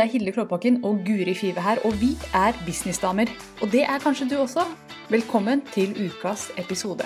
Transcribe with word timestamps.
Det 0.00 0.06
er 0.06 0.12
Hilde 0.12 0.32
Klåbakken 0.32 0.84
og 0.84 1.02
Guri 1.06 1.34
Five 1.34 1.60
her, 1.60 1.76
og 1.84 1.92
vi 2.00 2.10
er 2.34 2.52
businessdamer. 2.66 3.28
Og 3.62 3.68
det 3.72 3.82
er 3.82 3.98
kanskje 4.00 4.28
du 4.30 4.36
også. 4.40 4.62
Velkommen 5.10 5.60
til 5.74 5.90
ukas 6.06 6.46
episode. 6.62 7.04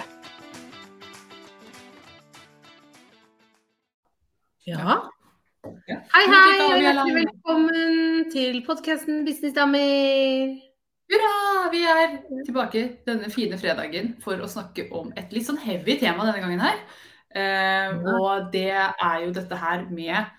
Ja. 4.67 4.95
Hei, 6.15 6.25
hei, 6.35 6.55
og 6.69 6.79
hjertelig 6.85 7.15
velkommen 7.19 8.31
til 8.31 8.63
podkasten 8.67 9.25
Businessdamer. 9.27 10.55
Hurra! 11.11 11.35
Vi 11.75 11.83
er 11.97 12.19
tilbake 12.47 12.85
denne 13.11 13.31
fine 13.31 13.59
fredagen 13.59 14.15
for 14.23 14.39
å 14.39 14.53
snakke 14.55 14.87
om 14.95 15.11
et 15.19 15.35
litt 15.35 15.51
sånn 15.51 15.59
heavy 15.67 15.99
tema 15.99 16.31
denne 16.31 16.47
gangen 16.47 16.63
her. 16.63 16.79
Eh, 17.35 17.99
og 18.23 18.53
det 18.55 18.71
er 18.71 19.19
jo 19.27 19.35
dette 19.35 19.59
her 19.59 19.83
med 19.91 20.31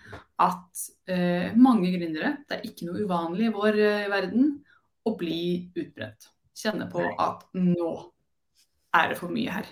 at 0.42 0.86
eh, 1.08 1.54
mange 1.56 1.92
gründere, 1.94 2.36
det 2.48 2.58
er 2.58 2.68
ikke 2.68 2.90
noe 2.90 3.06
uvanlig 3.06 3.48
i 3.48 3.54
vår 3.54 3.80
eh, 3.80 4.08
verden, 4.12 4.52
å 5.06 5.14
bli 5.16 5.40
utbrent. 5.78 6.30
Kjenne 6.56 6.88
på 6.92 7.04
at 7.04 7.46
nå 7.56 7.92
er 8.96 9.12
det 9.12 9.20
for 9.20 9.32
mye 9.32 9.54
her. 9.60 9.70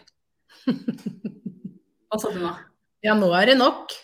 Hva 2.08 2.20
sa 2.22 2.32
du 2.32 2.42
nå? 2.44 2.52
Ja, 3.04 3.16
nå 3.18 3.32
er 3.36 3.52
det 3.52 3.58
nok. 3.60 3.96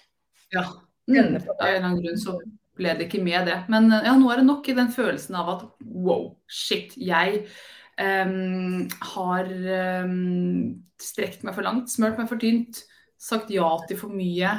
Ja. 0.56 0.66
Mm. 1.10 1.38
Av 1.38 1.66
en 1.66 1.74
eller 1.74 1.86
annen 1.86 2.02
grunn 2.04 2.20
så 2.22 2.38
ble 2.80 2.94
det 2.98 3.08
ikke 3.08 3.24
med 3.24 3.48
det. 3.50 3.58
Men 3.72 3.92
ja, 3.92 4.14
nå 4.18 4.30
er 4.32 4.42
det 4.42 4.50
nok 4.50 4.68
i 4.72 4.78
den 4.78 4.92
følelsen 4.94 5.38
av 5.40 5.52
at 5.56 5.66
wow, 5.84 6.30
shit, 6.50 6.96
jeg 7.00 7.44
um, 8.00 8.86
har 9.14 9.50
um, 10.06 10.80
strekt 11.02 11.44
meg 11.46 11.56
for 11.58 11.68
langt, 11.68 11.92
smurt 11.92 12.20
meg 12.20 12.32
for 12.32 12.42
tynt 12.42 12.84
sagt 13.20 13.52
ja 13.52 13.68
til 13.88 14.00
for 14.00 14.16
mye, 14.16 14.54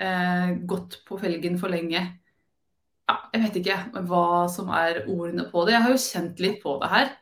eh, 0.00 0.52
gått 0.68 1.00
på 1.08 1.18
felgen 1.20 1.58
for 1.60 1.72
lenge. 1.72 2.04
Ja, 3.10 3.16
jeg 3.34 3.42
vet 3.42 3.58
ikke 3.60 4.04
hva 4.08 4.46
som 4.52 4.70
er 4.72 5.02
ordene 5.08 5.48
på 5.50 5.66
det. 5.66 5.74
Jeg 5.74 5.84
har 5.84 5.92
jo 5.92 6.04
kjent 6.04 6.40
litt 6.44 6.62
på 6.62 6.78
det 6.80 6.92
her 6.92 7.12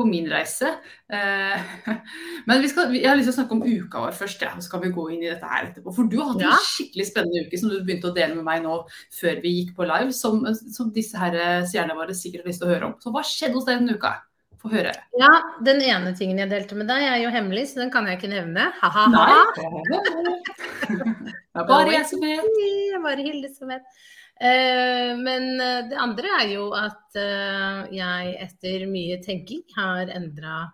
på 0.00 0.06
min 0.08 0.28
reise. 0.30 0.70
Eh, 1.12 1.72
men 2.48 2.68
skal, 2.70 2.94
jeg 2.96 3.08
har 3.08 3.18
lyst 3.18 3.30
til 3.30 3.34
å 3.34 3.38
snakke 3.40 3.56
om 3.56 3.64
uka 3.66 4.04
vår 4.06 4.16
først, 4.16 4.44
ja. 4.46 4.54
så 4.56 4.68
skal 4.68 4.84
vi 4.84 4.92
gå 4.94 5.06
inn 5.12 5.24
i 5.24 5.28
dette 5.28 5.50
her 5.50 5.68
etterpå. 5.68 5.92
For 5.96 6.08
du 6.08 6.16
har 6.20 6.32
hatt 6.32 6.46
ja. 6.46 6.54
en 6.56 6.70
skikkelig 6.70 7.08
spennende 7.10 7.44
uke 7.46 7.60
som 7.60 7.72
du 7.72 7.78
begynte 7.80 8.12
å 8.12 8.16
dele 8.16 8.38
med 8.38 8.46
meg 8.46 8.64
nå 8.64 8.80
før 9.18 9.42
vi 9.44 9.56
gikk 9.58 9.74
på 9.76 9.88
live, 9.90 10.14
som, 10.16 10.42
som 10.72 10.92
disse 10.94 11.20
her 11.20 11.36
stjernene 11.68 11.98
våre 11.98 12.16
sikkert 12.16 12.46
har 12.46 12.52
lyst 12.52 12.64
til 12.64 12.70
å 12.70 12.74
høre 12.74 12.90
om. 12.90 12.98
Så 13.02 13.12
hva 13.14 13.24
skjedde 13.26 13.58
hos 13.58 13.68
deg 13.68 13.82
denne 13.82 13.98
uka? 14.00 14.16
Få 14.60 14.68
høre. 14.74 14.92
Ja, 15.16 15.30
den 15.64 15.80
ene 15.80 16.12
tingen 16.16 16.40
jeg 16.42 16.50
delte 16.50 16.76
med 16.76 16.90
deg 16.90 17.06
er 17.08 17.18
jo 17.22 17.32
hemmelig, 17.32 17.70
så 17.70 17.80
den 17.80 17.92
kan 17.92 18.08
jeg 18.08 18.18
ikke 18.18 18.32
nevne. 18.32 18.66
Ha-ha. 18.82 19.06
Bare 21.70 21.94
jeg 21.94 22.08
som 22.10 22.24
vet. 22.24 22.58
Bare 23.00 23.24
Hilde 23.24 23.52
som 23.54 23.72
vet. 23.72 23.86
Uh, 24.40 25.16
men 25.20 25.50
uh, 25.60 25.80
det 25.88 25.96
andre 26.00 26.30
er 26.38 26.52
jo 26.54 26.70
at 26.72 27.18
uh, 27.20 27.88
jeg 27.92 28.36
etter 28.40 28.86
mye 28.88 29.18
tenking 29.24 29.64
har 29.76 30.12
endra 30.16 30.66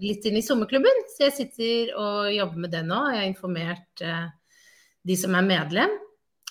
litt 0.00 0.24
inn 0.24 0.38
i 0.38 0.40
sommerklubben. 0.40 1.02
Så 1.12 1.26
jeg 1.26 1.34
sitter 1.36 1.90
og 2.00 2.30
jobber 2.32 2.62
med 2.62 2.72
det 2.72 2.80
nå. 2.88 3.00
Jeg 3.12 3.18
har 3.18 3.26
informert 3.28 4.02
de 5.04 5.16
som 5.20 5.36
er 5.36 5.44
medlem 5.44 5.92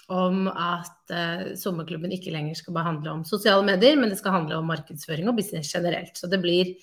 om 0.10 0.48
at 0.50 1.14
uh, 1.14 1.54
sommerklubben 1.60 2.12
ikke 2.16 2.34
lenger 2.34 2.58
skal 2.58 2.76
bare 2.76 2.90
handle 2.90 3.14
om 3.14 3.24
sosiale 3.28 3.66
medier, 3.66 3.98
men 4.00 4.12
det 4.12 4.20
skal 4.20 4.40
handle 4.40 4.60
om 4.60 4.70
markedsføring 4.70 5.30
og 5.30 5.38
business 5.38 5.72
generelt. 5.74 6.16
Så 6.18 6.30
det 6.32 6.42
blir 6.44 6.74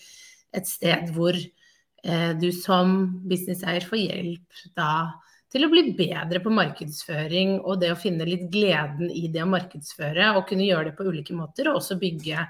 et 0.57 0.71
sted 0.71 1.11
hvor 1.17 1.37
uh, 1.37 2.33
du 2.39 2.49
som 2.55 2.97
businesseier 3.29 3.87
får 3.87 4.03
hjelp 4.03 4.65
da 4.79 4.91
til 5.53 5.67
å 5.67 5.71
bli 5.73 5.85
bedre 5.97 6.41
på 6.43 6.53
markedsføring 6.53 7.61
og 7.61 7.81
det 7.83 7.93
å 7.95 7.99
finne 7.99 8.27
litt 8.27 8.49
gleden 8.53 9.11
i 9.11 9.29
det 9.33 9.45
å 9.45 9.51
markedsføre 9.51 10.33
og 10.35 10.49
kunne 10.49 10.67
gjøre 10.67 10.91
det 10.91 10.97
på 10.99 11.07
ulike 11.07 11.37
måter, 11.37 11.71
og 11.71 11.81
også 11.81 11.99
bygge 12.01 12.49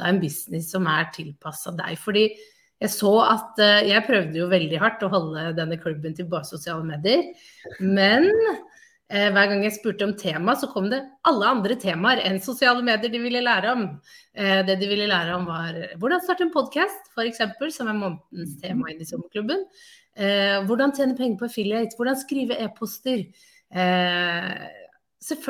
da 0.00 0.08
en 0.08 0.22
business 0.22 0.70
som 0.72 0.88
er 0.88 1.10
tilpassa 1.14 1.72
deg. 1.76 1.96
Fordi 2.00 2.26
jeg 2.80 2.92
så 2.92 3.14
at 3.24 3.60
uh, 3.60 3.80
jeg 3.88 4.04
prøvde 4.08 4.40
jo 4.40 4.50
veldig 4.52 4.82
hardt 4.84 5.06
å 5.06 5.12
holde 5.12 5.50
denne 5.56 5.80
klubben 5.80 6.16
til 6.16 6.28
bare 6.28 6.48
sosiale 6.48 6.84
medier, 6.84 7.24
men 7.80 8.28
Eh, 8.30 8.69
hver 9.10 9.48
gang 9.50 9.64
jeg 9.64 9.74
spurte 9.74 10.06
om 10.06 10.12
tema, 10.14 10.54
så 10.54 10.68
kom 10.70 10.86
det 10.92 11.00
alle 11.26 11.48
andre 11.50 11.74
temaer 11.80 12.20
enn 12.28 12.38
sosiale 12.42 12.84
medier 12.86 13.10
de 13.10 13.18
ville 13.22 13.42
lære 13.42 13.72
om. 13.74 13.86
Eh, 14.38 14.60
det 14.66 14.76
de 14.78 14.90
ville 14.90 15.08
lære 15.10 15.34
om 15.34 15.48
var 15.50 15.78
hvordan 15.98 16.22
starte 16.22 16.46
en 16.46 16.52
podkast, 16.54 17.10
f.eks., 17.16 17.42
som 17.74 17.90
er 17.90 17.98
månedens 17.98 18.54
tema 18.62 18.92
inn 18.92 19.02
i 19.02 19.08
sommerklubben. 19.08 19.64
Eh, 20.14 20.60
hvordan 20.68 20.94
tjene 20.94 21.18
penger 21.18 21.40
på 21.40 21.50
affiliate, 21.50 21.98
hvordan 21.98 22.20
skrive 22.20 22.58
e-poster. 22.62 23.26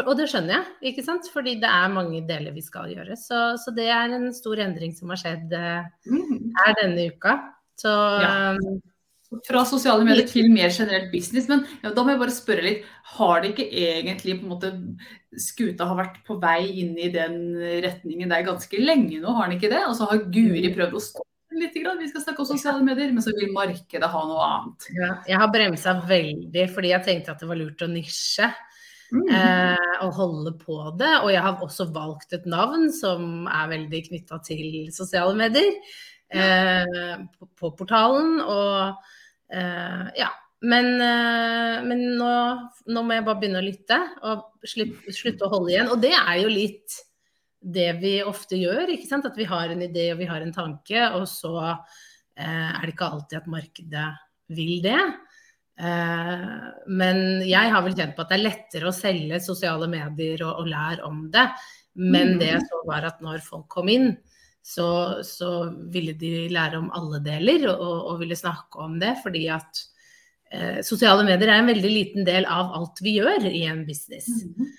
Og 0.03 0.13
det 0.19 0.27
skjønner 0.33 0.57
jeg, 0.57 0.65
ikke 0.91 1.05
sant? 1.07 1.29
fordi 1.33 1.59
det 1.61 1.69
er 1.69 1.93
mange 1.93 2.25
deler 2.29 2.57
vi 2.57 2.65
skal 2.65 2.91
gjøre. 2.93 3.17
Så, 3.21 3.43
så 3.61 3.73
det 3.77 3.91
er 3.93 4.17
en 4.17 4.31
stor 4.37 4.61
endring 4.65 4.97
som 4.97 5.13
har 5.13 5.21
skjedd 5.21 5.53
mm. 5.53 6.55
her 6.59 6.79
denne 6.81 7.11
uka. 7.13 7.37
Så 7.81 7.93
ja. 8.25 8.33
Fra 9.47 9.63
sosiale 9.69 10.03
medier 10.07 10.27
til 10.27 10.49
mer 10.51 10.73
generelt 10.75 11.13
business. 11.13 11.47
Men 11.51 11.63
ja, 11.85 11.93
da 11.95 12.03
må 12.03 12.15
jeg 12.15 12.23
bare 12.23 12.35
spørre 12.35 12.65
litt. 12.67 12.87
Har 13.15 13.43
det 13.43 13.53
ikke 13.53 13.69
egentlig 13.71 14.41
på 14.41 14.47
en 14.47 14.55
måte 14.57 14.73
skuta 15.39 15.87
har 15.87 15.99
vært 16.01 16.17
på 16.27 16.35
vei 16.43 16.65
inn 16.83 16.97
i 16.99 17.11
den 17.15 17.55
retningen 17.85 18.33
der 18.33 18.47
ganske 18.49 18.81
lenge 18.83 19.21
nå, 19.23 19.35
har 19.37 19.47
den 19.47 19.61
ikke 19.61 19.71
det? 19.71 19.85
Og 19.87 19.95
så 19.99 20.09
har 20.11 20.25
Guri 20.27 20.65
mm. 20.67 20.75
prøvd 20.75 20.97
å 20.99 21.05
stoppe 21.05 21.29
litt, 21.61 21.77
vi 21.77 22.09
skal 22.09 22.25
snakke 22.25 22.43
om 22.43 22.49
sosiale 22.49 22.83
medier, 22.87 23.13
men 23.13 23.25
så 23.25 23.33
vil 23.37 23.53
markedet 23.55 24.11
ha 24.11 24.25
noe 24.27 24.43
annet. 24.47 24.89
Ja, 24.97 25.13
jeg 25.29 25.41
har 25.43 25.53
bremsa 25.53 25.95
veldig 26.09 26.67
fordi 26.75 26.93
jeg 26.93 27.07
tenkte 27.07 27.35
at 27.35 27.43
det 27.43 27.51
var 27.51 27.61
lurt 27.61 27.85
å 27.85 27.91
nisje. 27.91 28.51
Mm. 29.11 29.27
Eh, 29.27 29.95
og 30.05 30.15
holde 30.15 30.53
på 30.61 30.77
det. 30.99 31.11
Og 31.25 31.33
jeg 31.35 31.43
har 31.43 31.65
også 31.65 31.89
valgt 31.95 32.37
et 32.37 32.47
navn 32.51 32.91
som 32.95 33.49
er 33.51 33.73
veldig 33.73 34.03
knytta 34.07 34.39
til 34.47 34.91
sosiale 34.95 35.35
medier 35.39 35.73
eh, 36.31 37.17
på, 37.35 37.51
på 37.59 37.73
portalen. 37.79 38.39
og 38.45 39.01
Uh, 39.51 40.09
ja. 40.19 40.31
Men, 40.61 40.91
uh, 41.01 41.81
men 41.87 42.03
nå, 42.21 42.33
nå, 42.93 43.03
må 43.03 43.17
jeg 43.17 43.25
bare 43.25 43.41
begynne 43.41 43.63
å 43.63 43.65
lytte 43.65 43.97
og 44.29 44.67
slutte, 44.69 45.15
slutte 45.17 45.47
å 45.47 45.53
holde 45.55 45.73
igjen. 45.73 45.91
Og 45.93 46.03
det 46.03 46.13
er 46.19 46.43
jo 46.43 46.53
litt 46.53 46.99
det 47.61 47.91
vi 48.01 48.15
ofte 48.25 48.59
gjør. 48.61 48.93
ikke 48.93 49.09
sant? 49.09 49.29
At 49.29 49.39
vi 49.41 49.49
har 49.49 49.73
en 49.73 49.85
idé 49.85 50.11
og 50.13 50.21
vi 50.21 50.29
har 50.29 50.45
en 50.45 50.55
tanke, 50.55 51.09
og 51.17 51.27
så 51.31 51.55
uh, 51.65 51.75
er 52.37 52.85
det 52.85 52.95
ikke 52.95 53.11
alltid 53.11 53.41
at 53.41 53.51
markedet 53.51 54.09
vil 54.51 54.81
det. 54.83 55.03
men 56.91 57.19
jeg 57.47 57.71
har 57.73 57.85
vel 57.85 57.95
kjent 57.97 58.17
på 58.17 58.25
at 58.25 58.33
det 58.33 58.37
er 58.37 58.43
lettere 58.43 58.89
å 58.91 58.93
selge 58.93 59.39
sosiale 59.41 59.87
medier 59.89 60.43
og, 60.43 60.59
og 60.61 60.67
lære 60.69 61.07
om 61.07 61.23
det. 61.33 61.45
Men 61.95 62.35
det 62.41 62.51
jeg 62.51 62.65
så 62.67 62.81
var 62.89 63.07
at 63.07 63.23
når 63.25 63.41
folk 63.47 63.69
kom 63.71 63.89
inn, 63.89 64.11
så, 64.71 64.89
så, 65.27 65.53
ville 65.91 66.13
de 66.19 66.49
lære 66.53 66.79
om 66.79 66.91
alle 66.95 67.19
deler 67.25 67.67
og, 67.73 67.97
og 68.13 68.21
ville 68.23 68.39
snakke 68.39 68.85
om 68.85 68.99
det. 69.03 69.17
Fordi 69.25 69.47
at 69.51 69.81
eh, 70.53 70.79
sosiale 70.87 71.27
medier 71.27 71.51
er 71.51 71.63
en 71.63 71.73
veldig 71.73 71.91
liten 71.91 72.29
del 72.29 72.47
av 72.47 72.71
alt 72.79 73.03
vi 73.03 73.17
gjør 73.19 73.49
i 73.51 73.65
en 73.71 73.83
business. 73.89 74.29
Mm 74.45 74.55
-hmm. 74.55 74.71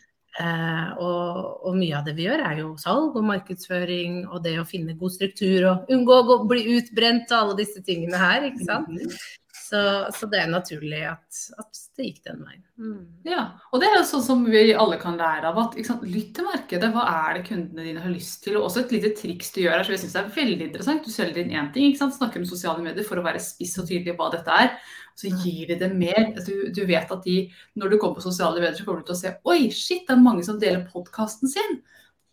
eh, 0.45 0.87
og, 0.97 1.67
og, 1.67 1.75
mye 1.75 1.97
av 1.97 2.07
det 2.07 2.15
vi 2.15 2.29
gjør 2.29 2.45
er 2.47 2.63
jo 2.63 2.77
salg 2.77 3.15
og 3.19 3.27
markedsføring 3.33 4.23
og 4.29 4.43
det 4.43 4.59
å 4.61 4.69
finne 4.69 4.95
god 4.95 5.11
struktur 5.17 5.67
og 5.71 5.91
unngå 5.91 6.21
å 6.37 6.41
bli 6.47 6.63
utbrent 6.77 7.31
og 7.31 7.37
alle 7.37 7.59
disse 7.63 7.83
tingene 7.83 8.17
her, 8.17 8.47
ikke 8.47 8.65
sant. 8.65 8.87
Mm 8.87 8.97
-hmm. 8.97 9.40
Så, 9.71 9.81
så, 10.11 10.27
det 10.27 10.39
er 10.41 10.49
naturlig 10.51 10.99
at, 11.07 11.37
at 11.61 11.77
det 11.95 12.07
gikk 12.09 12.25
den 12.25 12.41
veien. 12.43 12.63
Mm. 12.75 13.03
Ja, 13.23 13.43
og 13.71 13.79
det 13.79 13.87
er 13.87 13.93
jo 13.95 14.07
sånn 14.09 14.23
som 14.25 14.41
vi 14.43 14.73
alle 14.75 14.97
kan 14.99 15.15
lære 15.15 15.47
av. 15.47 15.59
at 15.61 15.77
sant, 15.87 16.03
Lytt 16.03 16.33
til 16.35 16.47
markedet. 16.49 16.89
Hva 16.91 17.05
er 17.07 17.37
det 17.37 17.45
kundene 17.47 17.85
dine 17.85 18.03
har 18.03 18.11
lyst 18.11 18.41
til? 18.43 18.57
Og 18.59 18.67
også 18.67 18.81
et 18.81 18.91
lite 18.97 19.13
triks 19.15 19.53
du 19.55 19.61
gjør 19.61 19.77
her, 19.77 19.85
som 19.87 19.95
jeg 19.95 20.01
syns 20.01 20.17
er 20.19 20.33
veldig 20.35 20.65
interessant. 20.67 21.07
Du 21.07 21.13
selger 21.13 21.39
inn 21.45 21.53
én 21.55 21.69
ting, 21.71 21.87
ikke 21.87 22.01
sant? 22.01 22.17
snakker 22.17 22.41
om 22.41 22.49
sosiale 22.49 22.83
medier 22.83 23.07
for 23.07 23.21
å 23.21 23.23
være 23.23 23.39
spiss 23.43 23.77
og 23.79 23.87
tydelig 23.87 24.17
hva 24.19 24.27
dette 24.33 24.57
er. 24.65 24.73
Så 25.21 25.31
gir 25.31 25.71
de 25.71 25.77
det 25.79 25.89
mer. 25.95 26.19
Du, 26.43 26.67
du, 26.75 26.83
vet 26.89 27.15
at 27.15 27.23
de, 27.29 27.37
når 27.79 27.93
du 27.93 27.97
kommer 28.01 28.19
på 28.19 28.25
sosiale 28.27 28.59
medier, 28.59 28.75
så 28.75 28.89
kommer 28.89 29.05
du 29.05 29.07
til 29.07 29.15
å 29.15 29.21
se 29.21 29.33
Oi, 29.53 29.61
shit, 29.71 30.03
det 30.09 30.17
er 30.17 30.25
mange 30.25 30.43
som 30.47 30.59
deler 30.59 30.83
podkasten 30.91 31.53
sin 31.53 31.79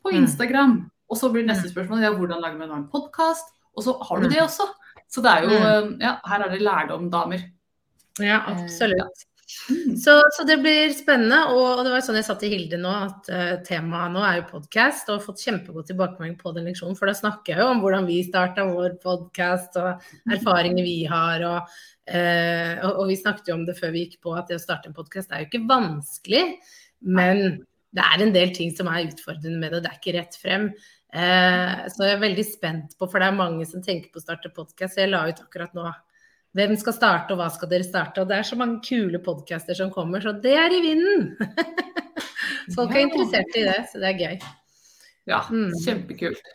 på 0.02 0.10
mm. 0.10 0.18
Instagram. 0.24 0.74
Mm. 0.80 0.90
Og 1.06 1.22
så 1.22 1.30
blir 1.30 1.46
neste 1.46 1.70
mm. 1.70 1.76
spørsmål 1.76 2.02
ja, 2.02 2.10
hvordan 2.18 2.42
lager 2.42 2.58
man 2.64 2.74
en 2.80 2.90
podkast? 2.90 3.54
Og 3.78 3.86
så 3.86 3.94
har 4.10 4.18
du 4.18 4.26
mm. 4.26 4.34
det 4.34 4.42
også. 4.42 4.66
Så 5.08 5.24
det 5.24 5.32
er 5.32 5.46
jo 5.46 5.56
mm. 5.56 5.96
Ja, 6.02 6.18
her 6.28 6.44
er 6.44 6.52
det 6.52 6.60
lærdom, 6.64 7.08
damer. 7.12 7.46
Ja, 8.18 8.42
eh, 8.42 8.54
absolutt. 8.58 9.24
Mm. 9.70 9.96
Så, 9.96 10.22
så, 10.36 10.44
det 10.44 10.58
blir 10.60 10.90
spennende. 10.92 11.38
Og, 11.54 11.82
det 11.86 11.92
var 11.92 12.02
sånn 12.04 12.18
jeg 12.20 12.26
sa 12.26 12.36
til 12.40 12.52
Hilde 12.52 12.80
nå, 12.80 12.90
at 13.08 13.30
uh, 13.32 13.54
temaet 13.64 14.12
nå 14.12 14.24
er 14.24 14.40
jo 14.40 14.48
podkast. 14.50 15.08
Og 15.08 15.18
har 15.18 15.24
fått 15.24 15.44
kjempegod 15.46 15.88
tilbakemelding 15.88 16.36
på 16.40 16.52
den 16.56 16.68
leksjonen. 16.68 16.98
For 16.98 17.08
da 17.08 17.16
snakker 17.16 17.54
jeg 17.54 17.64
jo 17.64 17.70
om 17.72 17.80
hvordan 17.84 18.08
vi 18.08 18.18
starta 18.26 18.66
vår 18.68 18.98
podkast, 19.04 19.78
og 19.80 20.34
erfaringer 20.34 20.84
vi 20.84 20.98
har. 21.08 21.46
Og, 21.48 21.80
uh, 22.12 22.74
og, 22.82 22.92
og, 22.92 23.02
vi 23.12 23.18
snakket 23.22 23.50
jo 23.52 23.56
om 23.56 23.64
det 23.68 23.78
før 23.80 23.96
vi 23.96 24.04
gikk 24.04 24.20
på, 24.26 24.36
at 24.36 24.52
det 24.52 24.60
å 24.60 24.66
starte 24.66 24.92
en 24.92 24.98
podkast 24.98 25.32
er 25.32 25.44
jo 25.44 25.50
ikke 25.50 25.64
vanskelig. 25.70 26.44
Men 27.08 27.62
det 27.96 28.04
er 28.04 28.22
en 28.22 28.34
del 28.34 28.52
ting 28.52 28.74
som 28.76 28.90
er 28.92 29.06
utfordrende 29.08 29.56
med 29.56 29.72
det, 29.72 29.80
og 29.80 29.84
det 29.86 29.92
er 29.94 30.00
ikke 30.02 30.16
rett 30.18 30.36
frem. 30.36 30.70
Eh, 31.08 31.86
så 31.88 32.04
jeg 32.04 32.16
er 32.16 32.20
veldig 32.20 32.44
spent 32.44 32.98
på, 32.98 33.08
for 33.08 33.22
det 33.22 33.30
er 33.30 33.38
mange 33.38 33.64
som 33.68 33.84
tenker 33.84 34.12
på 34.12 34.20
å 34.20 34.26
starte 34.26 34.52
podkast. 34.52 35.00
Jeg 35.00 35.12
la 35.12 35.24
ut 35.30 35.42
akkurat 35.44 35.74
nå 35.76 35.88
hvem 36.56 36.74
skal 36.80 36.96
starte, 36.96 37.34
og 37.34 37.42
hva 37.42 37.48
skal 37.52 37.70
dere 37.70 37.86
starte? 37.86 38.22
Og 38.22 38.30
det 38.30 38.38
er 38.38 38.46
så 38.48 38.56
mange 38.58 38.80
kule 38.84 39.20
podcaster 39.22 39.76
som 39.76 39.92
kommer, 39.94 40.22
så 40.24 40.32
det 40.32 40.56
er 40.58 40.74
i 40.74 40.80
vinden! 40.84 41.34
Folk 42.76 42.94
er 42.94 43.04
interessert 43.04 43.54
i 43.56 43.66
det, 43.68 43.78
så 43.92 44.00
det 44.00 44.10
er 44.10 44.22
gøy. 44.24 44.48
Ja, 45.28 45.42
mm. 45.52 45.70
kjempekult. 45.84 46.50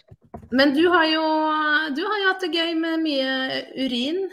Men 0.53 0.73
du 0.73 0.81
har, 0.89 1.05
jo, 1.09 1.23
du 1.93 2.01
har 2.09 2.19
jo 2.19 2.29
hatt 2.31 2.43
det 2.45 2.51
gøy 2.57 2.73
med 2.77 3.03
mye 3.05 3.61
urin. 3.77 4.25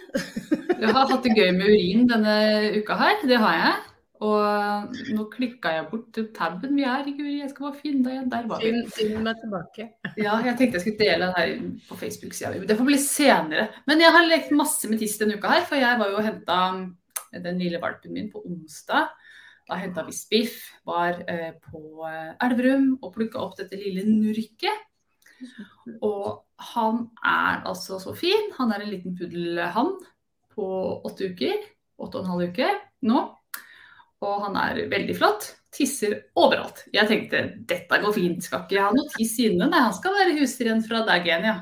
jeg 0.81 0.93
har 0.97 1.13
hatt 1.13 1.29
det 1.29 1.37
gøy 1.37 1.53
med 1.57 1.69
urin 1.69 2.09
denne 2.09 2.37
uka 2.81 2.97
her, 3.01 3.25
det 3.29 3.41
har 3.41 3.59
jeg. 3.61 3.90
Og 4.21 4.97
nå 5.17 5.25
klikka 5.33 5.71
jeg 5.73 5.87
bort 5.89 6.19
taben 6.37 6.75
vi 6.77 6.85
er 6.85 7.07
i, 7.09 7.15
Guri. 7.17 7.39
Jeg 7.39 7.53
skal 7.55 7.71
bare 7.71 7.79
finne 7.81 8.05
deg 8.05 8.17
igjen. 8.17 8.27
Der 8.33 8.49
var 8.51 8.61
vi. 8.61 8.73
Finn 8.93 9.25
meg 9.25 9.39
tilbake. 9.41 9.87
Ja, 10.21 10.35
jeg 10.45 10.59
tenkte 10.59 10.77
jeg 10.77 10.85
skulle 10.85 11.01
dele 11.01 11.29
den 11.31 11.39
her 11.39 11.55
på 11.89 11.97
Facebook-sida. 12.03 12.61
Det 12.69 12.77
får 12.77 12.89
bli 12.91 12.99
senere. 13.01 13.71
Men 13.89 14.05
jeg 14.05 14.13
har 14.17 14.29
lekt 14.29 14.53
masse 14.57 14.91
med 14.91 15.01
tiss 15.01 15.17
denne 15.23 15.39
uka 15.41 15.55
her, 15.55 15.65
for 15.71 15.81
jeg 15.81 16.03
var 16.03 16.13
jo 16.13 16.21
og 16.21 16.27
henta 16.27 16.59
den 17.47 17.63
lille 17.63 17.81
valpen 17.81 18.13
min 18.13 18.29
på 18.29 18.45
onsdag. 18.45 19.09
Da 19.71 19.81
henta 19.81 20.05
vi 20.05 20.13
Spiff, 20.13 20.61
var 20.85 21.23
eh, 21.31 21.57
på 21.71 22.05
eh, 22.11 22.37
Elverum 22.45 22.93
og 23.01 23.15
plukka 23.17 23.41
opp 23.41 23.57
dette 23.57 23.81
lille 23.81 24.05
nurket. 24.05 24.87
Og 26.05 26.43
han 26.75 27.07
er 27.25 27.65
altså 27.65 27.97
så 28.03 28.13
fin. 28.13 28.53
Han 28.61 28.75
er 28.75 28.85
en 28.85 28.93
liten 28.93 29.17
puddelhann 29.17 29.95
på 30.53 30.71
åtte 31.09 31.33
uker. 31.33 31.71
Åtte 31.97 32.21
og 32.21 32.27
en 32.27 32.35
halv 32.35 32.51
uke 32.53 32.73
nå 33.09 33.21
og 34.21 34.47
han 34.47 34.57
er 34.61 34.85
veldig 34.91 35.17
flott. 35.17 35.47
Tisser 35.71 36.17
overalt. 36.39 36.83
Jeg 36.93 37.07
tenkte 37.09 37.45
dette 37.71 38.01
går 38.03 38.17
fint, 38.17 38.43
skal 38.45 38.65
ikke 38.67 38.89
ha 38.89 38.91
noe 38.95 39.07
tiss 39.15 39.37
inne. 39.45 39.69
Nei, 39.71 39.85
han 39.87 39.95
skal 39.97 40.17
være 40.17 40.35
husren 40.41 40.83
fra 40.87 41.05
dag 41.07 41.29
én, 41.31 41.47
ja. 41.47 41.61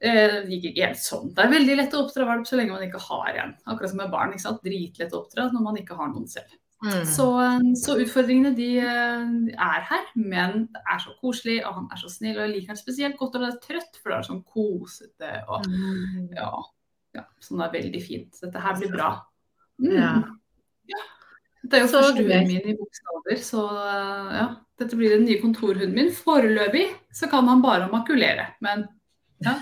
Eh, 0.00 0.40
det 0.46 0.56
gikk 0.56 0.70
ikke 0.70 0.86
helt 0.88 1.02
sånn. 1.02 1.28
Det 1.36 1.44
er 1.44 1.52
veldig 1.52 1.76
lett 1.76 1.94
å 1.94 2.00
oppdra 2.06 2.26
valp 2.30 2.48
så 2.48 2.56
lenge 2.56 2.72
man 2.72 2.86
ikke 2.86 3.02
har 3.04 3.36
en. 3.42 3.52
Akkurat 3.68 3.92
som 3.92 4.00
med 4.00 4.10
barn. 4.12 4.32
ikke 4.32 4.46
sant? 4.46 4.64
Dritlett 4.64 5.14
å 5.14 5.20
oppdra 5.20 5.50
når 5.52 5.66
man 5.66 5.78
ikke 5.82 5.98
har 5.98 6.10
noen 6.10 6.26
selv. 6.30 6.56
Mm. 6.80 7.04
Så, 7.04 7.26
eh, 7.44 7.68
så, 7.76 7.98
utfordringene 8.00 8.54
de 8.56 8.70
eh, 8.80 9.30
er 9.68 9.86
her, 9.90 10.10
men 10.16 10.64
det 10.72 10.80
er 10.80 11.04
så 11.04 11.12
koselig, 11.20 11.58
og 11.68 11.76
han 11.76 11.90
er 11.92 12.00
så 12.00 12.08
snill. 12.08 12.38
Og 12.38 12.46
jeg 12.46 12.54
liker 12.54 12.72
han 12.72 12.80
spesielt 12.80 13.20
godt 13.20 13.36
når 13.36 13.46
han 13.46 13.56
er 13.58 13.62
trøtt, 13.68 14.00
for 14.00 14.10
det 14.10 14.18
er 14.18 14.28
sånn 14.30 14.44
kosete 14.48 15.32
og 15.44 15.68
mm. 15.68 16.28
ja, 16.40 16.50
ja, 17.20 17.26
sånn 17.44 17.64
er 17.66 17.74
veldig 17.76 18.04
fint. 18.04 18.40
Dette 18.40 18.64
her 18.64 18.80
blir 18.80 18.94
bra. 18.96 19.14
Mm. 19.84 19.92
Ja. 20.00 20.14
Det 21.62 21.76
er 21.76 21.84
jo 21.84 21.90
så 21.90 22.00
første 22.00 22.22
hunden 22.22 22.48
min 22.48 22.70
i 22.72 22.76
bokstaver, 22.78 23.40
så 23.44 23.64
ja. 24.34 24.46
Dette 24.80 24.96
blir 24.96 25.12
den 25.12 25.26
nye 25.28 25.40
kontorhunden 25.42 25.92
min. 25.92 26.08
Foreløpig 26.16 26.86
så 27.12 27.28
kan 27.28 27.48
han 27.50 27.60
bare 27.60 27.90
makulere, 27.92 28.46
men 28.64 28.86
ja. 29.44 29.56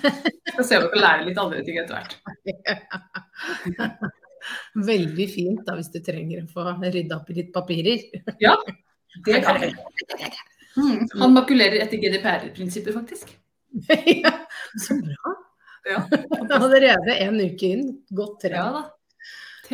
Skal 0.52 0.64
se 0.64 0.78
om 0.78 0.84
vi 0.86 0.92
kan 0.94 1.02
lære 1.02 1.26
litt 1.28 1.40
andre 1.42 1.64
ting 1.66 1.78
etter 1.80 1.98
hvert. 1.98 2.14
Veldig 4.88 5.26
fint 5.30 5.64
da, 5.66 5.74
hvis 5.78 5.90
du 5.94 5.98
trenger 6.04 6.44
å 6.44 6.50
få 6.52 6.66
rydda 6.82 7.18
opp 7.18 7.30
i 7.32 7.40
litt 7.40 7.52
papirer. 7.54 8.06
Ja, 8.44 8.54
det 9.26 9.40
kan 9.42 9.58
jeg. 9.62 9.74
Mm. 10.78 11.08
Han 11.18 11.34
makulerer 11.34 11.80
etter 11.82 11.98
GDPR-prinsippet, 11.98 12.94
faktisk. 12.94 13.32
ja, 14.24 14.34
så 14.78 14.98
bra. 15.00 15.34
Ja. 15.88 16.02
Allerede 16.58 17.16
en 17.24 17.40
uke 17.40 17.72
inn. 17.72 17.86
Godt 18.14 18.42
trent. 18.44 18.58
Ja, 18.58 18.68
da. 18.74 18.84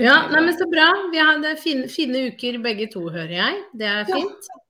Ja, 0.01 0.15
nei, 0.31 0.41
men 0.43 0.57
Så 0.59 0.67
bra. 0.71 0.89
Vi 1.13 1.21
har 1.23 1.41
det 1.43 1.57
fine, 1.63 1.89
fine, 1.89 2.29
uker 2.33 2.59
begge 2.63 2.89
to, 2.93 3.07
hører 3.15 3.35
jeg. 3.37 3.65
Det 3.79 3.89
er 3.91 4.09
fint. 4.09 4.49
Ja, 4.51 4.61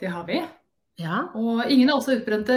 det 0.00 0.12
har 0.14 0.28
vi. 0.28 0.42
Ja. 1.00 1.18
Og 1.36 1.64
ingen 1.68 1.88
er 1.90 1.96
også 1.96 2.18
utbrente 2.18 2.56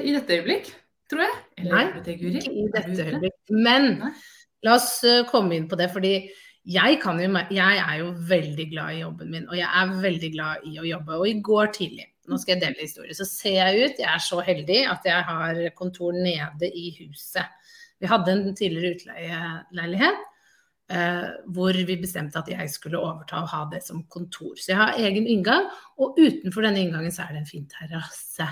i 0.00 0.14
dette 0.14 0.38
øyeblikk, 0.38 0.70
tror 1.10 1.24
jeg. 1.26 1.36
Eller 1.58 1.76
nei, 1.76 2.02
det, 2.06 2.16
ikke 2.18 2.50
i 2.50 2.66
dette 2.74 3.06
øyeblikk. 3.10 3.36
Men 3.50 3.92
la 4.64 4.78
oss 4.78 4.96
eh, 5.06 5.22
komme 5.30 5.58
inn 5.58 5.68
på 5.70 5.78
det. 5.78 5.90
fordi 5.92 6.14
jeg, 6.64 6.98
jo, 7.04 7.30
jeg, 7.52 7.78
er 7.84 7.96
jo 8.00 8.10
veldig 8.28 8.66
glad 8.70 8.94
i 8.94 9.00
jobben 9.02 9.30
min, 9.30 9.48
og 9.50 9.56
jeg 9.58 9.68
er 9.68 9.96
veldig 10.00 10.30
glad 10.32 10.68
i 10.70 10.78
å 10.80 10.86
jobbe. 10.88 11.18
Og 11.20 11.28
i 11.28 11.38
går 11.44 11.72
tidlig, 11.76 12.06
nå 12.30 12.38
skal 12.40 12.56
jeg 12.56 12.62
dele 12.62 12.86
historie, 12.86 13.16
så 13.16 13.26
ser 13.28 13.58
jeg 13.58 13.82
ut, 13.82 13.98
jeg 14.00 14.08
er 14.08 14.22
så 14.24 14.38
heldig 14.42 14.78
at 14.88 15.04
jeg 15.10 15.26
har 15.28 15.60
kontor 15.76 16.16
nede 16.16 16.70
i 16.72 16.88
huset. 17.02 17.74
Vi 18.00 18.08
hadde 18.10 18.32
en 18.32 18.56
tidligere 18.56 18.96
utleieleilighet. 18.96 20.24
Eh, 20.92 21.28
hvor 21.48 21.72
vi 21.72 21.94
bestemte 21.96 22.36
at 22.36 22.48
jeg 22.52 22.68
skulle 22.68 23.00
overta 23.00 23.38
og 23.40 23.48
ha 23.48 23.62
det 23.72 23.80
som 23.86 24.02
kontor. 24.12 24.52
Så 24.60 24.74
jeg 24.74 24.76
har 24.76 24.98
egen 25.00 25.26
inngang, 25.26 25.70
og 25.96 26.18
utenfor 26.20 26.66
denne 26.66 26.82
inngangen 26.84 27.14
så 27.14 27.24
er 27.24 27.32
det 27.32 27.40
en 27.40 27.48
fin 27.48 27.64
terrasse. 27.72 28.48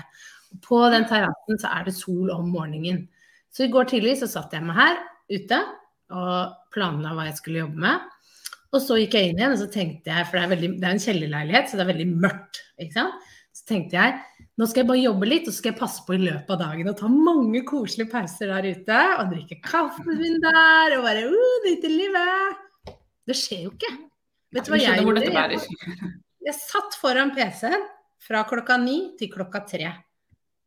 På 0.65 0.79
den 0.89 1.05
terrassen 1.09 1.61
så 1.61 1.69
er 1.77 1.85
det 1.85 1.93
sol 1.93 2.31
om 2.33 2.49
morgenen. 2.49 3.05
Så 3.53 3.67
i 3.67 3.73
går 3.73 3.85
tidlig 3.91 4.17
så 4.17 4.31
satt 4.31 4.55
jeg 4.55 4.65
meg 4.65 4.79
her 4.79 4.97
ute 5.29 5.61
og 6.13 6.57
planla 6.73 7.13
hva 7.13 7.27
jeg 7.29 7.37
skulle 7.37 7.61
jobbe 7.61 7.85
med. 7.85 8.09
Og 8.73 8.81
så 8.81 8.97
gikk 8.97 9.13
jeg 9.13 9.29
inn 9.29 9.37
igjen 9.37 9.53
og 9.53 9.61
så 9.61 9.69
tenkte 9.69 10.09
jeg, 10.09 10.25
for 10.25 10.39
det 10.39 10.43
er, 10.43 10.51
veldig, 10.55 10.69
det 10.81 10.89
er 10.89 10.95
en 10.95 11.05
kjellerleilighet, 11.05 11.69
så 11.69 11.77
det 11.77 11.85
er 11.85 11.91
veldig 11.93 12.07
mørkt. 12.25 12.63
ikke 12.81 12.97
sant? 12.97 13.29
Så 13.53 13.67
tenkte 13.69 13.99
jeg 13.99 14.17
nå 14.53 14.67
skal 14.69 14.83
jeg 14.83 14.89
bare 14.91 15.01
jobbe 15.01 15.27
litt, 15.27 15.47
og 15.47 15.53
så 15.53 15.59
skal 15.63 15.71
jeg 15.71 15.79
passe 15.79 16.03
på 16.05 16.13
i 16.13 16.21
løpet 16.21 16.51
av 16.53 16.59
dagen 16.61 16.89
og 16.91 16.97
ta 16.99 17.07
mange 17.09 17.63
koselige 17.65 18.11
pauser 18.11 18.51
der 18.53 18.67
ute. 18.69 18.99
Og 19.17 19.31
drikke 19.31 19.57
kaffen 19.65 20.19
min 20.19 20.37
der, 20.43 20.97
og 20.99 21.07
bare 21.07 21.23
uh, 21.25 21.55
nyte 21.65 21.89
livet. 21.89 22.93
Det 23.25 23.37
skjer 23.39 23.63
jo 23.65 23.73
ikke. 23.73 23.91
Vet 24.53 24.67
du 24.67 24.73
hva 24.75 24.79
jeg 24.83 25.01
gjorde? 25.01 25.25
Jeg, 25.25 26.11
jeg 26.45 26.57
satt 26.59 26.99
foran 27.01 27.33
PC-en 27.33 27.87
fra 28.21 28.43
klokka 28.45 28.77
ni 28.77 28.97
til 29.17 29.33
klokka 29.33 29.63
tre. 29.65 29.89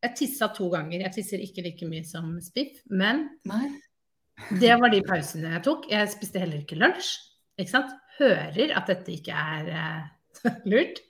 Jeg 0.03 0.19
tissa 0.19 0.51
to 0.57 0.67
ganger. 0.75 1.07
Jeg 1.07 1.15
tisser 1.15 1.47
ikke 1.47 1.69
like 1.69 1.87
mye 1.87 2.03
som 2.07 2.35
Spiff, 2.43 2.83
men 2.91 3.29
Nei. 3.47 3.71
det 4.59 4.75
var 4.83 4.91
de 4.91 5.05
pausene 5.07 5.55
jeg 5.55 5.67
tok. 5.69 5.87
Jeg 5.95 6.11
spiste 6.11 6.43
heller 6.43 6.67
ikke 6.67 6.83
lunsj. 6.83 7.15
Ikke 7.55 7.77
sant? 7.77 7.95
Hører 8.19 8.75
at 8.75 8.91
dette 8.91 9.15
ikke 9.15 9.47
er 9.55 9.71
uh, 9.71 10.53
lurt. 10.73 11.05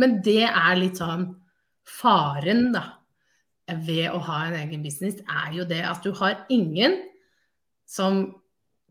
Men 0.00 0.22
det 0.24 0.46
er 0.48 0.80
litt 0.80 1.04
sånn 1.04 1.34
Faren 1.84 2.70
da, 2.74 2.84
ved 3.86 4.08
å 4.12 4.20
ha 4.26 4.44
en 4.46 4.56
egen 4.62 4.82
business 4.84 5.20
er 5.24 5.52
jo 5.56 5.66
det 5.68 5.82
at 5.88 6.04
du 6.04 6.12
har 6.16 6.44
ingen 6.52 6.98
som 7.88 8.26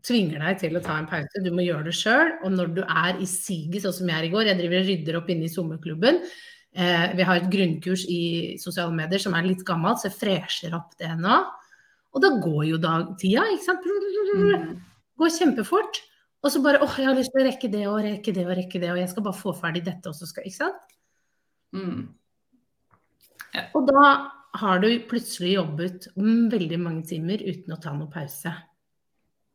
tvinger 0.04 0.42
deg 0.42 0.58
til 0.60 0.76
å 0.76 0.82
ta 0.84 0.98
en 1.00 1.08
pause. 1.08 1.42
Du 1.42 1.50
må 1.54 1.64
gjøre 1.64 1.88
det 1.88 1.96
sjøl. 1.96 2.34
Og 2.44 2.52
når 2.54 2.72
du 2.76 2.82
er 2.84 3.20
i 3.22 3.28
siget, 3.28 3.82
sånn 3.84 3.96
som 4.00 4.10
jeg 4.10 4.18
er 4.18 4.28
i 4.28 4.32
går 4.32 4.50
Jeg 4.50 4.60
driver 4.60 4.82
og 4.82 4.90
rydder 4.90 5.20
opp 5.20 5.30
inne 5.32 5.48
i 5.48 5.52
sommerklubben. 5.52 6.20
Eh, 6.74 7.04
vi 7.16 7.26
har 7.26 7.38
et 7.38 7.50
grunnkurs 7.50 8.04
i 8.10 8.22
sosiale 8.60 8.94
medier 8.94 9.22
som 9.22 9.36
er 9.38 9.46
litt 9.46 9.62
gammelt, 9.66 10.02
så 10.02 10.10
jeg 10.10 10.18
fresher 10.18 10.74
opp 10.76 10.96
det 11.00 11.12
nå. 11.20 11.38
Og 12.14 12.22
da 12.22 12.30
går 12.42 12.64
jo 12.68 12.80
dagtida, 12.82 13.46
ikke 13.54 13.66
sant. 13.66 13.86
Mm. 14.34 14.74
Går 15.18 15.32
kjempefort. 15.38 16.02
Og 16.44 16.52
så 16.52 16.60
bare 16.60 16.82
åh, 16.84 16.98
jeg 17.00 17.08
har 17.08 17.16
lyst 17.16 17.32
til 17.32 17.40
å 17.40 17.46
rekke 17.46 17.70
det 17.72 17.86
og 17.88 18.02
rekke 18.04 18.34
det 18.36 18.44
og 18.44 18.58
rekke 18.58 18.82
det, 18.82 18.90
og 18.92 19.00
jeg 19.00 19.10
skal 19.14 19.24
bare 19.24 19.38
få 19.38 19.54
ferdig 19.56 19.84
dette, 19.86 20.10
og 20.10 20.18
så 20.18 20.28
skal 20.28 20.44
Ikke 20.44 20.60
sant? 20.60 20.92
Mm. 21.74 22.02
Ja. 23.54 23.68
Og 23.74 23.88
da 23.88 24.06
har 24.54 24.78
du 24.82 24.88
plutselig 25.10 25.56
jobbet 25.56 26.08
veldig 26.16 26.78
mange 26.78 27.06
timer 27.10 27.42
uten 27.42 27.74
å 27.74 27.80
ta 27.82 27.94
noe 27.94 28.10
pause. 28.10 28.52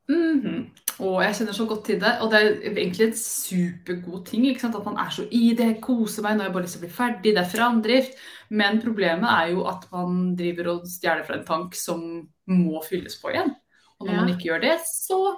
Mm 0.10 0.42
-hmm. 0.42 0.70
Og 1.00 1.24
jeg 1.24 1.36
kjenner 1.36 1.54
så 1.54 1.66
godt 1.66 1.86
til 1.86 2.00
det. 2.02 2.14
Og 2.22 2.32
det 2.32 2.40
er 2.40 2.78
egentlig 2.78 3.08
en 3.08 3.16
supergod 3.16 4.26
ting 4.26 4.48
at 4.50 4.86
man 4.86 4.98
er 4.98 5.10
så 5.10 5.28
i 5.32 5.54
det, 5.58 5.82
koser 5.82 6.24
meg 6.24 6.38
når 6.38 6.44
jeg 6.44 6.54
bare 6.54 6.64
lyst 6.64 6.74
til 6.74 6.82
å 6.82 6.88
bli 6.88 6.96
ferdig, 6.96 7.36
det 7.36 7.38
er 7.38 7.54
framdrift. 7.56 8.12
Men 8.50 8.82
problemet 8.82 9.30
er 9.30 9.52
jo 9.52 9.64
at 9.68 9.86
man 9.92 10.36
driver 10.36 10.68
og 10.68 10.88
stjeler 10.88 11.24
fra 11.24 11.38
en 11.38 11.46
tank 11.46 11.76
som 11.76 12.28
må 12.48 12.84
fylles 12.90 13.22
på 13.22 13.30
igjen. 13.30 13.56
Og 14.00 14.08
når 14.08 14.14
ja. 14.14 14.20
man 14.20 14.30
ikke 14.30 14.50
gjør 14.50 14.62
det, 14.62 14.80
så 14.88 15.36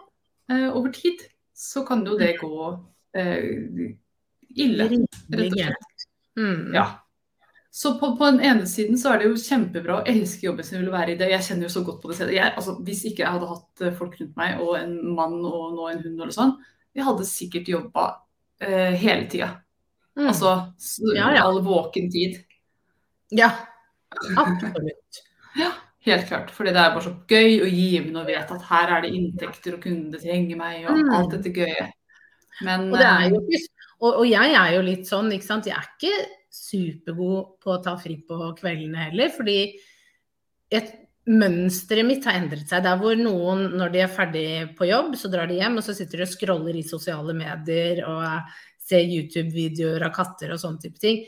uh, 0.52 0.70
over 0.76 0.92
tid 0.92 1.20
så 1.54 1.86
kan 1.86 2.08
jo 2.08 2.18
det 2.18 2.40
gå 2.40 2.72
uh, 3.18 3.92
ille, 4.56 4.90
rett 4.90 5.52
og 5.52 5.60
slett. 5.60 6.08
Mm. 6.40 6.74
Ja. 6.74 7.01
Så 7.74 7.94
på, 8.00 8.16
på, 8.18 8.26
den 8.26 8.42
ene 8.44 8.66
siden 8.68 8.98
så 9.00 9.14
er 9.14 9.22
det 9.22 9.30
jo 9.30 9.38
kjempebra 9.40 10.02
å 10.02 10.08
elske 10.12 10.44
jobben 10.44 10.66
sin 10.68 10.82
vil 10.82 10.92
være 10.92 11.14
i 11.14 11.20
det. 11.20 11.30
Jeg 11.32 11.46
kjenner 11.46 11.70
jo 11.70 11.72
så 11.72 11.84
godt 11.88 12.02
på 12.04 12.10
det 12.12 12.18
selv. 12.18 12.34
Jeg, 12.36 12.52
altså, 12.60 12.74
hvis 12.84 13.06
ikke 13.08 13.24
jeg 13.24 13.32
hadde 13.32 13.48
hatt 13.48 13.84
eh, 13.86 13.94
folk 13.96 14.18
rundt 14.20 14.34
meg 14.40 14.60
og 14.60 14.74
en 14.76 14.98
mann 15.16 15.38
og 15.40 15.78
nå 15.78 15.86
en 15.88 16.02
hund 16.04 16.18
eller 16.18 16.36
sånn, 16.36 16.52
jeg 16.92 17.06
hadde 17.08 17.28
sikkert 17.30 17.72
jobba 17.72 18.08
eh, 18.60 18.98
hele 19.00 19.30
tida. 19.32 19.48
Mm. 20.20 20.26
Altså 20.34 20.52
ja, 21.16 21.30
ja. 21.38 21.46
all 21.46 21.62
våken 21.64 22.12
tid. 22.12 22.42
Ja, 23.40 23.48
absolutt. 24.36 25.22
ja, 25.56 25.72
helt 26.10 26.28
klart. 26.28 26.52
Fordi 26.52 26.76
det 26.76 26.84
er 26.84 26.92
bare 26.92 27.06
så 27.08 27.16
gøy 27.32 27.62
og 27.62 27.72
givende 27.72 28.26
å 28.26 28.28
vite 28.28 28.60
at 28.60 28.68
her 28.74 28.94
er 28.98 29.08
det 29.08 29.14
inntekter 29.16 29.80
og 29.80 29.88
kunder 29.88 30.20
trenger 30.20 30.60
meg 30.60 30.84
og 30.92 31.00
mm. 31.00 31.16
alt 31.16 31.38
dette 31.38 31.56
gøye. 31.56 31.88
Men, 32.68 32.90
og, 32.92 33.00
jo, 33.32 33.42
eh, 33.48 33.66
og, 34.02 34.12
og 34.12 34.28
jeg 34.28 34.60
er 34.60 34.76
jo 34.76 34.86
litt 34.92 35.08
sånn, 35.08 35.32
ikke 35.32 35.48
sant. 35.48 35.72
Jeg 35.72 35.80
er 35.80 35.88
ikke 35.96 36.20
supergod 36.52 37.58
på 37.64 37.72
å 37.74 37.82
ta 37.84 37.96
fri 38.00 38.18
på 38.28 38.52
kveldene 38.60 39.08
heller. 39.08 39.32
Fordi 39.34 39.60
et, 40.72 40.92
mønsteret 41.30 42.08
mitt 42.08 42.26
har 42.26 42.40
endret 42.40 42.70
seg. 42.70 42.84
Der 42.86 42.98
hvor 43.00 43.18
noen, 43.20 43.68
når 43.78 43.94
de 43.94 44.02
er 44.04 44.12
ferdig 44.12 44.48
på 44.78 44.88
jobb, 44.90 45.14
så 45.20 45.30
drar 45.32 45.50
de 45.50 45.60
hjem 45.60 45.78
og 45.80 45.86
så 45.86 45.96
sitter 45.98 46.22
de 46.22 46.28
og 46.28 46.34
scroller 46.34 46.80
i 46.80 46.88
sosiale 46.88 47.36
medier 47.38 48.04
og 48.10 48.26
ser 48.82 49.06
YouTube-videoer 49.06 50.08
av 50.08 50.16
katter 50.16 50.54
og 50.54 50.62
sånne 50.62 50.82
type 50.82 51.02
ting. 51.02 51.22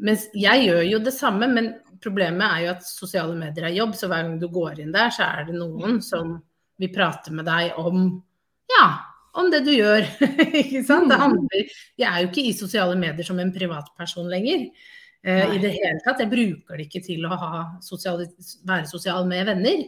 Mens 0.00 0.28
jeg 0.32 0.64
gjør 0.68 0.84
jo 0.86 1.00
det 1.04 1.12
samme, 1.12 1.50
men 1.50 1.74
problemet 2.00 2.46
er 2.46 2.64
jo 2.64 2.72
at 2.72 2.86
sosiale 2.86 3.34
medier 3.36 3.68
er 3.68 3.76
jobb, 3.76 3.92
så 3.98 4.08
hver 4.08 4.24
gang 4.24 4.38
du 4.40 4.48
går 4.52 4.80
inn 4.80 4.94
der, 4.94 5.10
så 5.12 5.26
er 5.26 5.50
det 5.50 5.58
noen 5.58 5.98
som 6.04 6.38
vil 6.80 6.92
prate 6.94 7.34
med 7.36 7.44
deg 7.44 7.76
om 7.82 8.06
ja, 8.70 8.86
om 9.38 9.50
det 9.52 9.62
du 9.66 9.72
gjør. 9.74 10.06
ikke 10.62 10.82
sant? 10.86 11.10
Det 11.12 11.20
handler, 11.20 11.74
jeg 12.00 12.08
er 12.08 12.24
jo 12.24 12.30
ikke 12.30 12.46
i 12.48 12.56
sosiale 12.56 12.96
medier 12.98 13.26
som 13.26 13.38
en 13.42 13.52
privatperson 13.54 14.30
lenger. 14.30 14.68
Uh, 15.20 15.54
I 15.54 15.60
det 15.60 15.74
hele 15.76 16.00
tatt. 16.04 16.22
Jeg 16.22 16.32
bruker 16.32 16.80
det 16.80 16.88
ikke 16.88 17.04
til 17.04 17.26
å 17.28 17.36
sosial, 17.84 18.24
være 18.68 18.88
sosial 18.90 19.28
med 19.28 19.50
venner. 19.52 19.84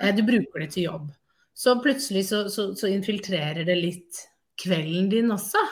Uh, 0.00 0.10
du 0.16 0.24
bruker 0.26 0.64
det 0.64 0.72
til 0.74 0.88
jobb. 0.88 1.08
Så 1.54 1.76
plutselig 1.82 2.26
så, 2.32 2.44
så, 2.50 2.72
så 2.74 2.90
infiltrerer 2.90 3.62
det 3.66 3.76
litt 3.78 4.24
kvelden 4.58 5.08
din 5.12 5.30
også. 5.34 5.62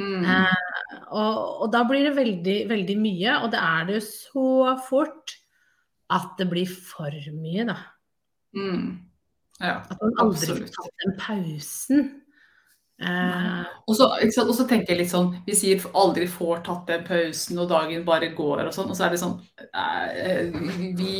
Mm. 0.00 0.24
Eh, 0.24 0.98
og, 1.10 1.62
og, 1.62 1.66
da 1.72 1.82
blir 1.88 2.06
det 2.08 2.16
veldig, 2.16 2.58
veldig 2.70 2.98
mye. 3.00 3.38
Og 3.42 3.52
det 3.52 3.62
er 3.62 3.88
det 3.88 3.98
jo 3.98 4.04
så 4.06 4.74
fort 4.86 5.36
at 6.12 6.36
det 6.38 6.48
blir 6.50 6.70
for 6.70 7.14
mye, 7.34 7.66
da. 7.68 7.78
Mm. 8.56 8.86
Ja, 9.62 9.78
at 9.80 9.98
man 10.00 10.18
aldri 10.20 10.50
får 10.50 10.72
tatt 10.74 11.04
den 11.04 11.16
pausen. 11.20 12.08
Eh, 13.02 13.62
og, 13.88 13.96
så, 13.96 14.64
tenker 14.68 14.92
jeg 14.92 15.00
litt 15.00 15.10
sånn 15.10 15.32
Vi 15.42 15.56
sier 15.58 15.82
aldri 15.98 16.28
får 16.30 16.60
tatt 16.68 16.86
den 16.86 17.02
pausen, 17.06 17.58
og 17.58 17.70
dagen 17.72 18.04
bare 18.06 18.30
går 18.36 18.66
og 18.68 18.74
sånn. 18.76 18.92
Og 18.92 18.98
så 18.98 19.08
er 19.08 19.14
det 19.14 19.22
sånn 19.22 19.38
eh, 19.74 20.54
Vi 20.98 21.16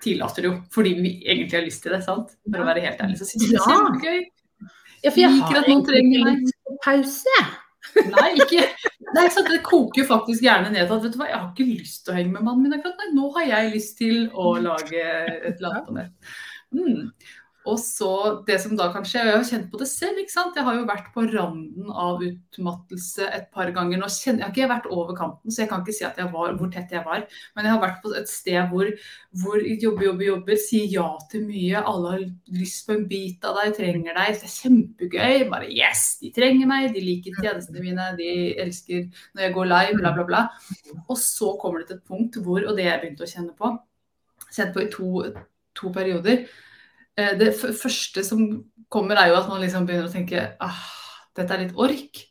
tillater 0.00 0.48
jo 0.48 0.54
fordi 0.72 0.94
vi 0.96 1.14
egentlig 1.26 1.58
har 1.58 1.66
lyst 1.66 1.84
til 1.84 1.96
det, 1.96 2.02
sant? 2.06 2.36
For 2.46 2.62
å 2.62 2.68
være 2.68 2.84
helt 2.86 3.02
ærlig. 3.04 3.18
Så 3.20 3.28
syns 3.28 3.46
jeg 3.46 3.56
det 3.56 3.60
er 3.60 3.74
kjempegøy. 3.74 4.22
Ja, 5.00 5.10
for 5.10 5.20
jeg 5.22 5.40
har 5.40 5.82
trenger 5.88 6.30
ikke 6.34 6.78
pause. 6.84 7.42
Nei, 8.14 8.30
ikke 8.36 8.64
Nei? 9.16 9.24
Det 9.26 9.62
koker 9.66 10.06
faktisk 10.06 10.44
gjerne 10.44 10.70
ned 10.70 10.84
til 10.84 10.94
at 10.94 11.04
vet 11.04 11.14
du 11.14 11.18
hva, 11.18 11.26
jeg 11.30 11.38
har 11.40 11.48
ikke 11.50 11.66
lyst 11.66 12.04
til 12.04 12.12
å 12.12 12.16
henge 12.18 12.34
med 12.36 12.46
mannen 12.46 12.66
min 12.66 12.76
akkurat. 12.76 13.08
Nå 13.16 13.30
har 13.34 13.48
jeg 13.48 13.72
lyst 13.74 13.96
til 13.98 14.28
å 14.30 14.52
lage 14.62 15.00
et 15.00 15.56
eller 15.56 15.70
annet 15.72 15.88
på 15.88 15.96
nett. 15.96 16.34
Mm. 16.70 17.08
Og 17.70 17.78
så 17.78 18.10
det 18.46 18.56
som 18.62 18.74
da 18.78 18.88
kan 18.90 19.04
skje, 19.06 19.22
og 19.22 19.28
jeg 19.28 19.36
har 19.36 19.46
kjent 19.46 19.68
på 19.70 19.78
det 19.80 19.86
selv, 19.90 20.18
ikke 20.18 20.32
sant. 20.32 20.56
Jeg 20.58 20.66
har 20.66 20.76
jo 20.78 20.86
vært 20.88 21.10
på 21.14 21.24
randen 21.28 21.90
av 21.90 22.22
utmattelse 22.24 23.28
et 23.30 23.46
par 23.54 23.70
ganger. 23.76 24.00
Nå 24.00 24.08
kjenner, 24.10 24.42
jeg 24.42 24.46
har 24.46 24.54
ikke 24.54 24.70
vært 24.72 24.88
over 24.90 25.16
kanten, 25.18 25.52
så 25.52 25.62
jeg 25.62 25.70
kan 25.70 25.84
ikke 25.84 25.94
si 25.94 26.06
at 26.08 26.18
jeg 26.18 26.32
var, 26.32 26.56
hvor 26.58 26.70
tett 26.74 26.94
jeg 26.94 27.04
var. 27.06 27.26
Men 27.54 27.68
jeg 27.68 27.74
har 27.76 27.82
vært 27.84 28.00
på 28.02 28.12
et 28.18 28.30
sted 28.30 28.58
hvor, 28.72 28.90
hvor 29.42 29.58
jobber, 29.60 30.06
jobber, 30.08 30.26
jobber, 30.26 30.62
sier 30.64 30.88
ja 30.90 31.08
til 31.30 31.44
mye. 31.46 31.82
Alle 31.92 32.14
har 32.14 32.24
lyst 32.60 32.88
på 32.88 32.96
en 32.96 33.04
bit 33.10 33.46
av 33.46 33.60
deg, 33.60 33.76
trenger 33.78 34.18
deg. 34.18 34.40
Det 34.40 34.48
er 34.48 34.56
kjempegøy. 34.56 35.44
Bare 35.52 35.68
yes, 35.70 36.06
de 36.24 36.32
trenger 36.34 36.70
meg, 36.70 36.88
de 36.96 37.04
liker 37.04 37.38
tjenestene 37.38 37.84
mine, 37.84 38.08
de 38.18 38.32
elsker 38.64 39.06
når 39.36 39.46
jeg 39.46 39.54
går 39.58 39.70
live, 39.70 40.00
bla, 40.00 40.16
bla, 40.16 40.26
bla. 40.26 40.42
Og 41.06 41.14
så 41.20 41.54
kommer 41.60 41.84
det 41.84 41.92
til 41.92 42.00
et 42.00 42.10
punkt 42.10 42.40
hvor, 42.42 42.64
og 42.64 42.74
det 42.78 42.88
jeg 42.88 43.04
begynte 43.04 43.28
å 43.28 43.30
kjenne 43.30 43.54
på, 43.54 43.76
kjent 44.50 44.74
på 44.74 44.82
i 44.82 44.90
to, 44.90 45.12
to 45.78 45.92
perioder 45.94 46.48
det 47.40 47.52
første 47.58 48.24
som 48.26 48.44
kommer, 48.90 49.18
er 49.20 49.30
jo 49.30 49.38
at 49.38 49.48
man 49.50 49.62
liksom 49.62 49.86
begynner 49.86 50.08
å 50.08 50.12
tenke 50.12 50.48
ah, 50.62 50.82
dette 51.38 51.54
er 51.54 51.64
litt 51.64 51.78
ork. 51.78 52.26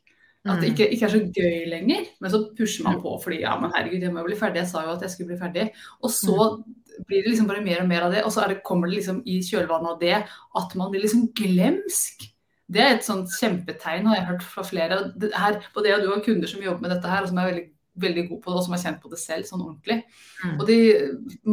At 0.48 0.62
det 0.62 0.70
mm. 0.70 0.74
ikke, 0.74 0.86
ikke, 0.96 1.06
er 1.06 1.12
så 1.12 1.20
gøy 1.36 1.56
lenger. 1.70 2.10
Men 2.24 2.32
så 2.32 2.42
pusher 2.56 2.86
man 2.88 3.00
på 3.04 3.14
fordi 3.24 3.42
ja, 3.44 3.56
men 3.60 3.74
herregud, 3.76 4.06
jeg 4.06 4.14
må 4.16 4.24
jo 4.24 4.30
bli 4.30 4.40
ferdig. 4.40 4.64
Jeg 4.64 4.72
sa 4.72 4.86
jo 4.86 4.96
at 4.96 5.04
jeg 5.06 5.14
skulle 5.14 5.34
bli 5.34 5.40
ferdig. 5.40 5.66
Og 6.00 6.14
så 6.16 6.36
mm. 6.36 7.02
blir 7.10 7.24
det 7.24 7.34
liksom 7.34 7.50
bare 7.50 7.64
mer 7.66 7.84
og 7.84 7.90
mer 7.92 8.08
av 8.08 8.16
det. 8.16 8.26
Og 8.26 8.34
så 8.34 8.48
det, 8.50 8.62
kommer 8.68 8.90
det 8.90 9.00
liksom 9.00 9.22
i 9.28 9.40
kjølvannet 9.46 9.96
av 9.96 10.04
det 10.04 10.16
at 10.62 10.78
man 10.80 10.94
blir 10.94 11.04
liksom 11.06 11.28
glemsk. 11.38 12.30
Det 12.70 12.82
er 12.86 12.96
et 12.96 13.06
sånt 13.06 13.32
kjempetegn, 13.34 14.08
har 14.08 14.20
jeg 14.20 14.30
hørt 14.30 14.46
fra 14.46 14.64
flere. 14.68 15.02
Det 15.18 15.32
her, 15.34 15.58
både 15.74 15.90
jeg 15.90 16.00
og 16.00 16.06
du 16.06 16.12
har 16.14 16.26
kunder 16.26 16.52
som 16.52 16.64
jobber 16.64 16.86
med 16.86 16.94
dette 16.94 17.12
her, 17.12 17.26
og 17.26 17.32
som 17.32 17.40
er 17.42 17.50
veldig 17.50 17.66
veldig 18.02 18.26
god 18.30 18.42
på 18.44 18.52
det, 18.52 18.58
og 18.60 18.66
som 18.66 18.76
har 18.76 18.84
kjent 18.84 19.02
på 19.04 19.12
det 19.12 19.22
selv 19.22 19.48
sånn 19.48 19.64
ordentlig. 19.64 19.98
Mm. 20.44 20.54
Og 20.56 20.68
de, 20.70 20.78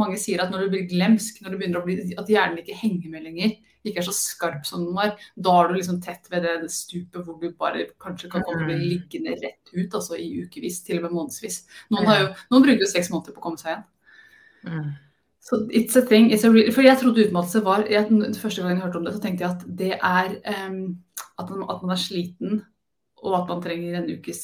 mange 0.02 0.18
sier 0.20 0.42
at 0.42 0.52
når 0.52 0.66
du 0.66 0.74
blir 0.74 0.90
glemsk, 0.90 1.40
når 1.42 1.54
du 1.54 1.60
begynner 1.60 1.80
å 1.80 1.86
bli, 1.86 1.96
at 2.18 2.30
hjernen 2.32 2.60
ikke 2.62 2.78
henger 2.80 3.12
med 3.12 3.26
lenger, 3.28 3.56
ikke 3.86 4.02
er 4.02 4.06
så 4.08 4.14
skarp 4.16 4.66
som 4.66 4.82
den 4.82 4.96
var, 4.96 5.14
da 5.38 5.54
er 5.60 5.70
du 5.70 5.76
liksom 5.78 6.00
tett 6.02 6.26
ved 6.32 6.46
det 6.46 6.70
stupet 6.74 7.20
hvor 7.22 7.38
du 7.38 7.48
bare 7.58 7.86
kanskje 8.02 8.30
kan 8.32 8.44
komme 8.46 8.66
bli 8.66 8.78
mm. 8.80 8.86
liggende 8.90 9.36
rett 9.38 9.74
ut, 9.74 9.94
altså 9.94 10.18
i 10.18 10.28
ukevis, 10.42 10.82
til 10.86 11.00
og 11.00 11.06
med 11.06 11.16
månedsvis. 11.18 11.62
Noen, 11.94 12.10
jo, 12.10 12.30
noen 12.52 12.66
bruker 12.66 12.82
jo 12.82 12.90
seks 12.90 13.12
måneder 13.12 13.36
på 13.36 13.42
å 13.42 13.46
komme 13.46 13.62
seg 13.62 13.74
igjen. 13.74 13.84
Mm. 14.66 14.94
Så 15.46 15.60
it's 15.70 15.94
a 15.94 16.02
thing. 16.02 16.32
It's 16.34 16.42
a 16.42 16.50
real, 16.50 16.72
for 16.74 16.82
jeg 16.82 16.98
trodde 16.98 17.28
utmattelse 17.28 17.60
var 17.62 17.84
jeg, 17.86 18.08
Første 18.34 18.62
gang 18.64 18.72
jeg 18.72 18.82
hørte 18.82 18.98
om 18.98 19.04
det, 19.06 19.12
så 19.14 19.22
tenkte 19.22 19.46
jeg 19.46 19.54
at 19.54 19.66
det 19.78 19.92
er 19.94 20.32
um, 20.66 20.80
at, 21.38 21.52
man, 21.52 21.68
at 21.70 21.84
man 21.84 21.94
er 21.94 22.00
sliten 22.02 22.64
og 23.24 23.36
at 23.38 23.50
man 23.50 23.62
trenger 23.64 23.98
en 23.98 24.10
ukes 24.12 24.40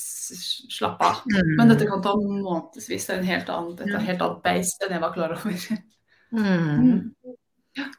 slapp 0.72 1.02
av. 1.04 1.20
Mm. 1.28 1.50
Men 1.58 1.72
dette 1.72 1.88
kan 1.88 2.04
ta 2.04 2.14
månedsvis. 2.18 3.08
Det 3.08 3.14
er 3.14 3.20
en 3.20 3.28
helt 3.28 3.50
annen, 3.52 3.74
dette 3.78 3.98
er 3.98 4.06
helt 4.06 4.24
annet 4.24 4.44
beist 4.46 4.84
enn 4.84 4.94
jeg 4.96 5.04
var 5.04 5.16
klar 5.16 5.34
over. 5.36 5.66
Mm. 6.32 6.86
Mm. 6.86 7.34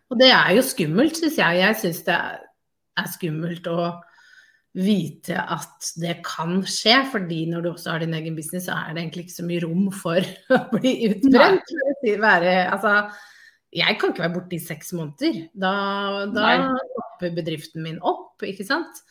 Og 0.09 0.17
det 0.19 0.31
er 0.33 0.55
jo 0.57 0.63
skummelt, 0.65 1.19
syns 1.19 1.37
jeg. 1.37 1.61
Jeg 1.61 1.79
syns 1.81 2.01
det 2.07 2.17
er 2.17 3.13
skummelt 3.13 3.69
å 3.69 3.91
vite 4.73 5.37
at 5.37 5.91
det 6.01 6.15
kan 6.25 6.63
skje, 6.65 6.95
fordi 7.11 7.43
når 7.51 7.61
du 7.61 7.69
også 7.73 7.93
har 7.93 8.01
din 8.01 8.15
egen 8.17 8.37
business, 8.37 8.65
så 8.65 8.79
er 8.79 8.93
det 8.95 9.03
egentlig 9.03 9.27
ikke 9.27 9.37
så 9.37 9.45
mye 9.45 9.61
rom 9.61 9.85
for 9.93 10.33
å 10.57 10.61
bli 10.73 10.95
utbrent. 11.11 11.75
Være, 12.03 12.55
altså, 12.73 12.95
jeg 13.73 13.97
kan 13.99 14.13
ikke 14.13 14.25
være 14.25 14.35
borte 14.35 14.57
i 14.57 14.63
seks 14.63 14.93
måneder. 14.97 15.43
Da, 15.53 15.73
da 16.33 16.55
stopper 16.81 17.35
bedriften 17.37 17.85
min 17.85 18.01
opp, 18.01 18.22
ikke 18.50 18.67
sant. 18.67 19.03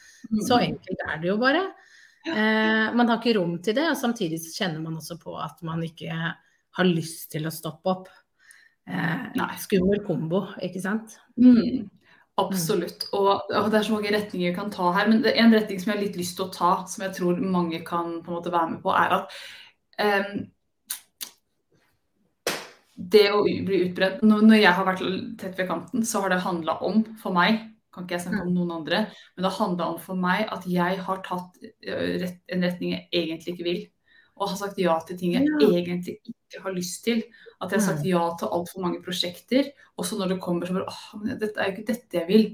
Så 0.47 0.59
mm. 0.59 0.65
enkelt 0.69 1.07
er 1.09 1.23
det 1.23 1.31
jo 1.31 1.39
bare. 1.41 1.63
Eh, 2.27 2.89
man 2.95 3.09
har 3.09 3.19
ikke 3.19 3.35
rom 3.39 3.57
til 3.65 3.77
det, 3.79 3.89
og 3.91 3.99
samtidig 3.99 4.39
så 4.45 4.53
kjenner 4.63 4.83
man 4.85 4.99
også 5.01 5.19
på 5.23 5.35
at 5.43 5.63
man 5.67 5.83
ikke 5.87 6.13
har 6.13 6.89
lyst 6.89 7.33
til 7.35 7.49
å 7.49 7.55
stoppe 7.55 7.91
opp. 7.93 8.13
Eh, 8.87 9.43
skummel 9.63 10.03
kombo, 10.07 10.47
ikke 10.63 10.83
sant. 10.83 11.19
Mm. 11.37 11.91
Absolutt. 12.41 13.09
Og, 13.13 13.29
og, 13.51 13.67
det 13.71 13.79
er 13.79 13.85
så 13.87 13.93
mange 13.93 14.13
retninger 14.15 14.51
vi 14.51 14.57
kan 14.57 14.73
ta 14.73 14.93
her. 14.97 15.11
Men 15.11 15.21
det 15.25 15.35
en 15.37 15.53
retning 15.53 15.83
som 15.83 15.93
jeg 15.93 15.99
har 15.99 16.05
litt 16.07 16.19
lyst 16.21 16.39
til 16.39 16.49
å 16.49 16.55
ta, 16.55 16.73
som 16.89 17.05
jeg 17.07 17.17
tror 17.19 17.43
mange 17.45 17.83
kan 17.87 18.19
på 18.23 18.33
en 18.33 18.39
måte 18.39 18.55
være 18.55 18.73
med 18.77 18.83
på, 18.85 18.95
er 18.97 19.17
at 19.19 19.37
um, 20.01 20.47
det 23.13 23.27
å 23.35 23.43
bli 23.43 23.83
utbrent 23.89 24.23
Når 24.25 24.57
jeg 24.61 24.73
har 24.77 24.87
vært 24.87 25.05
tett 25.41 25.59
ved 25.59 25.69
kanten, 25.69 26.07
så 26.07 26.23
har 26.23 26.33
det 26.33 26.45
handla 26.45 26.79
om, 26.87 27.03
for 27.21 27.35
meg, 27.37 27.61
kan 27.93 28.07
ikke 28.07 28.17
jeg 28.17 28.25
snakke 28.27 28.45
om 28.47 28.53
noen 28.57 28.75
andre. 28.81 29.05
Men 29.37 29.47
det 29.47 29.55
handla 29.59 29.89
om 29.93 29.99
for 30.03 30.19
meg 30.19 30.47
at 30.53 30.67
jeg 30.71 31.01
har 31.07 31.25
tatt 31.27 31.59
en 31.63 32.67
retning 32.67 32.95
jeg 32.95 33.09
egentlig 33.13 33.55
ikke 33.55 33.69
vil. 33.69 33.83
Og 34.39 34.49
har 34.49 34.59
sagt 34.59 34.81
ja 34.81 34.95
til 35.07 35.19
ting 35.21 35.37
jeg 35.37 35.49
ja. 35.49 35.59
egentlig 35.69 36.17
ikke 36.25 36.63
har 36.65 36.75
lyst 36.75 37.03
til. 37.07 37.23
At 37.61 37.71
jeg 37.71 37.79
har 37.79 37.87
sagt 37.87 38.07
ja 38.09 38.23
til 38.41 38.55
altfor 38.57 38.85
mange 38.85 39.03
prosjekter. 39.05 39.69
Også 40.01 40.19
når 40.19 40.35
det 40.35 40.43
kommer 40.45 40.67
så 40.67 40.79
bare 40.79 40.89
åh, 40.91 41.03
men 41.21 41.37
dette 41.41 41.61
er 41.61 41.71
jo 41.71 41.77
ikke 41.77 41.91
dette 41.93 42.21
jeg 42.23 42.31
vil. 42.31 42.47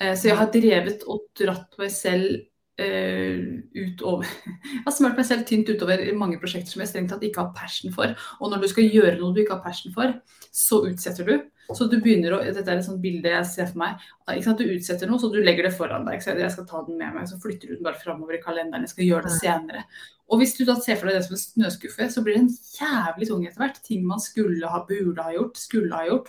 Eh, 0.00 0.14
så 0.14 0.30
jeg 0.30 0.40
har 0.40 0.52
drevet 0.52 1.06
og 1.10 1.24
dratt 1.38 1.80
meg 1.80 1.94
selv 1.94 2.44
uh, 2.80 3.40
utover 3.74 4.28
Jeg 4.74 4.84
har 4.86 4.94
smurt 4.94 5.18
meg 5.18 5.28
selv 5.28 5.46
tynt 5.48 5.70
utover 5.70 6.02
mange 6.18 6.40
prosjekter 6.42 6.74
som 6.74 6.82
jeg 6.82 6.90
strengt 6.90 7.12
tatt 7.14 7.24
ikke 7.26 7.42
har 7.42 7.56
passion 7.56 7.94
for. 7.94 8.14
Og 8.40 8.52
når 8.52 8.64
du 8.64 8.70
skal 8.72 8.88
gjøre 8.90 9.18
noe 9.20 9.34
du 9.34 9.42
ikke 9.44 9.58
har 9.58 9.64
passion 9.64 9.94
for, 9.94 10.16
så 10.50 10.84
utsetter 10.88 11.28
du. 11.28 11.36
Så 11.72 11.86
du 11.88 11.96
begynner 12.02 12.34
å, 12.36 12.40
Dette 12.44 12.66
er 12.68 12.80
et 12.80 12.86
sånt 12.86 13.00
bilde 13.00 13.30
jeg 13.30 13.46
ser 13.48 13.70
for 13.70 13.80
meg. 13.80 14.02
Ikke 14.28 14.46
sant? 14.48 14.60
Du 14.60 14.74
utsetter 14.74 15.08
noe, 15.08 15.20
så 15.22 15.30
du 15.32 15.38
legger 15.40 15.68
det 15.68 15.72
foran 15.76 16.04
deg. 16.04 16.20
Jeg 16.20 16.52
skal 16.52 16.66
ta 16.68 16.82
den 16.84 16.98
med 17.00 17.14
meg, 17.16 17.28
så 17.30 17.38
flytter 17.40 17.70
du 17.70 17.78
den 17.78 17.86
bare 17.86 18.00
framover 18.02 18.36
i 18.36 18.42
kalenderen. 18.42 18.84
Jeg 18.84 18.92
skal 18.92 19.08
gjøre 19.08 19.30
det 19.30 19.38
senere. 19.38 19.84
Og 20.28 20.40
hvis 20.40 20.54
du 20.58 20.64
da 20.68 20.76
ser 20.80 20.98
for 21.00 21.08
deg 21.08 21.16
det 21.18 21.24
som 21.24 21.36
en 21.36 21.40
snøskuffe, 21.40 22.10
så 22.12 22.24
blir 22.24 22.36
det 22.36 22.44
en 22.44 22.52
jævlig 22.76 23.30
tung 23.30 23.46
etter 23.48 23.64
hvert. 23.64 23.80
Ting 23.86 24.04
man 24.08 24.20
skulle 24.20 24.74
ha, 24.74 24.82
burde 24.88 25.24
ha 25.24 25.32
gjort, 25.36 25.60
skulle 25.60 25.96
ha 25.96 26.04
gjort. 26.10 26.28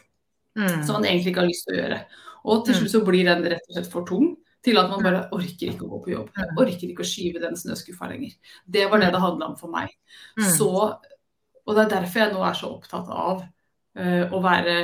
Mm. 0.55 0.79
Som 0.87 1.01
man 1.01 1.09
egentlig 1.09 1.33
ikke 1.33 1.43
har 1.43 1.51
lyst 1.51 1.67
til 1.67 1.75
å 1.75 1.79
gjøre. 1.81 1.99
Og 2.45 2.65
til 2.67 2.79
slutt 2.79 2.93
så 2.93 3.03
blir 3.03 3.27
den 3.27 3.47
rett 3.51 3.67
og 3.67 3.75
slett 3.75 3.91
for 3.91 4.07
tung 4.07 4.35
til 4.65 4.79
at 4.81 4.91
man 4.91 5.03
bare 5.05 5.25
orker 5.35 5.71
ikke 5.71 5.85
å 5.85 5.91
gå 5.95 6.01
på 6.05 6.13
jobb. 6.13 6.29
Jeg 6.35 6.55
orker 6.63 6.91
ikke 6.91 7.05
å 7.05 7.09
skyve 7.09 7.41
den 7.43 7.57
snøskuffa 7.59 8.09
lenger. 8.11 8.33
Det 8.65 8.87
var 8.91 9.03
det 9.03 9.11
det 9.13 9.21
handla 9.21 9.51
om 9.51 9.59
for 9.59 9.73
meg. 9.73 9.91
Så, 10.57 10.71
og 11.65 11.75
det 11.75 11.83
er 11.85 11.91
derfor 11.97 12.23
jeg 12.23 12.33
nå 12.33 12.45
er 12.47 12.57
så 12.57 12.71
opptatt 12.73 13.11
av 13.13 13.43
uh, 13.45 14.33
å 14.33 14.41
være 14.43 14.75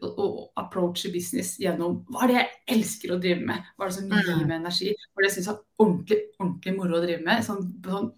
å 0.00 0.28
approache 0.60 1.12
business 1.14 1.56
gjennom 1.62 2.00
hva 2.10 2.24
er 2.24 2.32
det 2.32 2.38
jeg 2.38 2.78
elsker 2.78 3.14
å 3.14 3.20
drive 3.22 3.46
med? 3.46 3.70
Hva 3.76 3.86
er 3.86 3.92
det 3.92 3.98
som 4.00 4.16
gir 4.16 4.42
meg 4.44 4.58
energi? 4.58 4.94
Hva 4.94 5.20
er 5.20 5.26
det 5.26 5.30
jeg 5.30 5.38
syns 5.38 5.52
er 5.52 5.62
ordentlig, 5.84 6.20
ordentlig 6.40 6.76
moro 6.78 6.98
å 6.98 7.04
drive 7.04 7.22
med? 7.26 7.46
Sånn, 7.46 7.62
sånn, 7.86 8.10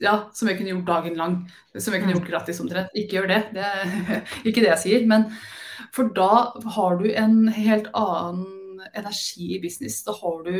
ja, 0.00 0.14
som 0.36 0.48
jeg 0.48 0.60
kunne 0.60 0.74
gjort 0.74 0.88
dagen 0.88 1.18
lang. 1.20 1.40
Som 1.76 1.96
jeg 1.96 2.04
kunne 2.04 2.16
gjort 2.16 2.30
gratis 2.30 2.60
omtrent. 2.62 2.92
Ikke 2.96 3.20
gjør 3.20 3.32
det. 3.32 3.42
Det 3.56 3.66
er 3.66 3.92
ikke 4.48 4.62
det 4.62 4.72
jeg 4.74 4.84
sier. 4.84 5.10
Men 5.10 5.28
for 5.96 6.12
da 6.16 6.50
har 6.76 7.00
du 7.00 7.08
en 7.10 7.44
helt 7.52 7.88
annen 7.96 8.59
energi 8.92 9.54
i 9.56 9.60
business. 9.62 10.00
Da, 10.06 10.14
du, 10.46 10.54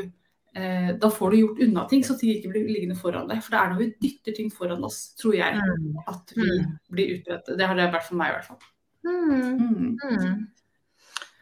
eh, 0.54 0.90
da 1.00 1.10
får 1.10 1.30
du 1.30 1.40
gjort 1.40 1.62
unna 1.66 1.86
ting, 1.88 2.04
så 2.06 2.16
ting 2.18 2.34
ikke 2.34 2.52
blir 2.52 2.68
liggende 2.68 2.98
foran 2.98 3.28
deg. 3.30 3.42
For 3.44 3.54
det 3.54 3.60
er 3.62 3.72
når 3.72 3.82
vi 3.82 3.90
dytter 4.06 4.36
ting 4.36 4.52
foran 4.54 4.86
oss, 4.86 5.02
tror 5.20 5.36
jeg, 5.38 5.58
mm. 5.58 6.00
at 6.10 6.36
vi 6.36 6.48
mm. 6.48 6.70
blir 6.94 7.16
utbredt. 7.18 7.52
Det 7.58 7.68
har 7.70 7.78
det 7.78 7.90
vært 7.94 8.08
for 8.08 8.20
meg 8.20 8.32
i 8.32 8.38
hvert 8.38 8.50
fall. 8.50 8.64
Mm. 9.06 9.96
Mm. 10.00 10.40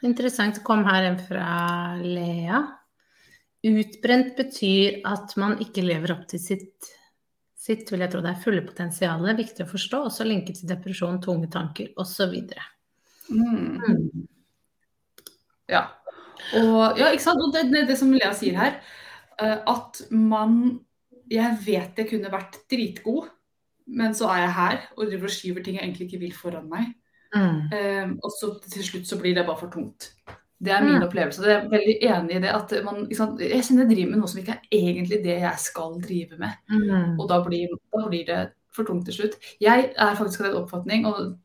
Interessant. 0.09 0.63
Kom 0.67 0.85
her 0.87 1.09
en 1.09 1.19
fra 1.21 1.49
Lea. 2.03 2.63
Utbrent 3.67 4.37
betyr 4.39 5.01
at 5.09 5.35
man 5.41 5.59
ikke 5.63 5.83
lever 5.83 6.15
opp 6.15 6.29
til 6.31 6.39
sitt, 6.39 6.93
sitt 7.59 7.91
vil 7.91 8.05
jeg 8.05 8.13
tro 8.13 8.23
det 8.23 8.31
er 8.31 8.43
fulle 8.43 8.63
potensialet. 8.67 9.39
Viktig 9.41 9.67
å 9.67 9.71
forstå. 9.73 10.05
Også 10.11 10.27
linket 10.27 10.61
til 10.61 10.71
depresjon, 10.71 11.19
tunge 11.25 11.51
tanker 11.53 11.91
osv. 11.99 12.37
Mm. 13.29 13.79
mm. 13.83 14.27
Ja. 15.69 15.83
Og, 16.57 16.99
ja, 17.01 17.11
ikke 17.13 17.25
sant? 17.25 17.43
Og 17.45 17.53
det, 17.55 17.67
det, 17.73 17.87
det 17.91 17.99
som 18.01 18.13
Lea 18.15 18.31
sier 18.37 18.57
her, 18.59 18.79
uh, 19.43 19.59
at 19.75 20.05
man 20.11 20.79
Jeg 21.29 21.59
vet 21.61 21.99
jeg 22.01 22.09
kunne 22.09 22.31
vært 22.33 22.55
dritgod, 22.73 23.27
men 23.93 24.15
så 24.17 24.31
er 24.33 24.47
jeg 24.47 24.53
her 24.57 24.79
og 24.97 25.11
driver 25.11 25.29
og 25.29 25.33
skyver 25.35 25.65
ting 25.65 25.77
jeg 25.77 25.85
egentlig 25.85 26.07
ikke 26.07 26.21
vil 26.23 26.33
foran 26.33 26.71
meg. 26.71 26.87
Mm. 27.35 27.59
Um, 27.69 28.15
og 28.25 28.33
så 28.33 28.55
til 28.65 28.85
slutt 28.87 29.11
så 29.11 29.19
blir 29.21 29.35
det 29.37 29.45
bare 29.45 29.61
for 29.61 29.69
tungt. 29.73 30.09
Det 30.59 30.73
er 30.73 30.85
min 30.85 30.97
mm. 30.97 31.03
opplevelse. 31.07 31.45
Jeg 31.45 31.57
er 31.57 31.69
veldig 31.71 31.97
enig 32.03 32.37
i 32.37 32.41
det. 32.43 32.49
at 32.49 32.73
man, 32.85 33.05
Jeg 33.11 33.65
kjenner 33.65 33.85
jeg 33.85 33.91
driver 33.93 34.11
med 34.11 34.19
noe 34.19 34.31
som 34.31 34.41
ikke 34.41 34.57
er 34.57 34.79
egentlig 34.79 35.21
det 35.25 35.37
jeg 35.45 35.63
skal 35.63 36.01
drive 36.03 36.39
med. 36.39 36.57
Mm. 36.73 37.21
Og 37.21 37.29
da 37.31 37.43
blir, 37.45 37.77
da 37.95 38.07
blir, 38.09 38.25
det 38.27 38.41
for 38.75 38.89
tungt 38.89 39.05
til 39.07 39.15
slutt. 39.15 39.37
Jeg 39.61 39.93
er 39.97 40.17
faktisk 40.19 40.41
av 40.41 40.49
den 40.49 40.59
oppfatning, 40.63 41.07
og 41.07 41.37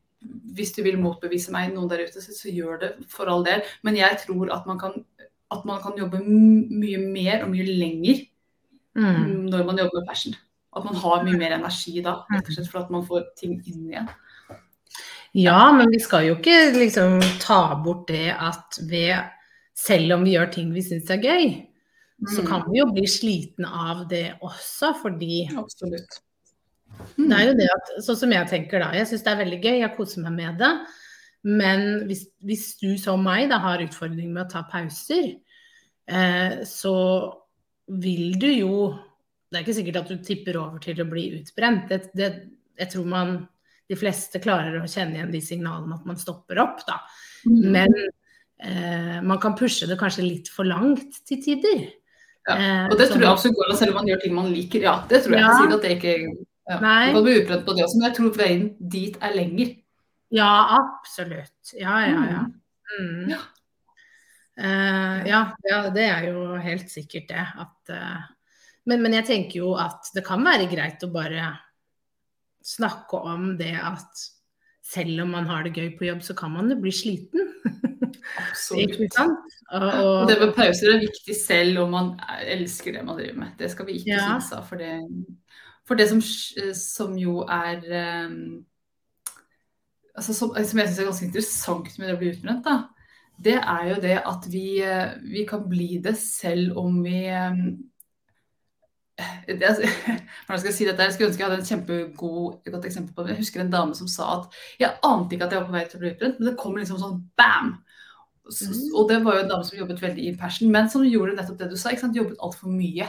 hvis 0.53 0.74
du 0.75 0.84
vil 0.86 1.00
motbevise 1.01 1.53
meg, 1.53 1.74
noen 1.74 1.89
der 1.92 2.06
ute, 2.06 2.22
så, 2.22 2.34
så 2.36 2.51
gjør 2.53 2.80
det 2.82 2.92
for 3.12 3.32
all 3.32 3.46
del. 3.46 3.63
Men 3.86 3.98
jeg 4.00 4.22
tror 4.25 4.51
at 4.56 4.68
man 4.70 4.80
kan, 4.82 4.98
at 5.53 5.65
man 5.70 5.82
kan 5.84 5.98
jobbe 6.00 6.22
mye 6.24 7.01
mer 7.01 7.46
og 7.46 7.53
mye 7.53 7.68
lenger 7.68 8.25
mm. 8.98 9.50
når 9.51 9.65
man 9.68 9.82
jobber 9.82 10.01
med 10.01 10.10
passion. 10.10 10.36
At 10.74 10.86
man 10.88 10.98
har 10.98 11.25
mye 11.25 11.38
mer 11.38 11.58
energi 11.60 12.00
da, 12.01 12.22
rett 12.34 12.50
og 12.50 12.56
slett 12.56 12.72
for 12.72 12.84
at 12.84 12.94
man 12.94 13.06
får 13.06 13.27
ting 13.39 13.60
inn 13.70 13.89
igjen. 13.92 14.10
Ja, 15.34 15.72
men 15.74 15.89
vi 15.89 16.00
skal 16.01 16.27
jo 16.27 16.36
ikke 16.38 16.58
liksom 16.75 17.18
ta 17.42 17.74
bort 17.82 18.06
det 18.12 18.30
at 18.34 18.82
ved 18.89 19.32
Selv 19.74 20.13
om 20.13 20.22
vi 20.22 20.36
gjør 20.36 20.51
ting 20.53 20.68
vi 20.70 20.84
syns 20.86 21.08
er 21.10 21.18
gøy, 21.18 21.48
mm. 22.22 22.27
så 22.30 22.44
kan 22.46 22.62
vi 22.68 22.77
jo 22.77 22.84
bli 22.94 23.08
slitne 23.10 23.65
av 23.65 24.03
det 24.12 24.36
også, 24.46 24.92
fordi 25.00 25.48
Absolutt. 25.50 26.20
Mm. 27.17 27.29
Det 27.29 27.38
er 27.38 27.47
jo 27.47 27.55
det 27.57 27.69
at, 27.73 27.93
Sånn 28.05 28.19
som 28.19 28.33
jeg 28.35 28.50
tenker 28.50 28.83
da. 28.83 28.91
Jeg 28.97 29.09
syns 29.09 29.25
det 29.25 29.31
er 29.33 29.41
veldig 29.43 29.62
gøy, 29.62 29.77
jeg 29.81 29.95
koser 29.97 30.25
meg 30.25 30.35
med 30.38 30.62
det. 30.62 30.73
Men 31.43 31.85
hvis, 32.07 32.25
hvis 32.45 32.67
du 32.79 32.93
som 33.00 33.23
meg 33.23 33.50
da 33.51 33.59
har 33.63 33.83
utfordringer 33.83 34.31
med 34.31 34.45
å 34.45 34.51
ta 34.51 34.63
pauser, 34.69 35.33
eh, 36.07 36.62
så 36.67 36.97
vil 37.88 38.38
du 38.39 38.47
jo 38.47 38.75
Det 39.51 39.59
er 39.59 39.65
ikke 39.67 39.75
sikkert 39.77 39.97
at 40.00 40.09
du 40.09 40.21
tipper 40.25 40.57
over 40.57 40.79
til 40.81 40.97
å 40.97 41.05
bli 41.05 41.27
utbrent. 41.38 41.83
Det, 41.85 42.07
det, 42.17 42.29
jeg 42.79 42.89
tror 42.89 43.03
man 43.05 43.35
de 43.85 43.97
fleste 44.00 44.39
klarer 44.41 44.79
å 44.79 44.88
kjenne 44.89 45.19
igjen 45.19 45.33
de 45.33 45.41
signalene 45.45 45.93
at 45.93 46.07
man 46.09 46.17
stopper 46.17 46.57
opp, 46.63 46.79
da. 46.88 46.95
Mm. 47.45 47.59
Men 47.75 47.93
eh, 48.57 49.19
man 49.21 49.38
kan 49.43 49.53
pushe 49.59 49.85
det 49.85 50.00
kanskje 50.00 50.25
litt 50.25 50.50
for 50.50 50.65
langt 50.65 51.19
til 51.29 51.43
tider. 51.43 51.83
Ja, 52.47 52.55
eh, 52.55 52.88
og 52.88 52.97
det 52.97 53.12
tror 53.12 53.21
jeg 53.21 53.29
absolutt 53.29 53.59
går 53.59 53.75
an, 53.75 53.79
selv 53.83 53.93
om 53.93 54.01
man 54.01 54.09
gjør 54.09 54.23
ting 54.23 54.33
man 54.39 54.50
liker. 54.55 54.88
Ja, 54.88 54.95
det 55.12 55.21
tror 55.27 55.38
jeg. 55.38 55.45
Ja. 55.45 55.53
Jeg 55.62 55.77
at 55.77 55.85
det 55.85 55.93
ikke 56.00 56.15
ja. 56.70 56.77
Nei. 56.79 57.10
Du 57.12 57.17
kan 57.17 57.25
bli 57.25 57.39
uprøvd 57.41 57.65
på 57.65 57.75
det 57.75 57.86
også, 57.86 58.00
men 58.00 58.08
jeg 58.08 58.17
tror 58.20 58.38
veien 58.39 58.67
dit 58.93 59.17
er 59.20 59.36
lenger. 59.36 59.74
Ja, 60.34 60.51
absolutt. 60.79 61.74
Ja, 61.77 61.98
ja, 62.08 62.22
ja. 62.32 62.46
Mm. 62.93 63.10
mm. 63.10 63.34
ja. 63.34 63.41
Uh, 64.53 65.25
ja, 65.25 65.39
ja, 65.65 65.79
det 65.89 66.03
er 66.05 66.27
jo 66.29 66.53
helt 66.62 66.91
sikkert 66.91 67.32
det. 67.32 67.46
At, 67.63 67.77
uh, 67.89 68.22
men, 68.86 69.01
men, 69.01 69.15
jeg 69.17 69.25
tenker 69.29 69.63
jo 69.63 69.74
at 69.82 70.12
det 70.13 70.22
kan 70.27 70.46
være 70.46 70.70
greit 70.70 71.01
å 71.05 71.10
bare 71.13 71.48
snakke 72.63 73.17
om 73.17 73.55
det 73.60 73.74
at 73.82 74.27
selv 74.84 75.24
om 75.24 75.34
man 75.34 75.48
har 75.50 75.65
det 75.65 75.74
gøy 75.74 75.96
på 75.98 76.05
jobb, 76.05 76.22
så 76.24 76.36
kan 76.38 76.53
man 76.53 76.70
jo 76.70 76.77
bli 76.84 76.93
sliten. 76.93 77.50
Absolutt. 78.43 79.17
og, 79.20 79.89
og, 79.89 80.27
det 80.29 80.38
med 80.39 80.53
pauser 80.55 80.93
er 80.93 81.01
viktig 81.01 81.36
selv 81.38 81.82
om 81.84 81.96
man 81.96 82.12
elsker 82.46 82.96
det 82.96 83.03
man 83.08 83.17
driver 83.20 83.39
med. 83.41 83.55
Det 83.60 83.72
skal 83.74 83.89
vi 83.89 83.98
ikke 84.00 84.13
ja. 84.13 84.27
synes 84.27 84.51
av. 84.55 84.67
For 84.70 84.79
det, 84.79 85.00
for 85.87 85.99
det 85.99 86.07
som, 86.09 86.21
som, 86.77 87.15
jo 87.19 87.41
er 87.43 87.83
um, 88.27 88.63
altså 90.15 90.33
som, 90.33 90.53
som, 90.55 90.79
jeg 90.79 90.89
syns 90.89 91.00
er 91.00 91.09
ganske 91.09 91.27
interessant 91.27 91.98
med 92.00 92.07
det 92.07 92.15
å 92.15 92.22
bli 92.22 92.33
utbrent, 92.33 92.67
da, 92.67 92.75
det 93.43 93.57
er 93.59 93.87
jo 93.89 93.96
det 94.03 94.19
at 94.29 94.46
vi, 94.51 94.67
eh, 94.85 95.15
vi 95.25 95.43
kan 95.50 95.65
bli 95.69 95.98
det 96.03 96.15
selv 96.22 96.77
om 96.79 97.01
vi 97.03 97.25
um, 97.33 97.65
det, 99.48 99.57
hvordan 100.46 100.59
skal 100.59 100.69
Jeg 100.69 100.77
si 100.77 100.85
dette? 100.87 101.05
Jeg 101.05 101.15
skulle 101.15 101.31
ønske 101.31 101.43
jeg 101.43 101.50
hadde 101.50 101.61
en 101.61 101.67
kjempegod 101.72 102.72
godt 102.72 102.85
eksempel 102.89 103.13
på 103.13 103.25
det. 103.25 103.33
Jeg 103.33 103.43
husker 103.43 103.61
en 103.61 103.74
dame 103.74 103.98
som 103.98 104.09
sa 104.09 104.29
at 104.39 104.61
jeg 104.79 104.96
ante 105.05 105.35
ikke 105.35 105.50
at 105.50 105.53
jeg 105.53 105.61
var 105.61 105.67
på 105.69 105.75
vei 105.75 105.83
til 105.89 106.00
å 106.00 106.03
bli 106.03 106.13
utbrent, 106.13 106.39
men 106.39 106.50
det 106.50 106.59
kom 106.61 106.79
liksom 106.79 107.01
sånn 107.01 107.19
bam! 107.37 107.75
Mm. 108.43 108.79
Og 109.00 109.05
det 109.07 109.19
var 109.24 109.37
jo 109.37 109.43
en 109.46 109.51
dame 109.53 109.65
som 109.67 109.77
jobbet 109.79 110.01
veldig 110.03 110.24
i 110.27 110.33
passion, 110.39 110.72
men 110.72 110.89
som 110.91 111.05
gjorde 111.07 111.37
nettopp 111.37 111.61
det 111.61 111.69
du 111.72 111.77
sa. 111.79 111.93
ikke 111.93 112.03
sant? 112.03 112.17
Jobbet 112.17 112.41
altfor 112.43 112.74
mye. 112.74 113.07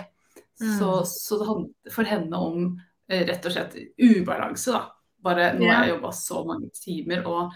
Mm. 0.60 0.74
Så, 0.78 0.90
så, 1.10 1.38
det 1.40 1.48
handlet 1.48 1.94
for 1.94 2.08
henne 2.08 2.42
om 2.48 2.66
eh, 3.10 3.24
rett 3.28 3.46
og 3.48 3.54
slett 3.54 3.78
ubalanse, 3.98 4.74
da. 4.74 4.84
Bare 5.24 5.54
nå 5.56 5.66
har 5.70 5.86
jeg 5.86 5.94
jobba 5.94 6.10
så 6.12 6.42
mange 6.44 6.68
timer, 6.76 7.24
og 7.24 7.54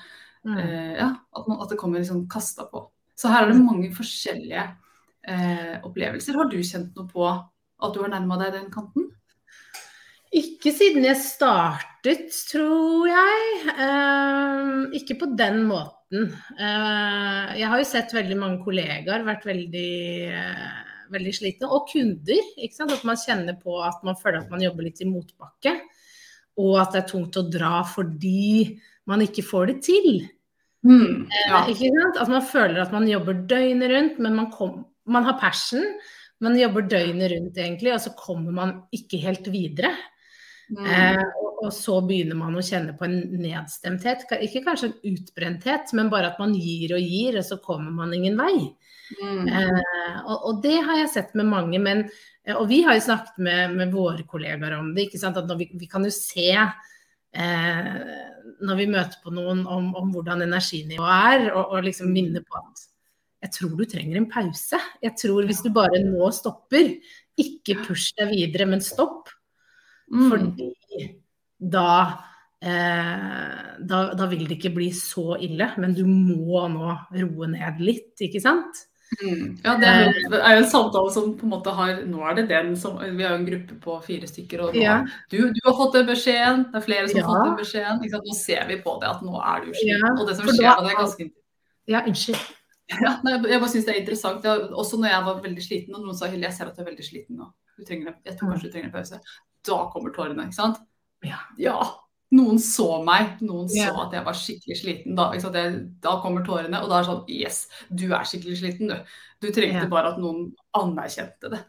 mm. 0.49 0.57
eh, 0.57 0.95
ja, 0.99 1.11
at, 1.13 1.45
man, 1.45 1.61
at, 1.61 1.69
det 1.73 1.79
kommer 1.81 2.01
liksom 2.01 2.25
kasta 2.33 2.67
på. 2.71 2.87
Så 3.19 3.31
her 3.33 3.45
er 3.45 3.53
det 3.53 3.61
mange 3.61 3.91
forskjellige 3.95 4.65
eh, 5.29 5.77
opplevelser. 5.85 6.39
Har 6.39 6.51
du 6.51 6.59
kjent 6.63 6.97
noe 6.97 7.11
på 7.11 7.29
at 7.29 7.95
du 7.95 8.03
har 8.03 8.13
nærma 8.15 8.41
deg 8.41 8.57
den 8.57 8.71
kanten? 8.73 9.11
Ikke 10.29 10.75
siden 10.77 11.07
jeg 11.07 11.17
startet, 11.23 12.29
tror 12.51 13.09
jeg. 13.09 13.47
Eh, 13.73 14.99
ikke 15.01 15.17
på 15.23 15.31
den 15.39 15.63
måten. 15.69 16.29
Eh, 16.59 17.57
jeg 17.61 17.71
har 17.71 17.81
jo 17.81 17.89
sett 17.89 18.13
veldig 18.17 18.37
mange 18.41 18.61
kollegaer 18.65 19.25
vært 19.25 19.47
veldig, 19.49 19.93
uh, 20.33 20.88
veldig 21.13 21.35
slitne. 21.37 21.71
Og 21.73 21.89
kunder. 21.91 22.53
At 22.59 23.07
man 23.07 23.21
kjenner 23.21 23.59
på 23.61 23.79
at 23.85 24.03
man 24.07 24.19
føler 24.19 24.43
at 24.43 24.53
man 24.53 24.65
jobber 24.65 24.89
litt 24.89 25.03
i 25.05 25.09
motbakke. 25.09 25.75
Og 26.59 26.75
at 26.81 26.95
det 26.95 27.05
er 27.05 27.11
tungt 27.13 27.39
å 27.39 27.47
dra 27.47 27.81
fordi 27.87 28.79
man 29.09 29.23
ikke 29.25 29.47
får 29.47 29.73
det 29.73 29.79
til. 29.87 30.11
Mm, 30.87 31.27
ja. 31.49 31.65
At 31.65 32.31
man 32.31 32.45
føler 32.47 32.83
at 32.83 32.95
man 32.95 33.09
jobber 33.09 33.41
døgnet 33.51 33.91
rundt, 33.93 34.21
men 34.23 34.37
man, 34.37 34.51
kom, 34.55 34.83
man 35.11 35.27
har 35.27 35.39
passion. 35.41 35.85
Man 36.45 36.59
jobber 36.59 36.87
døgnet 36.87 37.33
rundt, 37.33 37.59
egentlig, 37.59 37.93
og 37.95 38.03
så 38.05 38.15
kommer 38.19 38.55
man 38.55 38.75
ikke 38.95 39.19
helt 39.25 39.49
videre. 39.51 39.91
Mm. 40.69 40.85
Eh, 40.85 41.23
og, 41.41 41.63
og, 41.65 41.71
så 41.75 41.97
begynner 42.07 42.39
man 42.39 42.55
å 42.55 42.63
kjenne 42.63 42.95
på 42.99 43.09
en 43.09 43.17
nedstemthet. 43.41 44.27
Ikke 44.45 44.63
kanskje 44.67 44.93
en 44.93 45.17
utbrenthet, 45.17 45.95
men 45.99 46.13
bare 46.13 46.31
at 46.33 46.39
man 46.43 46.55
gir 46.55 46.95
og 46.95 47.03
gir, 47.03 47.41
og 47.41 47.47
så 47.49 47.59
kommer 47.65 47.95
man 47.95 48.15
ingen 48.15 48.39
vei. 48.39 48.55
Mm. 49.17 49.49
Eh, 49.49 50.19
og, 50.25 50.37
og, 50.37 50.59
det 50.65 50.77
har 50.85 51.01
jeg 51.03 51.13
sett 51.15 51.33
med 51.39 51.49
mange. 51.51 51.81
Men, 51.83 52.05
eh, 52.45 52.57
og 52.57 52.69
vi 52.71 52.83
har 52.87 52.99
jo 52.99 53.07
snakket 53.09 53.41
med, 53.45 53.79
med 53.79 53.95
våre 53.95 54.27
kollegaer 54.29 54.79
om 54.79 54.93
det. 54.95 55.09
ikke 55.09 55.23
sant, 55.23 55.41
at 55.41 55.57
vi, 55.59 55.71
vi, 55.79 55.89
kan 55.91 56.05
jo 56.07 56.13
se 56.15 56.51
eh, 56.53 57.95
når 58.65 58.81
vi 58.81 58.91
møter 58.91 59.25
på 59.25 59.33
noen 59.35 59.65
om, 59.67 59.91
om 59.99 60.13
hvordan 60.15 60.45
energinivået 60.47 61.33
er, 61.33 61.49
og, 61.55 61.75
og 61.77 61.89
liksom 61.89 62.13
minne 62.13 62.45
på 62.45 62.61
at 62.61 62.87
jeg 63.39 63.55
tror 63.55 63.75
du 63.79 63.85
trenger 63.87 64.19
en 64.19 64.31
pause. 64.31 64.79
Jeg 65.03 65.15
tror 65.21 65.47
hvis 65.47 65.63
du 65.63 65.71
bare 65.75 66.01
nå 66.03 66.31
stopper, 66.35 66.97
ikke 67.39 67.77
push 67.85 68.17
deg 68.19 68.33
videre, 68.33 68.67
men 68.67 68.83
stopp. 68.83 69.31
Mm. 70.11 70.25
Fordi 70.33 70.69
da, 71.59 71.93
eh, 72.59 73.79
da, 73.79 74.01
da 74.19 74.29
vil 74.31 74.47
det 74.49 74.59
ikke 74.59 74.75
bli 74.75 74.91
så 74.97 75.37
ille. 75.39 75.71
Men 75.79 75.95
du 75.95 76.03
må 76.09 76.65
nå 76.73 76.91
roe 77.15 77.51
ned 77.55 77.83
litt, 77.83 78.17
ikke 78.27 78.43
sant? 78.43 78.89
Mm. 79.23 79.57
Ja, 79.65 79.73
det 79.81 79.89
er, 79.89 80.11
jo, 80.13 80.31
er 80.37 80.53
jo 80.59 80.63
en 80.63 80.69
samtale 80.69 81.13
som 81.15 81.31
på 81.39 81.47
en 81.47 81.53
måte 81.55 81.73
har 81.73 82.03
Nå 82.07 82.21
er 82.29 82.35
det 82.37 82.43
den 82.51 82.75
som 82.77 82.99
Vi 83.01 83.25
har 83.25 83.33
jo 83.33 83.39
en 83.39 83.47
gruppe 83.47 83.79
på 83.81 83.95
fire 84.05 84.29
stykker, 84.29 84.67
og 84.67 84.77
ja. 84.77 84.99
du, 85.33 85.39
du, 85.49 85.61
har 85.65 85.77
fått 85.79 85.97
den 85.97 86.11
beskjeden. 86.11 86.67
Det 86.69 86.81
er 86.81 86.85
flere 86.85 87.09
som 87.09 87.21
ja. 87.21 87.25
har 87.25 87.33
fått 87.33 87.49
den 87.49 87.59
beskjeden. 87.63 88.03
Nå 88.29 88.37
ser 88.37 88.69
vi 88.69 88.79
på 88.85 88.97
det 89.03 89.09
at 89.09 89.25
nå 89.25 89.41
er 89.41 89.65
du 89.65 89.73
sliten. 89.73 90.07
Og 90.13 90.25
det 90.29 90.37
som 90.39 90.51
skjer, 90.51 90.69
det 90.85 90.93
er 90.93 91.01
ganske 91.03 91.29
Ja, 91.89 92.05
unnskyld. 92.05 92.47
Ja, 92.89 93.19
jeg 93.21 93.61
bare 93.61 93.69
synes 93.69 93.85
det 93.85 93.93
er 93.93 93.99
interessant. 94.01 94.47
Også 94.49 94.97
når 94.97 95.11
jeg 95.11 95.25
var 95.27 95.41
veldig 95.45 95.65
sliten, 95.65 95.97
og 95.97 96.07
noen 96.07 96.17
sa 96.17 96.31
Hilde, 96.33 96.47
jeg 96.47 96.57
ser 96.57 96.71
at 96.71 96.77
du 96.79 96.81
er 96.81 96.89
veldig 96.89 97.05
sliten 97.05 97.37
nå. 97.37 97.51
Du 97.77 97.85
trenger, 97.85 98.15
jeg 98.25 98.39
tror 98.39 98.55
kanskje 98.55 98.71
du 98.71 98.73
trenger 98.73 98.89
en 98.89 98.95
pause. 98.95 99.19
Da 99.69 99.81
kommer 99.93 100.15
tårene, 100.17 100.49
ikke 100.49 100.57
sant? 100.57 100.81
Ja. 101.27 101.43
Noen 102.37 102.59
så 102.61 102.99
meg, 103.07 103.39
noen 103.41 103.71
så 103.73 103.89
at 104.03 104.13
jeg 104.13 104.27
var 104.27 104.37
skikkelig 104.37 104.77
sliten. 104.83 105.17
Da, 105.17 105.31
det, 105.55 105.65
da 106.05 106.19
kommer 106.21 106.45
tårene, 106.45 106.83
og 106.83 106.91
da 106.91 106.99
er 106.99 107.07
det 107.07 107.11
sånn 107.13 107.33
Yes, 107.33 107.63
du 107.89 108.11
er 108.11 108.29
skikkelig 108.29 108.61
sliten, 108.61 108.93
du. 108.93 109.17
Du 109.39 109.49
trengte 109.55 109.87
ja. 109.87 109.91
bare 109.91 110.13
at 110.13 110.21
noen 110.21 110.51
anerkjente 110.77 111.53
det. 111.55 111.63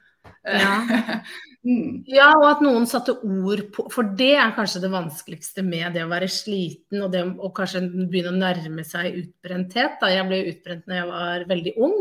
Ja. 0.44 0.76
mm. 1.68 2.04
ja. 2.10 2.28
og 2.38 2.46
at 2.50 2.62
noen 2.64 2.86
satte 2.90 3.16
ord 3.18 3.64
på 3.76 3.86
For 3.94 4.08
det 4.20 4.34
er 4.40 4.54
kanskje 4.58 4.82
det 4.84 4.92
vanskeligste 4.94 5.64
med 5.66 5.96
det 5.96 6.04
å 6.06 6.12
være 6.12 6.30
sliten 6.32 7.04
og 7.06 7.14
det 7.14 7.24
å 7.24 7.52
kanskje 7.56 7.86
begynne 7.90 8.34
å 8.34 8.40
nærme 8.40 8.86
seg 8.88 9.16
utbrenthet. 9.24 9.98
Da. 10.02 10.12
Jeg 10.14 10.28
ble 10.30 10.44
utbrent 10.54 10.88
når 10.90 11.02
jeg 11.02 11.10
var 11.14 11.50
veldig 11.50 11.76
ung. 11.88 12.00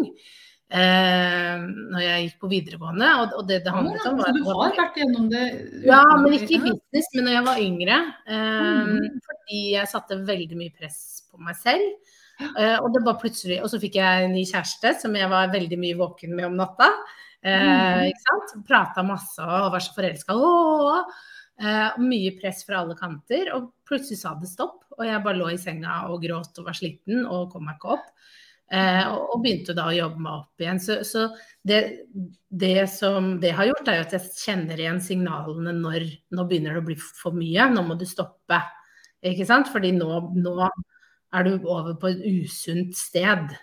Eh, 0.69 1.63
når 1.65 2.03
jeg 2.03 2.25
gikk 2.27 2.43
på 2.43 2.51
videregående. 2.51 3.09
Og, 3.23 3.37
og 3.41 3.47
det 3.49 3.63
det 3.65 3.73
handlet 3.73 4.09
om 4.11 4.19
var, 4.21 4.35
Du 4.37 4.43
har 4.49 4.75
vært 4.77 4.99
gjennom 5.01 5.31
det? 5.33 5.45
Ja, 5.89 6.03
men 6.21 6.37
ikke 6.37 6.59
i 6.59 6.63
business, 6.67 7.09
men 7.15 7.29
når 7.29 7.37
jeg 7.37 7.47
var 7.47 7.63
yngre. 7.65 8.01
Eh, 8.29 8.91
mm. 8.91 9.23
Fordi 9.31 9.63
jeg 9.77 9.93
satte 9.95 10.21
veldig 10.29 10.61
mye 10.61 10.75
press 10.77 11.01
på 11.31 11.41
meg 11.41 11.57
selv. 11.61 12.15
Eh, 12.39 12.77
og 12.77 12.93
det 12.95 13.03
bare 13.07 13.19
plutselig, 13.19 13.63
og 13.65 13.73
så 13.73 13.81
fikk 13.83 13.97
jeg 13.99 14.27
en 14.27 14.37
ny 14.37 14.45
kjæreste 14.47 14.93
som 15.01 15.17
jeg 15.19 15.31
var 15.33 15.51
veldig 15.55 15.79
mye 15.81 15.97
våken 15.99 16.37
med 16.37 16.51
om 16.51 16.61
natta. 16.61 16.93
Eh, 17.43 18.05
ikke 18.11 18.27
sant? 18.27 18.55
Prata 18.69 19.03
masse 19.07 19.43
og 19.43 19.73
var 19.75 19.83
så 19.83 19.95
forelska. 19.97 20.37
Eh, 21.59 21.99
mye 22.05 22.35
press 22.39 22.63
fra 22.67 22.83
alle 22.83 22.99
kanter. 22.99 23.55
Og 23.57 23.73
plutselig 23.89 24.21
sa 24.21 24.37
det 24.39 24.51
stopp, 24.53 24.85
og 24.99 25.07
jeg 25.07 25.25
bare 25.25 25.41
lå 25.41 25.49
i 25.55 25.61
senga 25.61 26.05
og 26.13 26.23
gråt 26.23 26.61
og 26.61 26.69
var 26.69 26.77
sliten 26.77 27.25
og 27.25 27.49
kom 27.55 27.67
meg 27.67 27.81
ikke 27.81 27.97
opp. 27.97 28.13
Eh, 28.69 29.07
og 29.09 29.41
begynte 29.41 29.73
da 29.73 29.87
å 29.89 29.97
jobbe 29.97 30.21
meg 30.21 30.43
opp 30.43 30.63
igjen. 30.63 30.81
Så, 30.83 30.99
så 31.09 31.25
det, 31.65 31.81
det, 32.49 32.83
som 32.93 33.37
det 33.41 33.55
har 33.57 33.71
gjort, 33.71 33.89
er 33.89 34.01
jo 34.01 34.07
at 34.07 34.17
jeg 34.19 34.33
kjenner 34.43 34.81
igjen 34.81 35.01
signalene 35.05 35.73
når 35.79 36.05
nå 36.37 36.45
begynner 36.49 36.77
det 36.77 36.83
å 36.83 36.89
bli 36.91 36.99
for 37.01 37.37
mye. 37.37 37.71
Nå 37.73 37.87
må 37.87 37.97
du 37.99 38.05
stoppe. 38.09 38.61
Ikke 39.25 39.49
sant? 39.49 39.71
Fordi 39.73 39.95
nå, 39.97 40.11
nå 40.37 40.59
er 40.69 41.49
du 41.49 41.57
over 41.65 41.97
på 42.01 42.13
et 42.13 42.21
usunt 42.29 42.93
sted. 42.99 43.57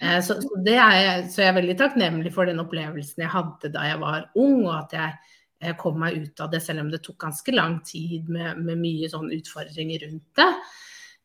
Eh, 0.00 0.18
så, 0.24 0.38
så, 0.40 0.62
er 0.64 1.28
så 1.28 1.44
jeg 1.44 1.52
er 1.52 1.60
veldig 1.60 1.76
takknemlig 1.82 2.32
for 2.32 2.48
den 2.48 2.64
opplevelsen 2.64 3.26
jeg 3.26 3.34
hadde 3.34 3.74
da 3.76 3.84
jeg 3.90 4.00
var 4.00 4.30
ung, 4.40 4.64
og 4.64 4.74
at 4.78 4.96
jeg, 4.96 5.36
jeg 5.68 5.80
kom 5.84 6.00
meg 6.00 6.16
ut 6.16 6.40
av 6.40 6.52
det, 6.54 6.64
selv 6.64 6.86
om 6.86 6.92
det 6.92 7.04
tok 7.04 7.20
ganske 7.28 7.52
lang 7.52 7.82
tid 7.84 8.32
med, 8.32 8.64
med 8.64 8.80
mye 8.80 9.12
sånn 9.12 9.28
utfordringer 9.36 10.08
rundt 10.08 10.40
det. 10.40 10.52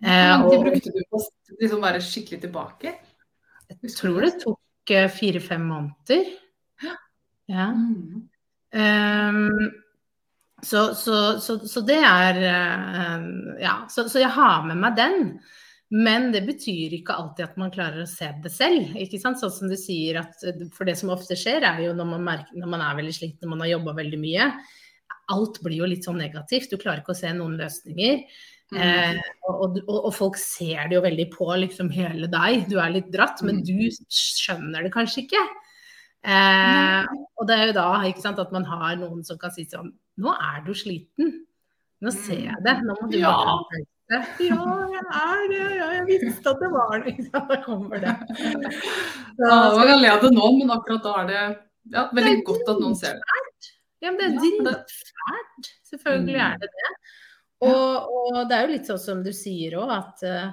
Hvor 0.03 0.11
lang 0.11 0.49
tid 0.51 0.65
brukte 0.67 0.91
du 0.91 1.03
på 1.07 1.19
å 1.23 1.59
liksom 1.61 1.85
være 1.87 2.03
skikkelig 2.03 2.43
tilbake? 2.43 2.97
Jeg 3.69 3.93
tror 3.97 4.21
det 4.25 4.35
tok 4.43 4.93
eh, 4.93 5.09
fire-fem 5.11 5.65
måneder. 5.69 6.29
Ja. 7.51 7.67
Um, 8.75 9.71
så, 10.65 10.87
så, 10.97 11.17
så, 11.39 11.59
så, 11.67 11.81
det 11.85 11.99
er 12.01 12.39
uh, 12.41 13.27
Ja, 13.61 13.75
så, 13.89 14.07
jeg 14.19 14.31
har 14.33 14.65
med 14.65 14.81
meg 14.81 14.97
den. 14.97 15.27
Men 15.93 16.31
det 16.33 16.41
betyr 16.47 16.95
ikke 16.97 17.13
alltid 17.13 17.45
at 17.45 17.59
man 17.61 17.71
klarer 17.73 18.01
å 18.03 18.09
se 18.09 18.31
det 18.41 18.51
selv. 18.51 18.95
ikke 18.97 19.19
sant? 19.21 19.39
Sånn 19.39 19.53
som 19.53 19.69
du 19.69 19.77
sier 19.79 20.17
at 20.23 20.41
For 20.73 20.87
det 20.87 20.97
som 20.99 21.13
ofte 21.13 21.37
skjer, 21.37 21.63
er 21.67 21.83
jo 21.85 21.93
når 21.97 22.09
man, 22.15 22.25
merker, 22.25 22.57
når 22.57 22.73
man 22.73 22.83
er 22.87 22.97
veldig 22.97 23.13
sliten, 23.15 23.45
når 23.45 23.53
man 23.53 23.63
har 23.65 23.73
jobba 23.75 23.95
veldig 24.01 24.19
mye. 24.23 24.49
Alt 25.35 25.61
blir 25.65 25.79
jo 25.83 25.89
litt 25.89 26.05
sånn 26.07 26.19
negativt. 26.21 26.73
Du 26.73 26.81
klarer 26.81 27.03
ikke 27.03 27.13
å 27.13 27.21
se 27.21 27.31
noen 27.37 27.55
løsninger. 27.61 28.25
Mm. 28.73 28.79
Eh, 28.81 29.17
og, 29.45 29.77
og, 29.77 29.97
og, 29.99 30.11
folk 30.15 30.39
ser 30.41 30.87
det 30.89 30.97
jo 30.97 31.03
veldig 31.05 31.27
på 31.35 31.47
liksom 31.61 31.91
hele 31.93 32.29
deg. 32.31 32.65
Du 32.71 32.79
er 32.81 32.95
litt 32.95 33.11
dratt, 33.13 33.43
men 33.45 33.61
mm. 33.61 33.65
du 33.67 33.75
skjønner 34.09 34.85
det 34.85 34.93
kanskje 34.95 35.25
ikke. 35.25 35.43
Eh, 36.25 37.11
og 37.37 37.49
det 37.49 37.57
er 37.57 37.69
jo 37.69 37.75
da 37.77 37.89
sant, 38.17 38.41
at 38.41 38.53
man 38.55 38.65
har 38.65 38.95
noen 38.97 39.21
som 39.27 39.37
kan 39.37 39.53
si 39.53 39.67
sånn 39.69 39.91
Nå 40.17 40.31
er 40.31 40.63
du 40.65 40.71
sliten. 40.73 41.33
Nå 42.01 42.11
ser 42.15 42.39
jeg 42.47 42.63
det. 42.65 42.79
Nå 42.87 42.95
må 43.01 43.09
du 43.11 43.19
ja. 43.19 43.35
Ja, 44.05 44.21
jeg 44.39 45.03
er 45.03 45.45
det. 45.49 45.61
Ja, 45.75 45.87
jeg 45.97 46.05
visste 46.23 46.53
at 46.53 46.61
det 46.61 46.69
var 46.71 47.03
det. 47.03 47.15
Da 47.33 47.59
kommer 47.65 48.01
det. 48.01 48.13
Så, 48.31 49.43
ja, 49.43 49.55
det 49.59 49.79
var 49.79 49.89
galt 49.91 50.11
av 50.13 50.23
det 50.23 50.31
nå, 50.37 50.51
men 50.59 50.73
akkurat 50.75 51.03
da 51.03 51.15
er 51.21 51.29
det 51.31 51.41
ja, 51.91 52.05
veldig 52.13 52.35
det 52.37 52.45
godt 52.47 52.71
at 52.71 52.81
noen 52.81 52.95
ser 52.97 53.19
det. 53.19 53.41
Ja, 54.03 54.11
men 54.13 54.19
det 54.21 54.27
er 54.29 54.37
dritfælt. 54.39 55.71
Selvfølgelig 55.89 56.41
er 56.47 56.57
det 56.61 56.69
det. 56.71 56.93
Og, 57.63 58.11
og, 58.11 58.39
det 58.49 58.55
er 58.57 58.65
jo 58.65 58.73
litt 58.73 58.89
sånn 58.89 59.01
som 59.01 59.21
du 59.23 59.31
sier 59.35 59.77
òg, 59.79 59.91
at 59.95 60.25
uh, 60.27 60.49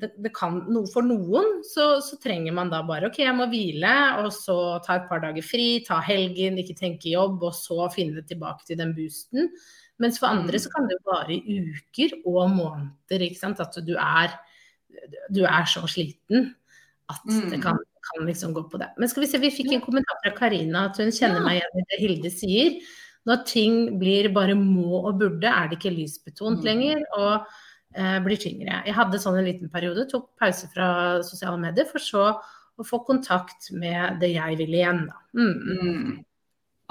det, 0.00 0.10
det, 0.18 0.32
kan 0.34 0.58
noe 0.68 0.90
for 0.90 1.06
noen, 1.06 1.60
så, 1.64 2.00
så, 2.04 2.18
trenger 2.20 2.56
man 2.56 2.72
da 2.72 2.82
bare 2.84 3.08
OK, 3.08 3.20
jeg 3.22 3.36
må 3.36 3.46
hvile, 3.52 3.94
og 4.24 4.32
så 4.34 4.58
ta 4.84 4.98
et 4.98 5.06
par 5.08 5.22
dager 5.22 5.46
fri, 5.46 5.68
ta 5.86 6.00
helgen, 6.04 6.58
ikke 6.60 6.76
tenke 6.80 7.14
jobb, 7.14 7.38
og 7.46 7.54
så 7.56 7.88
finne 7.94 8.18
det 8.18 8.26
tilbake 8.32 8.66
til 8.68 8.80
den 8.80 8.92
boosten. 8.96 9.52
Mens 10.02 10.18
for 10.18 10.34
andre 10.34 10.58
så 10.58 10.68
mm. 10.68 10.74
kan 10.74 10.90
det 10.90 10.98
jo 10.98 11.06
vare 11.06 11.38
i 11.38 11.60
uker 11.70 12.18
og 12.26 12.42
måneder, 12.56 13.24
ikke 13.28 13.40
sant. 13.40 13.62
At 13.62 13.78
du 13.86 13.94
er, 13.94 14.34
du 15.30 15.44
er 15.46 15.70
så 15.70 15.86
sliten 15.90 16.50
at 17.12 17.20
det 17.28 17.58
mm. 17.58 17.62
kan, 17.62 17.78
kan, 18.08 18.26
liksom 18.26 18.54
gå 18.56 18.64
på 18.68 18.80
det. 18.80 18.90
Men 18.98 19.08
skal 19.08 19.24
vi 19.24 19.30
se, 19.30 19.40
vi 19.40 19.52
fikk 19.52 19.72
en 19.72 19.84
kommentar 19.84 20.18
fra 20.22 20.32
Karina 20.36 20.86
at 20.88 21.00
hun 21.00 21.12
kjenner 21.14 21.44
meg 21.44 21.60
igjen 21.60 21.80
i 21.80 21.86
det 21.90 22.00
Hilde 22.00 22.32
sier. 22.32 22.78
Når 23.28 23.44
ting 23.48 23.78
blir 24.00 24.28
bare 24.34 24.56
må 24.58 25.00
og 25.00 25.20
burde, 25.20 25.48
er 25.48 25.70
det 25.70 25.78
ikke 25.78 25.94
lysbetont 25.94 26.60
mm. 26.60 26.66
lenger 26.66 27.00
og 27.16 27.46
eh, 27.96 28.18
blir 28.24 28.40
tyngre. 28.40 28.82
Jeg 28.84 28.96
hadde 28.98 29.20
sånn 29.22 29.38
en 29.40 29.48
liten 29.48 29.72
periode, 29.72 30.04
tok 30.10 30.30
pause 30.40 30.68
fra 30.74 30.88
sosiale 31.24 31.60
medier, 31.62 31.88
for 31.88 32.02
så 32.02 32.26
å 32.74 32.86
få 32.86 33.00
kontakt 33.06 33.70
med 33.72 34.20
det 34.20 34.34
jeg 34.34 34.60
ville 34.60 34.80
igjen. 34.80 35.04
Da. 35.08 35.20
Mm. 35.38 35.80
Mm. 35.80 36.14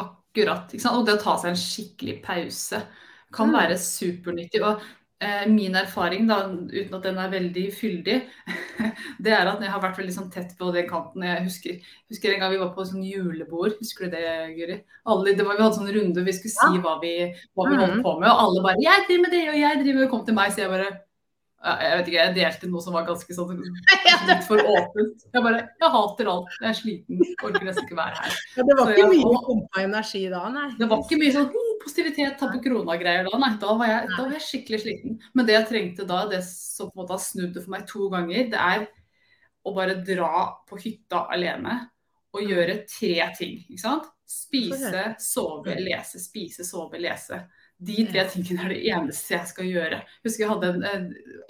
Akkurat. 0.04 0.74
Og 0.93 1.06
det 1.08 1.17
å 1.19 1.22
ta 1.22 1.38
seg 1.41 1.54
en 1.54 1.60
skikkelig 1.60 2.19
pause 2.26 2.82
kan 3.34 3.52
mm. 3.52 3.58
være 3.60 3.80
supernyttig. 3.82 4.63
Og 4.65 4.82
min 5.51 5.75
erfaring, 5.77 6.25
da, 6.29 6.39
uten 6.51 6.97
at 6.97 7.05
den 7.05 7.19
er 7.21 7.31
veldig 7.31 7.63
fyldig, 7.75 8.17
det 9.25 9.36
er 9.36 9.51
at 9.51 9.62
jeg 9.63 9.71
har 9.73 9.83
vært 9.83 10.01
veldig 10.01 10.15
sånn 10.15 10.31
tett 10.33 10.55
på 10.59 10.71
den 10.75 10.88
kanten 10.89 11.25
Jeg 11.27 11.45
husker, 11.45 11.93
husker 12.12 12.33
en 12.33 12.43
gang 12.43 12.53
vi 12.53 12.62
var 12.63 12.73
på 12.75 12.88
sånn 12.89 13.05
julebord, 13.05 13.77
husker 13.79 14.07
du 14.09 14.17
det, 14.17 14.25
Guri? 14.57 14.81
Alle, 15.09 15.38
det 15.38 15.45
var, 15.45 15.57
vi 15.57 15.65
hadde 15.65 15.79
sånn 15.79 15.93
runde, 15.95 16.27
vi 16.27 16.36
skulle 16.38 16.57
si 16.57 16.83
hva 16.83 16.97
vi, 17.03 17.15
hva 17.53 17.69
vi 17.69 17.79
holdt 17.79 17.99
mm. 17.99 18.05
på 18.05 18.17
med, 18.19 18.29
og 18.31 18.43
alle 18.47 18.67
bare 18.67 18.83
'Jeg 18.83 19.07
driver 19.07 19.25
med 19.25 19.36
det, 19.38 19.47
og 19.53 19.59
jeg 19.62 19.81
driver 19.81 19.97
med 19.99 20.05
det', 20.05 20.13
kom 20.13 20.25
til 20.27 20.39
meg, 20.39 20.53
så 20.53 20.65
jeg 20.65 20.73
bare 20.73 20.91
jeg 21.63 21.97
vet 21.97 22.09
ikke, 22.09 22.17
jeg 22.19 22.36
delte 22.36 22.67
noe 22.67 22.83
som 22.83 22.95
var 22.95 23.05
ganske 23.07 23.36
sånn 23.36 23.62
litt 24.27 24.47
for 24.47 24.59
åpent. 24.59 25.21
Jeg 25.31 25.43
bare 25.45 25.62
Jeg 25.79 25.91
hater 25.93 26.31
alt. 26.33 26.57
Jeg 26.59 26.69
er 26.69 26.75
sliten. 26.75 27.21
Orker 27.39 27.63
nesten 27.63 27.88
ikke 27.88 27.99
være 27.99 28.19
her. 28.19 28.36
Ja, 28.57 28.65
det 28.67 28.75
var 28.75 28.89
så 28.89 28.95
ikke 28.95 29.05
jeg, 29.05 29.12
mye 29.13 29.43
pumpa 29.47 29.83
energi 29.86 30.23
da, 30.33 30.41
nei. 30.51 30.65
Det 30.79 30.89
var 30.91 31.05
ikke 31.05 31.19
mye 31.21 31.36
sånn 31.38 31.47
positivitet, 31.84 32.38
ta 32.39 32.50
på 32.52 32.62
krona-greier 32.63 33.28
da. 33.28 33.38
Nei, 33.41 33.54
da 33.62 33.78
var, 33.78 33.89
jeg, 33.91 34.10
da 34.12 34.19
var, 34.22 34.36
jeg, 34.38 34.46
skikkelig 34.48 34.82
sliten. 34.84 35.17
Men 35.36 35.48
det 35.48 35.58
jeg 35.58 35.69
trengte 35.69 36.08
da, 36.10 36.24
det 36.32 36.41
som 36.48 36.89
på 36.89 36.98
en 36.98 37.04
måte 37.04 37.17
har 37.17 37.24
snudd 37.24 37.56
det 37.56 37.63
for 37.65 37.76
meg 37.76 37.88
to 37.89 38.10
ganger, 38.13 38.52
det 38.54 38.62
er 38.62 38.88
å 39.63 39.74
bare 39.76 40.00
dra 40.04 40.48
på 40.67 40.80
hytta 40.84 41.26
alene 41.34 41.80
og 42.34 42.50
gjøre 42.50 42.82
tre 42.89 43.15
ting. 43.38 43.60
Ikke 43.67 43.84
sant? 43.84 44.10
Spise, 44.34 45.04
sove, 45.22 45.76
lese. 45.78 46.22
Spise, 46.22 46.65
sove, 46.65 46.98
lese. 47.02 47.43
De 47.84 48.06
tre 48.08 48.24
tingene 48.32 48.63
er 48.63 48.72
det 48.72 48.80
eneste 48.96 49.36
jeg 49.36 49.50
skal 49.50 49.67
gjøre. 49.67 50.00
Jeg 50.00 50.28
husker 50.28 50.46
jeg 50.46 50.52
hadde 50.54 50.69
en, 50.72 50.86
en, 50.88 51.08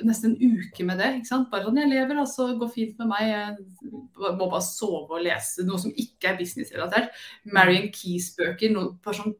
nesten 0.07 0.33
en 0.33 0.57
uke 0.57 0.85
med 0.87 0.99
det. 0.99 1.09
ikke 1.19 1.29
sant? 1.29 1.49
Bare 1.51 1.67
sånn, 1.67 1.79
Jeg 1.83 1.91
lever, 1.91 2.19
altså. 2.23 2.49
Går 2.59 2.71
fint 2.73 2.99
med 2.99 3.11
meg. 3.11 3.29
Jeg 3.29 4.35
må 4.39 4.49
bare 4.49 4.63
sove 4.65 5.19
og 5.19 5.23
lese 5.23 5.65
noe 5.67 5.79
som 5.79 5.93
ikke 5.93 6.33
er 6.33 6.39
businessrelatert. 6.41 7.13
Marion 7.53 7.91
Keys-bøker. 7.93 8.73
Noe 8.73 8.95
bare 9.03 9.19
sånn 9.21 9.37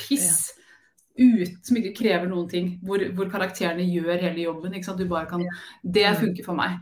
piss. 0.00 0.52
Ut, 1.16 1.62
som 1.64 1.78
ikke 1.80 1.94
krever 1.96 2.28
noen 2.28 2.48
ting. 2.50 2.74
Hvor, 2.84 3.00
hvor, 3.16 3.28
karakterene 3.32 3.86
gjør 3.88 4.20
hele 4.20 4.42
jobben. 4.44 4.74
Du 4.76 5.06
bare 5.08 5.28
kan, 5.30 5.44
Det 5.82 6.04
mm. 6.04 6.18
funker 6.20 6.44
for 6.44 6.58
meg. 6.58 6.76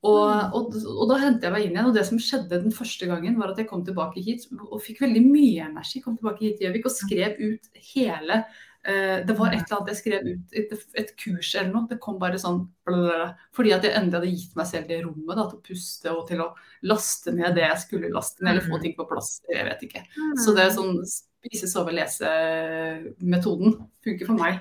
Og, 0.00 0.32
mm. 0.32 0.54
og, 0.56 0.76
og, 0.94 1.04
da 1.10 1.18
hentet 1.20 1.46
jeg 1.46 1.54
meg 1.54 1.66
inn 1.66 1.76
igjen. 1.76 1.90
Og 1.90 1.96
det 1.96 2.06
som 2.08 2.20
skjedde 2.22 2.62
den 2.64 2.74
første 2.74 3.08
gangen, 3.10 3.38
var 3.40 3.52
at 3.52 3.60
jeg 3.60 3.68
kom 3.70 3.84
tilbake 3.84 4.22
hit 4.24 4.48
og 4.70 4.80
fikk 4.84 5.04
veldig 5.04 5.22
mye 5.26 5.68
energi. 5.68 6.02
Kom 6.04 6.16
tilbake 6.18 6.46
hit 6.46 6.58
til 6.58 6.68
Gjøvik 6.68 6.88
og 6.88 6.96
skrev 6.96 7.40
ut 7.40 7.70
hele 7.92 8.42
uh, 8.88 9.18
det 9.26 9.36
var 9.36 9.52
et 9.52 9.60
eller 9.60 9.76
annet 9.76 9.90
jeg 9.92 10.00
skrev 10.00 10.28
ut, 10.30 10.54
et, 10.56 10.86
et 11.02 11.14
kurs 11.20 11.52
eller 11.54 11.72
noe. 11.74 11.88
Det 11.90 12.00
kom 12.00 12.20
bare 12.20 12.40
sånn 12.40 12.62
blablabla, 12.88 13.30
Fordi 13.56 13.74
at 13.76 13.88
jeg 13.88 13.96
endelig 13.98 14.20
hadde 14.20 14.34
gitt 14.36 14.60
meg 14.60 14.70
selv 14.72 14.92
det 14.92 15.02
rommet 15.04 15.36
da, 15.36 15.48
til 15.50 15.60
å 15.60 15.64
puste 15.68 16.14
og 16.16 16.22
til 16.30 16.44
å 16.46 16.52
laste 16.88 17.36
ned 17.36 17.58
det 17.58 17.66
jeg 17.66 17.82
skulle 17.84 18.12
laste 18.14 18.44
ned, 18.44 18.54
eller 18.54 18.68
få 18.68 18.78
mm. 18.78 18.84
ting 18.86 18.96
på 18.96 19.08
plass. 19.10 19.34
Jeg 19.52 19.68
vet 19.68 19.84
ikke. 19.88 20.06
Så 20.40 20.56
det 20.56 20.64
er 20.64 20.78
sånn 20.78 20.96
spise, 21.40 21.70
sove, 21.70 21.94
lese-metoden 21.96 23.78
funker 24.04 24.28
for 24.28 24.40
meg. 24.40 24.60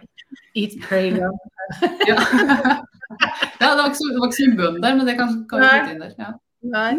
Eat, 0.57 0.77
pray, 0.83 1.11
love. 1.15 1.37
ja. 2.09 2.17
ja, 2.17 3.67
det 3.67 3.81
var 3.81 3.89
ikke 3.89 3.99
så, 3.99 4.07
det 4.09 4.21
var 4.21 4.29
ikke 4.29 4.39
så 4.39 4.47
mye 4.47 4.61
bønn 4.61 4.79
der, 4.83 4.95
men 4.97 5.09
det 5.09 5.17
kan, 5.19 5.35
kan 5.49 5.61
vi 5.61 5.73
putte 5.73 5.93
inn 5.95 6.05
der. 6.05 6.15
Ja. 6.19 6.31
Nei. 6.69 6.93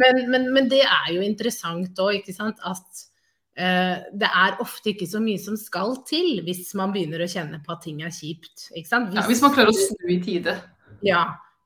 Men, 0.00 0.24
men, 0.28 0.50
men, 0.52 0.66
det 0.68 0.82
er 0.84 1.12
jo 1.14 1.22
interessant 1.24 2.02
òg, 2.02 2.18
ikke 2.20 2.34
sant. 2.36 2.58
At 2.66 3.06
Eh, 3.58 3.96
det 4.14 4.28
er 4.28 4.60
ofte 4.62 4.92
ikke 4.92 5.08
så 5.10 5.18
mye 5.18 5.38
som 5.42 5.56
skal 5.58 5.96
til 6.06 6.44
hvis 6.46 6.68
man 6.78 6.92
begynner 6.94 7.24
å 7.24 7.30
kjenne 7.30 7.58
på 7.64 7.74
at 7.74 7.82
ting 7.88 8.04
er 8.06 8.14
kjipt. 8.14 8.68
Hvis, 8.70 8.92
ja, 8.92 9.24
hvis 9.26 9.42
man 9.42 9.54
klarer 9.56 9.72
å 9.72 9.78
snu 9.78 10.12
i 10.14 10.20
tide. 10.22 10.54
Ja. 11.02 11.24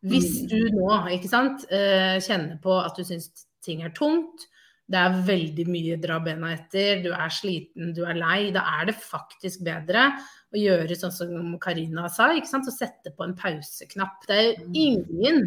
Hvis 0.09 0.31
mm. 0.41 0.47
du 0.49 0.79
nå 0.79 0.95
ikke 1.19 1.29
sant, 1.31 1.67
eh, 1.69 2.17
kjenner 2.25 2.57
på 2.65 2.79
at 2.81 2.97
du 2.97 3.05
syns 3.07 3.29
ting 3.63 3.85
er 3.85 3.93
tungt, 3.95 4.49
det 4.91 4.99
er 4.99 5.21
veldig 5.27 5.65
mye 5.71 5.97
dra 6.03 6.19
bena 6.23 6.51
etter, 6.57 7.01
du 7.05 7.13
er 7.15 7.33
sliten, 7.33 7.93
du 7.97 8.03
er 8.05 8.19
lei, 8.19 8.51
da 8.55 8.65
er 8.81 8.91
det 8.91 8.97
faktisk 8.99 9.63
bedre 9.67 10.09
å 10.53 10.59
gjøre 10.59 10.99
sånn 10.99 11.15
som 11.15 11.55
Karina 11.63 12.09
sa, 12.13 12.33
ikke 12.37 12.51
sant? 12.51 12.69
å 12.69 12.75
sette 12.75 13.15
på 13.17 13.25
en 13.25 13.37
pauseknapp. 13.39 14.27
Det 14.29 14.37
er 14.37 14.49
jo 14.49 14.69
ingen 14.73 15.41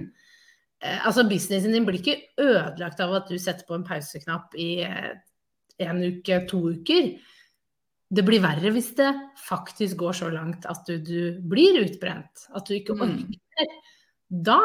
eh, 0.79 1.05
Altså 1.05 1.27
Businessen 1.29 1.75
din 1.75 1.85
blir 1.85 1.99
ikke 1.99 2.17
ødelagt 2.41 3.03
av 3.03 3.13
at 3.19 3.29
du 3.29 3.37
setter 3.41 3.67
på 3.67 3.77
en 3.77 3.85
pauseknapp 3.85 4.55
i 4.57 4.71
en 5.83 6.01
uke, 6.01 6.41
to 6.49 6.61
uker. 6.71 7.13
Det 8.15 8.23
blir 8.25 8.43
verre 8.43 8.71
hvis 8.73 8.93
det 8.97 9.11
faktisk 9.45 9.99
går 9.99 10.19
så 10.23 10.31
langt 10.33 10.65
at 10.69 10.87
du, 10.87 10.97
du 11.03 11.41
blir 11.43 11.81
utbrent, 11.83 12.47
at 12.55 12.65
du 12.67 12.77
ikke 12.77 12.95
mm. 12.95 13.05
orker. 13.05 13.73
Mm. 13.75 13.81
Da 14.45 14.61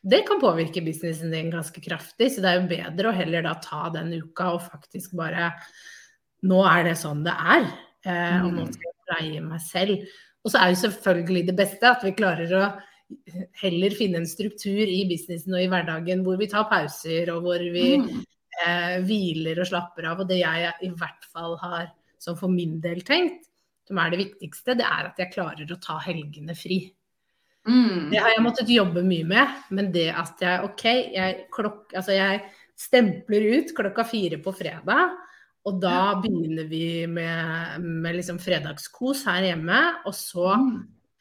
Det 0.00 0.22
kan 0.28 0.40
påvirke 0.40 0.82
businessen 0.84 1.32
din 1.34 1.50
ganske 1.52 1.82
kraftig, 1.84 2.30
så 2.32 2.42
det 2.42 2.50
er 2.50 2.58
jo 2.60 2.70
bedre 2.70 3.10
å 3.10 3.16
heller 3.16 3.44
da 3.44 3.54
ta 3.60 3.90
den 3.92 4.14
uka 4.16 4.54
og 4.56 4.64
faktisk 4.64 5.16
bare 5.18 5.52
Nå 6.40 6.62
er 6.64 6.86
det 6.86 6.94
sånn 6.96 7.18
det 7.20 7.34
er, 7.36 7.66
eh, 8.08 8.38
og 8.40 8.54
nå 8.54 8.62
mm. 8.64 8.70
skal 8.72 8.86
jeg 8.86 9.08
pleie 9.10 9.40
meg 9.44 9.60
selv. 9.60 10.06
Og 10.40 10.54
så 10.54 10.62
er 10.62 10.70
jo 10.70 10.78
selvfølgelig 10.86 11.42
det 11.50 11.54
beste 11.58 11.84
at 11.84 12.06
vi 12.06 12.14
klarer 12.16 12.54
å 12.56 12.62
heller 13.60 13.92
finne 13.98 14.22
en 14.22 14.30
struktur 14.30 14.88
i 14.88 15.02
businessen 15.10 15.52
og 15.52 15.60
i 15.60 15.68
hverdagen 15.68 16.22
hvor 16.24 16.40
vi 16.40 16.48
tar 16.48 16.64
pauser, 16.70 17.28
og 17.34 17.44
hvor 17.44 17.60
vi 17.60 17.84
mm 18.00 18.22
eh, 18.66 18.98
hviler 19.06 19.60
og 19.60 19.68
slapper 19.70 20.08
av. 20.10 20.22
Og 20.22 20.30
det 20.30 20.40
jeg 20.42 20.72
i 20.86 20.92
hvert 20.92 21.28
fall 21.32 21.56
har, 21.62 21.90
som 22.20 22.38
for 22.38 22.52
min 22.52 22.78
del 22.84 23.02
tenkt, 23.06 23.48
som 23.88 24.00
er 24.00 24.12
det 24.12 24.22
viktigste, 24.24 24.76
det 24.78 24.86
er 24.86 25.10
at 25.10 25.20
jeg 25.20 25.32
klarer 25.34 25.70
å 25.70 25.80
ta 25.82 25.98
helgene 26.04 26.56
fri. 26.58 26.82
Mm. 27.68 28.10
Det 28.10 28.20
har 28.20 28.32
jeg 28.32 28.44
måttet 28.44 28.72
jobbe 28.72 29.02
mye 29.06 29.26
med. 29.28 29.58
Men 29.74 29.90
det 29.94 30.08
at 30.16 30.40
jeg 30.44 30.68
OK, 30.68 30.84
jeg, 31.16 31.42
klok, 31.52 31.90
altså 31.96 32.16
jeg 32.16 32.44
stempler 32.80 33.50
ut 33.56 33.74
klokka 33.76 34.06
fire 34.08 34.40
på 34.42 34.54
fredag. 34.56 35.18
Og 35.68 35.76
da 35.82 36.14
begynner 36.22 36.68
vi 36.70 37.04
med, 37.10 37.84
med 37.84 38.16
liksom 38.16 38.40
fredagskos 38.40 39.26
her 39.28 39.50
hjemme. 39.50 39.80
Og 40.08 40.16
så 40.16 40.54
mm. 40.56 40.76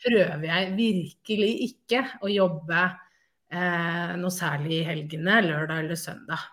prøver 0.05 0.47
jeg 0.47 0.75
virkelig 0.77 1.51
ikke 1.67 2.05
å 2.23 2.31
jobbe 2.31 2.85
eh, 2.85 4.13
noe 4.19 4.33
særlig 4.33 4.79
i 4.79 4.85
helgene, 4.87 5.41
lørdag 5.49 5.83
eller 5.83 5.99
søndag. 5.99 6.47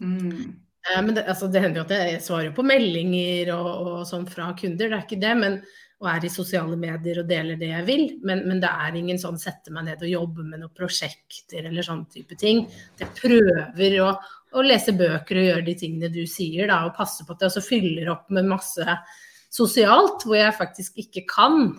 Mm. 0.00 0.56
Eh, 0.86 1.02
men 1.02 1.12
det, 1.14 1.26
altså, 1.28 1.50
det, 1.52 1.60
hender 1.60 1.82
jo 1.82 1.86
at 1.86 1.96
jeg 1.98 2.22
svarer 2.24 2.54
på 2.56 2.64
meldinger 2.66 3.52
og, 3.56 3.70
og, 3.74 3.98
sånn 4.08 4.26
fra 4.30 4.50
kunder, 4.58 4.88
det 4.88 4.96
er 4.96 5.04
ikke 5.04 5.20
det. 5.20 5.34
Men, 5.42 5.60
og 6.02 6.08
er 6.12 6.26
i 6.26 6.30
sosiale 6.32 6.76
medier 6.76 7.22
og 7.22 7.28
deler 7.28 7.56
det 7.60 7.70
jeg 7.70 7.84
vil. 7.88 8.02
Men, 8.26 8.42
men, 8.48 8.60
det 8.60 8.68
er 8.68 8.98
ingen 8.98 9.20
sånn 9.20 9.38
sette 9.40 9.72
meg 9.72 9.86
ned 9.88 10.02
og 10.04 10.12
jobbe 10.12 10.44
med 10.44 10.60
noen 10.60 10.74
prosjekter 10.76 11.70
eller 11.70 11.86
sånn 11.86 12.04
type 12.12 12.36
ting. 12.40 12.66
Jeg 13.00 13.14
prøver 13.16 13.96
å, 14.04 14.10
å, 14.52 14.64
lese 14.66 14.92
bøker 14.96 15.40
og 15.40 15.48
gjøre 15.48 15.66
de 15.70 15.76
tingene 15.80 16.12
du 16.12 16.22
sier, 16.28 16.68
da, 16.68 16.82
og 16.84 16.96
passe 16.98 17.24
på 17.24 17.32
at 17.32 17.46
jeg 17.46 17.52
også 17.52 17.64
fyller 17.64 18.12
opp 18.12 18.28
med 18.34 18.50
masse 18.50 18.98
sosialt 19.56 20.26
hvor 20.26 20.36
jeg 20.36 20.56
faktisk 20.58 21.00
ikke 21.00 21.24
kan 21.30 21.70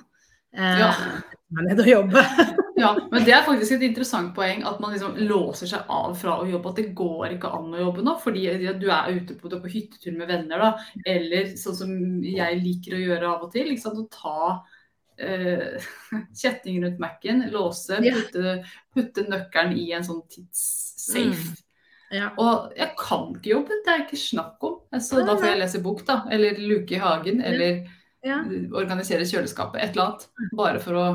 ja. 0.58 0.92
ned 1.68 1.80
og 1.80 1.90
jobbe. 1.90 2.24
ja, 2.82 2.92
men 3.12 3.26
det 3.26 3.34
er 3.36 3.46
faktisk 3.46 3.78
et 3.78 3.86
interessant 3.88 4.34
poeng 4.36 4.64
at 4.68 4.82
man 4.84 4.94
liksom 4.94 5.20
låser 5.30 5.70
seg 5.72 5.92
av 5.94 6.16
fra 6.20 6.40
å 6.42 6.48
jobbe. 6.50 6.74
At 6.74 6.82
det 6.82 6.96
går 6.98 7.36
ikke 7.36 7.52
an 7.60 7.76
å 7.76 7.84
jobbe 7.86 8.06
nå, 8.06 8.16
fordi 8.24 8.48
du 8.80 8.88
er 8.92 9.14
ute 9.16 9.38
på, 9.40 9.52
på 9.52 9.74
hyttetur 9.74 10.18
med 10.18 10.32
venner. 10.32 10.66
da, 10.66 10.72
Eller 11.08 11.54
sånn 11.60 11.78
som 11.78 11.94
jeg 12.26 12.64
liker 12.64 12.98
å 12.98 13.04
gjøre 13.06 13.30
av 13.32 13.46
og 13.48 13.54
til. 13.56 13.70
Liksom, 13.72 14.02
å 14.02 14.10
ta 14.12 14.42
uh, 14.58 15.88
kjetting 16.42 16.82
rundt 16.84 17.00
Mac-en, 17.04 17.48
låse, 17.54 18.02
putte, 18.04 18.58
putte, 18.96 19.30
nøkkelen 19.30 19.78
i 19.80 19.92
en 19.98 20.06
sånn 20.08 20.26
tidssafe. 20.34 21.56
Mm. 21.56 21.64
Ja. 22.08 22.30
Og 22.40 22.72
jeg 22.78 22.94
kan 22.96 23.34
ikke 23.36 23.52
jobbe, 23.52 23.78
det 23.84 23.92
er 23.92 24.04
ikke 24.06 24.20
snakk 24.20 24.62
om. 24.64 24.78
Altså, 24.96 25.20
da 25.28 25.36
får 25.36 25.50
jeg 25.50 25.60
lese 25.60 25.82
bok, 25.84 26.06
da. 26.08 26.22
Eller 26.32 26.60
luke 26.62 26.96
i 26.96 27.02
hagen. 27.02 27.42
Eller 27.44 27.82
ja. 28.26 28.40
organisere 28.78 29.28
kjøleskapet. 29.28 29.82
Et 29.84 29.92
eller 29.96 30.08
annet. 30.08 30.30
Bare 30.58 30.82
for 30.84 30.98
å 30.98 31.08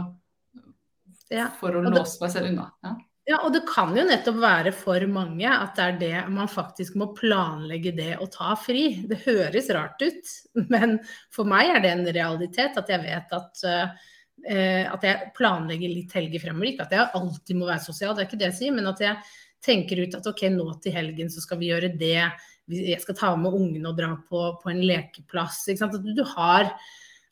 ja. 1.33 1.49
for 1.59 1.77
å 1.77 1.83
låse 1.87 2.21
meg 2.23 2.33
selv 2.35 2.51
unna. 2.53 2.69
Ja. 2.85 2.95
ja. 3.31 3.41
og 3.43 3.53
det 3.55 3.65
kan 3.69 3.95
jo 3.97 4.05
nettopp 4.07 4.39
være 4.43 4.73
for 4.77 5.07
mange 5.11 5.49
at 5.49 5.77
det 5.79 5.85
er 5.89 6.01
det 6.01 6.23
man 6.33 6.51
faktisk 6.51 6.97
må 7.01 7.13
planlegge 7.17 7.95
det 7.97 8.15
å 8.21 8.29
ta 8.33 8.55
fri. 8.61 9.03
Det 9.09 9.23
høres 9.27 9.71
rart 9.75 10.03
ut, 10.05 10.35
men 10.73 10.99
for 11.35 11.49
meg 11.49 11.77
er 11.77 11.85
det 11.85 11.95
en 11.97 12.09
realitet 12.09 12.81
at 12.81 12.93
jeg 12.93 13.05
vet 13.07 13.39
at 13.39 13.69
uh, 13.69 14.11
at 14.43 15.05
jeg 15.07 15.27
planlegger 15.37 15.93
litt 15.93 16.15
helger 16.17 16.43
fremover. 16.43 16.73
Ikke 16.73 16.87
at 16.89 16.95
jeg 16.97 17.11
alltid 17.15 17.59
må 17.61 17.69
være 17.69 17.85
sosial, 17.85 18.17
det 18.17 18.25
er 18.25 18.27
ikke 18.27 18.39
det 18.41 18.49
jeg 18.49 18.57
sier, 18.57 18.73
men 18.75 18.89
at 18.91 19.03
jeg 19.05 19.21
tenker 19.63 20.01
ut 20.03 20.17
at 20.19 20.27
ok, 20.27 20.41
nå 20.51 20.65
til 20.83 20.97
helgen 20.97 21.31
så 21.31 21.45
skal 21.45 21.61
vi 21.61 21.69
gjøre 21.71 21.93
det. 21.95 22.25
Jeg 22.71 23.01
skal 23.03 23.19
ta 23.19 23.35
med 23.37 23.55
ungene 23.59 23.91
og 23.91 23.99
dra 23.99 24.13
på, 24.29 24.47
på 24.63 24.71
en 24.71 24.83
lekeplass. 24.87 25.65
At 25.75 25.97
du, 25.99 26.13
du 26.15 26.23
har, 26.37 26.71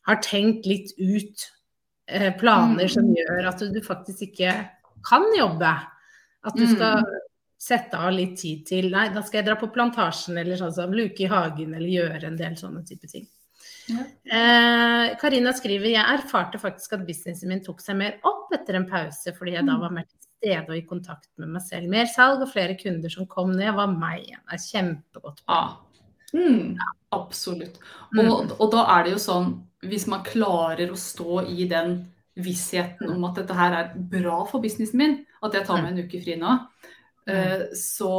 har, 0.08 0.22
tenkt 0.24 0.66
litt 0.66 0.92
ut 0.98 1.46
Eh, 2.10 2.36
planer 2.36 2.88
som 2.88 3.06
mm. 3.06 3.16
gjør 3.16 3.48
at 3.52 3.60
du 3.70 3.80
faktisk 3.84 4.24
ikke 4.30 4.54
kan 5.06 5.26
jobbe. 5.36 5.74
At 6.42 6.56
du 6.56 6.64
skal 6.66 7.04
mm. 7.04 7.18
sette 7.60 7.98
av 8.00 8.14
litt 8.16 8.34
tid 8.40 8.64
til 8.66 8.88
Nei, 8.90 9.10
da 9.14 9.22
skal 9.22 9.40
jeg 9.40 9.50
dra 9.50 9.58
på 9.60 9.70
plantasjen 9.74 10.40
eller 10.40 10.58
sånn 10.58 10.74
som 10.74 10.96
luke 10.96 11.22
i 11.22 11.28
hagen 11.30 11.76
eller 11.76 11.92
gjøre 11.92 12.24
en 12.26 12.40
del 12.40 12.56
sånne 12.58 12.82
type 12.88 13.10
ting. 13.10 13.28
Ja. 13.90 14.06
Eh, 14.24 15.04
Karina 15.20 15.52
skriver 15.54 15.92
jeg 15.92 16.16
erfarte 16.16 16.58
faktisk 16.62 16.96
at 16.96 17.06
businessen 17.06 17.52
min 17.52 17.62
tok 17.62 17.82
seg 17.84 17.98
mer 18.00 18.18
opp 18.26 18.50
etter 18.56 18.78
en 18.78 18.88
pause, 18.90 19.34
fordi 19.36 19.54
jeg 19.54 19.66
da 19.68 19.76
mm. 19.78 19.84
var 19.84 19.94
mer 19.94 20.08
til 20.08 20.18
stede 20.40 20.72
og 20.72 20.78
i 20.78 20.86
kontakt 20.88 21.28
med 21.40 21.52
meg 21.52 21.64
selv. 21.64 21.90
Mer 21.92 22.08
salg 22.10 22.42
og 22.42 22.50
flere 22.52 22.76
kunder 22.80 23.12
som 23.12 23.28
kom 23.28 23.52
ned, 23.52 23.70
var 23.76 23.92
meg 23.92 24.24
igjen. 24.24 24.42
Det 24.48 24.56
er 24.56 24.66
kjempegodt. 24.66 25.42
Ah. 25.50 25.76
Mm. 26.32 26.78
Absolutt. 27.12 27.80
Og, 28.16 28.22
mm. 28.22 28.54
og, 28.56 28.66
da 28.72 28.86
er 28.96 29.06
det 29.06 29.16
jo 29.16 29.22
sånn, 29.22 29.52
hvis 29.86 30.06
man 30.10 30.24
klarer 30.26 30.92
å 30.92 30.98
stå 30.98 31.42
i 31.50 31.66
den 31.70 31.98
vissheten 32.40 33.10
om 33.10 33.26
at 33.28 33.40
dette 33.40 33.56
her 33.56 33.76
er 33.76 33.90
bra 34.12 34.44
for 34.48 34.62
businessen 34.62 35.00
min, 35.00 35.18
at 35.44 35.56
jeg 35.56 35.66
tar 35.66 35.82
meg 35.82 35.92
en 35.92 36.06
uke 36.06 36.20
fri 36.22 36.36
nå, 36.38 36.54
uh, 37.28 37.62
så 37.76 38.12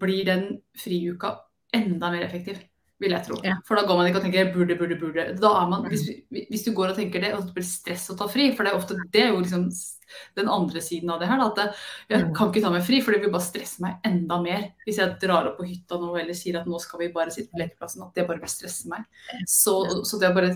blir 0.00 0.28
den 0.28 0.46
friuka 0.78 1.34
enda 1.76 2.12
mer 2.14 2.24
effektiv 2.28 2.62
vil 3.02 3.12
jeg 3.12 3.26
tro. 3.26 3.36
Ja. 3.44 3.58
For 3.68 3.78
da 3.78 3.84
går 3.88 3.98
man 3.98 4.08
ikke 4.08 4.20
og 4.22 4.24
tenker 4.26 4.52
burde, 4.54 4.76
burde, 4.78 4.96
burde. 5.00 5.26
Da 5.40 5.50
er 5.60 5.68
man, 5.68 5.84
hvis, 5.90 6.06
hvis, 6.32 6.64
du 6.64 6.72
går 6.76 6.94
og 6.94 7.00
tenker 7.00 7.22
det, 7.22 7.34
og 7.36 7.44
det 7.44 7.56
blir 7.56 7.66
stress 7.68 8.08
å 8.12 8.16
ta 8.18 8.28
fri, 8.30 8.48
for 8.56 8.64
det 8.64 8.72
er 8.72 8.78
ofte 8.78 8.96
det 9.12 9.26
er 9.26 9.34
jo 9.34 9.42
liksom 9.42 9.66
den 10.38 10.48
andre 10.48 10.80
siden 10.84 11.10
av 11.12 11.20
det 11.20 11.28
her. 11.28 11.42
At 11.44 11.60
jeg 12.08 12.24
mm. 12.24 12.32
kan 12.36 12.52
ikke 12.52 12.64
ta 12.64 12.72
meg 12.72 12.86
fri, 12.86 13.02
for 13.04 13.12
det 13.12 13.20
vil 13.24 13.34
bare 13.34 13.48
stresse 13.48 13.84
meg 13.84 14.00
enda 14.06 14.40
mer. 14.42 14.70
Hvis 14.86 15.00
jeg 15.02 15.18
drar 15.22 15.50
opp 15.50 15.60
på 15.60 15.68
hytta 15.68 16.00
nå 16.00 16.14
eller 16.16 16.38
sier 16.38 16.60
at 16.60 16.70
nå 16.70 16.80
skal 16.82 17.04
vi 17.04 17.12
bare 17.14 17.34
sitte 17.34 17.52
på 17.52 17.62
lekeplassen, 17.62 18.06
at 18.06 18.16
det 18.16 18.26
bare 18.30 18.42
vil 18.44 18.52
stresse 18.52 18.88
meg. 18.92 19.04
Så, 19.50 19.76
så 20.08 20.20
det 20.22 20.32
å 20.32 20.36
bare 20.36 20.54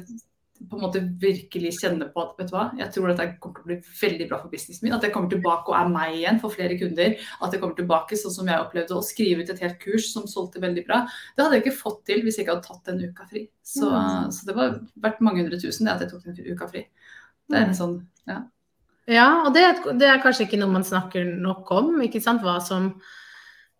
på 0.69 0.77
en 0.77 0.83
måte 0.83 1.01
virkelig 1.21 1.73
kjenne 1.79 2.11
på 2.13 2.21
at 2.23 2.37
vet 2.39 2.51
du 2.51 2.55
hva, 2.55 2.67
jeg 2.77 2.93
tror 2.93 3.09
dette 3.09 3.27
kommer 3.41 3.57
til 3.57 3.65
å 3.65 3.69
bli 3.71 3.77
veldig 4.01 4.27
bra 4.29 4.41
for 4.43 4.53
businessen 4.53 4.87
min. 4.87 4.95
At 4.97 5.07
jeg 5.07 5.15
kommer 5.15 5.33
tilbake 5.33 5.73
og 5.73 5.77
er 5.79 5.93
meg 5.93 6.19
igjen 6.19 6.41
for 6.43 6.53
flere 6.53 6.77
kunder. 6.81 7.17
At 7.41 7.55
jeg 7.55 7.63
kommer 7.63 7.79
tilbake 7.79 8.19
sånn 8.21 8.35
som 8.35 8.51
jeg 8.51 8.61
opplevde 8.61 8.99
å 8.99 9.05
skrive 9.05 9.45
ut 9.45 9.53
et 9.55 9.63
helt 9.65 9.79
kurs 9.81 10.11
som 10.13 10.29
solgte 10.31 10.63
veldig 10.63 10.85
bra. 10.89 11.01
Det 11.35 11.45
hadde 11.45 11.59
jeg 11.59 11.65
ikke 11.65 11.81
fått 11.81 12.03
til 12.11 12.25
hvis 12.27 12.39
jeg 12.39 12.47
ikke 12.47 12.59
hadde 12.59 12.69
tatt 12.69 12.91
den 12.93 13.03
uka 13.09 13.29
fri. 13.31 13.47
Så, 13.65 13.89
mm. 13.89 14.31
så 14.37 14.49
det 14.49 14.57
var 14.59 14.77
verdt 15.07 15.23
mange 15.25 15.45
hundre 15.45 15.61
tusen 15.63 15.89
det 15.89 15.95
at 15.95 16.05
jeg 16.05 16.13
tok 16.13 16.27
den 16.29 16.53
uka 16.53 16.69
fri. 16.71 16.85
Det 17.51 17.59
er 17.59 17.69
en 17.71 17.79
sånn, 17.79 17.97
ja. 18.31 18.43
Ja, 19.11 19.29
og 19.47 19.55
det, 19.57 19.65
det, 19.99 20.07
er 20.07 20.21
kanskje 20.23 20.45
ikke 20.47 20.61
noe 20.61 20.71
man 20.71 20.87
snakker 20.87 21.25
nok 21.25 21.71
om, 21.75 21.95
ikke 22.05 22.21
sant. 22.23 22.45
Hva 22.47 22.61
som 22.63 22.93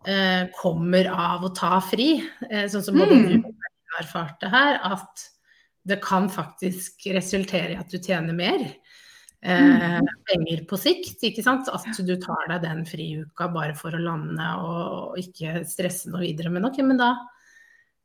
eh, 0.09 0.49
kommer 0.57 1.07
av 1.13 1.45
å 1.45 1.53
ta 1.55 1.77
fri. 1.85 2.15
Eh, 2.49 2.65
sånn 2.71 2.83
som 2.83 2.97
både 2.99 3.19
mm. 3.19 3.29
du 3.29 4.01
erfarte 4.01 4.49
her, 4.51 4.81
at 4.97 5.29
det 5.83 6.01
kan 6.03 6.29
faktisk 6.29 7.07
resultere 7.15 7.73
i 7.73 7.79
at 7.79 7.89
du 7.89 7.97
tjener 7.97 8.35
mer 8.37 8.59
eh, 8.61 9.97
mm. 10.01 10.09
penger 10.29 10.63
på 10.69 10.77
sikt. 10.77 11.23
ikke 11.25 11.43
sant? 11.45 11.69
At 11.73 11.97
du 12.05 12.13
tar 12.21 12.51
deg 12.51 12.61
den 12.65 12.83
friuka 12.87 13.49
bare 13.53 13.75
for 13.77 13.97
å 13.97 14.01
lande 14.01 14.51
og, 14.61 15.17
ikke 15.21 15.63
stresse 15.69 16.11
noe 16.11 16.23
videre. 16.27 16.53
Men 16.53 16.69
ok, 16.69 16.81
men 16.85 17.01
da, 17.01 17.11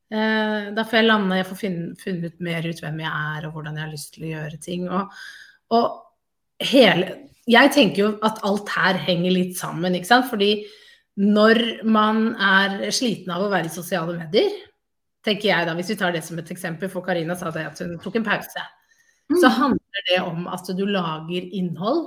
eh, 0.09 0.73
da 0.77 0.87
får 0.87 1.01
jeg 1.01 1.09
lande, 1.11 1.41
jeg 1.43 1.51
får 1.51 1.63
funnet 1.63 2.33
ut 2.33 2.43
mer 2.49 2.71
ut 2.71 2.83
hvem 2.87 3.05
jeg 3.05 3.13
er 3.37 3.47
og 3.49 3.59
hvordan 3.59 3.77
jeg 3.77 3.87
har 3.87 3.95
lyst 3.95 4.13
til 4.17 4.27
å 4.27 4.33
gjøre 4.33 4.65
ting. 4.71 4.91
Og, 4.91 5.23
og 5.77 6.67
hele 6.73 7.23
Jeg 7.47 7.71
tenker 7.71 8.01
jo 8.01 8.07
at 8.27 8.41
alt 8.43 8.73
her 8.75 8.97
henger 8.99 9.31
litt 9.31 9.53
sammen, 9.55 9.95
ikke 9.95 10.09
sant. 10.09 10.27
Fordi 10.27 10.65
når 11.23 11.85
man 11.87 12.33
er 12.43 12.89
sliten 12.91 13.31
av 13.31 13.45
å 13.45 13.51
være 13.53 13.71
i 13.71 13.77
sosiale 13.77 14.17
medier, 14.17 14.51
tenker 15.27 15.51
jeg 15.51 15.69
da, 15.69 15.75
hvis 15.79 15.93
vi 15.93 15.99
tar 16.01 16.15
det 16.15 16.25
som 16.27 16.39
et 16.41 16.51
eksempel, 16.55 16.91
for 16.93 17.05
Karina 17.07 17.37
sa 17.39 17.53
det 17.55 17.67
at 17.69 17.83
hun 17.83 17.97
tok 18.03 18.21
en 18.21 18.27
pause, 18.27 18.67
mm. 19.33 19.39
så 19.43 19.53
handler 19.59 20.07
det 20.11 20.21
om 20.23 20.47
at 20.53 20.71
du 20.79 20.85
lager 20.89 21.49
innhold 21.59 22.07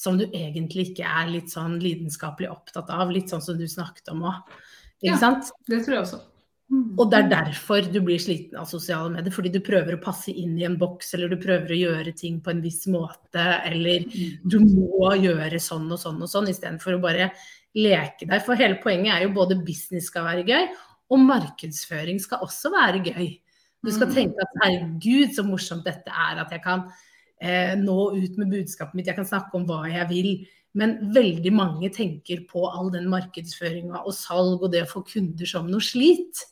som 0.00 0.16
du 0.16 0.24
egentlig 0.28 0.90
ikke 0.90 1.08
er 1.08 1.28
litt 1.28 1.52
sånn 1.52 1.76
lidenskapelig 1.82 2.48
opptatt 2.52 2.88
av, 2.94 3.10
litt 3.12 3.32
sånn 3.32 3.44
som 3.44 3.58
du 3.58 3.66
snakket 3.68 4.08
om 4.12 4.24
òg. 4.30 4.58
Ikke 5.00 5.14
ja, 5.14 5.20
sant? 5.20 5.50
Det 5.68 5.82
tror 5.84 5.98
jeg 5.98 6.04
også. 6.06 6.20
Mm. 6.70 6.84
Og 7.02 7.08
det 7.10 7.18
er 7.18 7.30
derfor 7.32 7.86
du 7.90 7.98
blir 8.06 8.20
sliten 8.22 8.60
av 8.60 8.68
sosiale 8.70 9.10
medier. 9.12 9.34
Fordi 9.34 9.50
du 9.52 9.58
prøver 9.64 9.96
å 9.96 10.02
passe 10.02 10.32
inn 10.32 10.54
i 10.60 10.66
en 10.68 10.78
boks, 10.80 11.14
eller 11.16 11.32
du 11.32 11.40
prøver 11.42 11.74
å 11.74 11.80
gjøre 11.80 12.14
ting 12.16 12.38
på 12.44 12.52
en 12.52 12.62
viss 12.64 12.84
måte, 12.92 13.46
eller 13.66 14.06
mm. 14.06 14.44
du 14.44 14.60
må 14.62 15.10
gjøre 15.18 15.60
sånn 15.60 15.88
og 15.90 16.00
sånn 16.00 16.20
og 16.22 16.30
sånn, 16.30 16.48
istedenfor 16.52 16.96
å 16.96 17.02
bare 17.02 17.32
leke 17.76 18.28
deg. 18.28 18.44
For 18.46 18.58
hele 18.60 18.78
poenget 18.82 19.16
er 19.16 19.26
jo 19.26 19.34
både 19.34 19.58
business 19.66 20.08
skal 20.10 20.28
være 20.28 20.46
gøy, 20.46 20.70
og 21.10 21.22
markedsføring 21.26 22.20
skal 22.22 22.44
også 22.46 22.70
være 22.74 23.02
gøy. 23.10 23.28
Du 23.80 23.90
skal 23.92 24.10
mm. 24.10 24.14
tenke 24.14 24.44
at 24.44 24.58
herregud, 24.62 25.34
så 25.34 25.44
morsomt 25.46 25.86
dette 25.88 26.12
er 26.12 26.42
at 26.42 26.52
jeg 26.52 26.62
kan 26.64 26.84
eh, 27.40 27.74
nå 27.80 27.98
ut 28.16 28.38
med 28.38 28.52
budskapet 28.52 28.96
mitt, 28.98 29.08
jeg 29.08 29.18
kan 29.18 29.28
snakke 29.28 29.56
om 29.56 29.66
hva 29.68 29.82
jeg 29.90 30.06
vil. 30.12 30.32
Men 30.78 30.98
veldig 31.14 31.50
mange 31.56 31.90
tenker 31.90 32.44
på 32.46 32.62
all 32.68 32.92
den 32.94 33.08
markedsføringa 33.10 34.04
og 34.04 34.14
salg 34.14 34.62
og 34.62 34.70
det 34.70 34.84
å 34.84 34.90
få 34.92 35.02
kunder 35.08 35.48
som 35.48 35.66
noe 35.70 35.82
slit. 35.82 36.44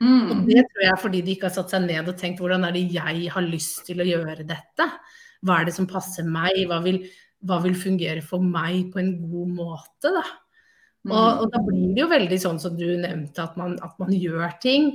Mm. 0.00 0.30
Og 0.32 0.44
det 0.48 0.64
tror 0.64 0.82
jeg 0.82 0.92
er 0.94 1.02
fordi 1.02 1.22
de 1.22 1.34
ikke 1.36 1.50
har 1.50 1.54
satt 1.54 1.74
seg 1.74 1.84
ned 1.84 2.08
og 2.08 2.16
tenkt 2.18 2.40
hvordan 2.40 2.64
er 2.66 2.74
det 2.74 2.86
jeg 2.96 3.30
har 3.30 3.46
lyst 3.46 3.84
til 3.86 4.00
å 4.00 4.08
gjøre 4.08 4.48
dette? 4.48 4.86
Hva 5.44 5.60
er 5.60 5.68
det 5.68 5.76
som 5.76 5.88
passer 5.88 6.26
meg? 6.26 6.64
Hva 6.68 6.80
vil, 6.84 7.02
hva 7.46 7.60
vil 7.62 7.76
fungere 7.78 8.24
for 8.24 8.42
meg 8.42 8.88
på 8.92 9.02
en 9.04 9.12
god 9.28 9.52
måte? 9.60 10.14
da? 10.16 10.24
Og, 11.08 11.12
mm. 11.12 11.38
og, 11.40 11.46
da 11.52 11.60
blir 11.64 11.94
det 11.96 12.02
jo 12.02 12.08
veldig 12.10 12.38
sånn 12.42 12.58
som 12.60 12.74
du 12.76 12.88
nevnte, 13.00 13.44
at 13.44 13.56
man, 13.56 13.78
at 13.80 13.94
man, 14.02 14.12
gjør 14.12 14.58
ting, 14.60 14.90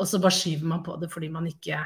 og 0.00 0.08
så 0.08 0.20
bare 0.22 0.34
skyver 0.34 0.70
man 0.70 0.80
på 0.86 0.96
det 1.00 1.10
fordi 1.12 1.28
man 1.30 1.44
ikke 1.50 1.76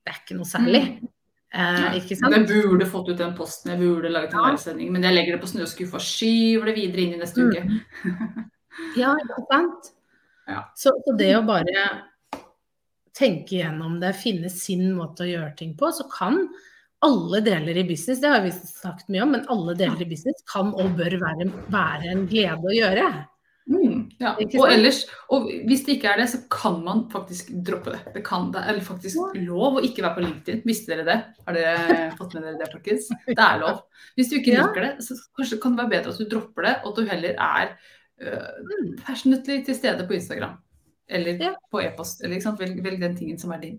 Det 0.00 0.12
er 0.12 0.18
ikke 0.20 0.36
noe 0.36 0.48
særlig. 0.48 0.82
Mm. 0.98 1.08
Eh, 1.50 1.96
ikke 1.98 2.16
sant? 2.16 2.36
Jeg 2.36 2.46
burde 2.46 2.86
fått 2.86 3.08
ut 3.10 3.18
den 3.18 3.32
posten, 3.36 3.72
jeg 3.72 3.80
burde 3.80 4.12
laget 4.12 4.36
en 4.36 4.46
livesending, 4.46 4.92
men 4.94 5.04
jeg 5.06 5.16
legger 5.16 5.36
det 5.36 5.42
på 5.42 5.50
snøskuffa 5.50 5.98
og 5.98 6.04
skyver 6.06 6.70
det 6.70 6.76
videre 6.76 7.04
inn 7.04 7.16
i 7.16 7.20
neste 7.20 7.46
uke. 7.46 7.64
Mm. 7.66 8.44
ja, 9.00 9.16
ikke 9.18 9.44
sant. 9.50 9.90
Ja. 10.50 10.62
Så, 10.78 10.94
så, 11.04 11.14
det 11.18 11.32
å 11.36 11.44
bare 11.46 11.84
tenke 13.16 13.58
gjennom 13.58 13.98
det, 14.02 14.14
finne 14.18 14.50
sin 14.52 14.92
måte 14.96 15.26
å 15.26 15.30
gjøre 15.30 15.52
ting 15.58 15.74
på, 15.78 15.90
så 15.94 16.06
kan 16.10 16.44
alle 17.06 17.40
deler 17.44 17.80
i 17.80 17.84
business, 17.88 18.20
det 18.20 18.28
har 18.28 18.42
vi 18.44 18.52
sagt 18.52 19.08
mye 19.08 19.24
om, 19.24 19.34
men 19.36 19.44
alle 19.52 19.74
deler 19.78 20.02
i 20.04 20.08
business 20.08 20.44
kan 20.50 20.72
og 20.76 20.96
bør 20.98 21.16
være, 21.22 21.46
være 21.72 22.10
en 22.12 22.26
glede 22.28 22.68
å 22.68 22.74
gjøre. 22.76 23.06
Mm, 23.70 23.98
ja. 24.18 24.32
Og 24.58 24.66
ellers, 24.66 25.04
og 25.30 25.46
hvis 25.68 25.84
det 25.86 25.94
ikke 25.96 26.10
er 26.10 26.20
det, 26.20 26.26
så 26.32 26.40
kan 26.50 26.80
man 26.84 27.04
faktisk 27.12 27.52
droppe 27.66 27.94
det. 27.94 28.00
Det, 28.16 28.24
kan, 28.26 28.48
det 28.54 28.64
er 28.66 28.80
faktisk 28.84 29.38
lov 29.38 29.78
å 29.78 29.84
ikke 29.86 30.04
være 30.04 30.16
på 30.16 30.24
LinkedIn. 30.24 30.62
Visste 30.66 30.92
dere 30.92 31.06
det? 31.06 31.18
Har 31.46 31.56
dere 31.56 31.98
fått 32.18 32.34
med 32.36 32.48
dere 32.48 32.58
det, 32.60 32.70
folkens? 32.74 33.08
Det 33.28 33.38
er 33.38 33.62
lov. 33.62 33.84
Hvis 34.18 34.32
du 34.32 34.38
ikke 34.40 34.56
liker 34.58 34.86
det, 34.88 34.92
så 35.06 35.16
kanskje 35.38 35.60
kan 35.62 35.76
det 35.76 35.84
være 35.84 35.94
bedre 35.94 36.14
at 36.16 36.20
du 36.20 36.32
dropper 36.34 36.68
det, 36.68 36.74
og 36.82 36.90
at 36.92 36.98
du 36.98 37.12
heller 37.14 37.44
er 37.46 37.74
uh, 38.26 38.96
personlig 39.06 39.62
til 39.68 39.78
stede 39.78 40.08
på 40.08 40.18
Instagram. 40.18 40.58
Eller 41.10 41.54
på 41.70 41.82
e-post. 41.82 42.24
Velg, 42.26 42.82
velg, 42.84 43.00
den 43.02 43.16
tingen 43.18 43.38
som 43.38 43.54
er 43.54 43.62
din. 43.62 43.78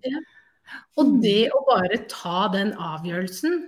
Og 0.99 1.17
det 1.23 1.49
å 1.55 1.63
bare 1.67 2.03
ta 2.11 2.47
den 2.53 2.73
avgjørelsen 2.77 3.61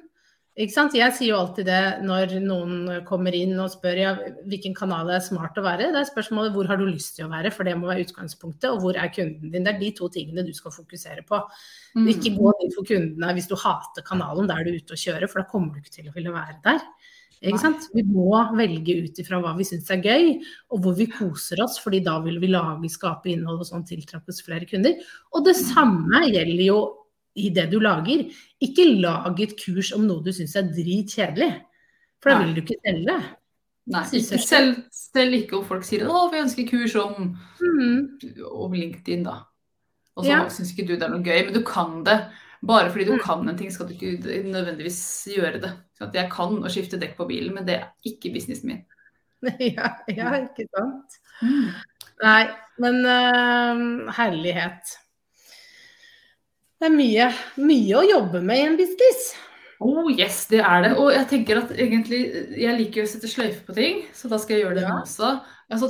ikke 0.54 0.74
sant? 0.76 0.94
Jeg 0.94 1.10
sier 1.18 1.32
jo 1.32 1.38
alltid 1.42 1.66
det 1.66 2.06
når 2.06 2.36
noen 2.44 2.74
kommer 3.08 3.34
inn 3.34 3.56
og 3.58 3.72
spør 3.74 3.98
ja, 3.98 4.12
hvilken 4.46 4.76
kanal 4.78 5.08
det 5.10 5.16
er 5.16 5.24
smart 5.26 5.58
å 5.58 5.64
være. 5.66 5.88
Det 5.96 5.98
er 6.04 6.10
spørsmålet 6.12 6.54
hvor 6.54 6.70
har 6.70 6.78
du 6.78 6.84
lyst 6.86 7.16
til 7.18 7.26
å 7.26 7.32
være, 7.32 7.50
for 7.56 7.66
det 7.66 7.74
må 7.80 7.90
være 7.90 8.06
utgangspunktet. 8.06 8.68
Og 8.70 8.84
hvor 8.84 9.00
er 9.02 9.10
kunden 9.16 9.50
din. 9.50 9.66
Det 9.66 9.72
er 9.74 9.80
de 9.82 9.90
to 9.98 10.12
tingene 10.14 10.46
du 10.46 10.52
skal 10.54 10.76
fokusere 10.76 11.26
på. 11.26 11.40
Mm. 11.98 12.06
Ikke 12.14 12.36
gå 12.38 12.54
dit 12.60 12.78
for 12.78 12.86
kundene 12.86 13.34
hvis 13.34 13.50
du 13.50 13.56
hater 13.58 14.06
kanalen, 14.06 14.46
da 14.50 14.60
er 14.60 14.70
du 14.70 14.78
ute 14.78 14.94
og 14.94 15.02
kjører, 15.02 15.26
for 15.32 15.42
da 15.42 15.50
kommer 15.50 15.74
du 15.74 15.82
ikke 15.82 15.96
til 15.98 16.12
å 16.12 16.16
ville 16.20 16.36
være 16.38 16.60
der. 16.70 16.86
Vi 17.44 18.04
må 18.08 18.40
velge 18.56 18.96
ut 19.04 19.20
ifra 19.20 19.42
hva 19.44 19.52
vi 19.58 19.66
syns 19.68 19.90
er 19.92 20.00
gøy, 20.04 20.30
og 20.72 20.84
hvor 20.84 20.96
vi 20.96 21.10
koser 21.12 21.60
oss, 21.64 21.76
fordi 21.84 22.00
da 22.06 22.16
vil 22.24 22.40
vi 22.40 22.54
lage, 22.54 22.92
skape 22.92 23.34
innhold 23.34 23.66
og 23.66 23.68
sånn 23.68 23.86
tiltrappes 23.88 24.40
flere 24.46 24.68
kunder. 24.70 24.96
Og 25.36 25.44
det 25.48 25.58
samme 25.60 26.24
gjelder 26.30 26.64
jo 26.64 26.80
i 27.36 27.50
det 27.54 27.68
du 27.72 27.80
lager. 27.84 28.26
Ikke 28.64 28.88
lag 29.02 29.40
et 29.44 29.56
kurs 29.60 29.92
om 29.96 30.06
noe 30.08 30.24
du 30.24 30.32
syns 30.36 30.56
er 30.60 30.70
dritkjedelig, 30.72 31.52
for 32.24 32.32
da 32.32 32.44
vil 32.44 32.54
du 32.56 32.62
ikke 32.64 32.80
selge. 32.80 33.18
Nei, 33.94 34.04
ikke 34.16 34.40
selv, 34.40 34.78
selv, 34.96 35.36
ikke 35.36 35.58
om 35.58 35.66
folk 35.68 35.84
sier 35.84 36.06
'Å, 36.08 36.30
vi 36.32 36.40
ønsker 36.40 36.68
kurs 36.70 36.96
om, 36.96 37.34
mm. 37.60 37.98
om 38.48 38.72
LinkedIn', 38.72 39.26
da. 39.28 39.42
Og 40.16 40.24
så 40.24 40.30
ja. 40.30 40.44
syns 40.48 40.72
ikke 40.72 40.88
du 40.88 40.94
det 40.96 41.04
er 41.04 41.12
noe 41.12 41.26
gøy, 41.26 41.42
men 41.44 41.56
du 41.58 41.64
kan 41.68 42.00
det. 42.08 42.16
Bare 42.64 42.92
fordi 42.94 43.06
du 43.10 43.18
mm. 43.18 43.22
kan 43.26 43.44
en 43.50 43.58
ting, 43.60 43.72
skal 43.74 43.90
du 43.90 43.96
ikke 43.96 44.42
nødvendigvis 44.48 45.00
gjøre 45.36 45.60
det. 45.64 45.72
Så 46.00 46.08
jeg 46.16 46.32
kan 46.32 46.60
å 46.64 46.72
skifte 46.72 47.00
dekk 47.02 47.18
på 47.18 47.28
bilen, 47.28 47.52
men 47.58 47.68
det 47.68 47.80
er 47.80 47.90
ikke 48.08 48.34
businessen 48.36 48.72
min. 48.72 48.84
Ja, 49.76 49.90
ja 50.08 50.36
ikke 50.40 50.70
sant. 50.72 51.18
Mm. 51.44 51.72
Nei, 52.24 52.44
men 52.80 53.00
uh, 53.04 54.12
herlighet. 54.16 54.94
Det 56.80 56.88
er 56.88 56.96
mye, 56.96 57.26
mye 57.60 58.00
å 58.00 58.06
jobbe 58.08 58.40
med 58.44 58.62
i 58.62 58.68
en 58.70 58.80
business. 58.80 59.34
Oh 59.84 60.08
yes, 60.12 60.46
det 60.52 60.62
er 60.64 60.86
det. 60.86 60.94
Og 61.00 61.12
jeg 61.12 61.28
tenker 61.32 61.60
at 61.60 61.72
egentlig 61.76 62.22
Jeg 62.60 62.78
liker 62.78 63.04
å 63.04 63.10
sette 63.10 63.28
sløyfe 63.32 63.66
på 63.68 63.76
ting, 63.76 64.06
så 64.16 64.32
da 64.32 64.40
skal 64.40 64.58
jeg 64.58 64.66
gjøre 64.66 64.80
det 64.80 64.86
ja. 64.88 64.96
også. 65.02 65.34
Altså, 65.74 65.90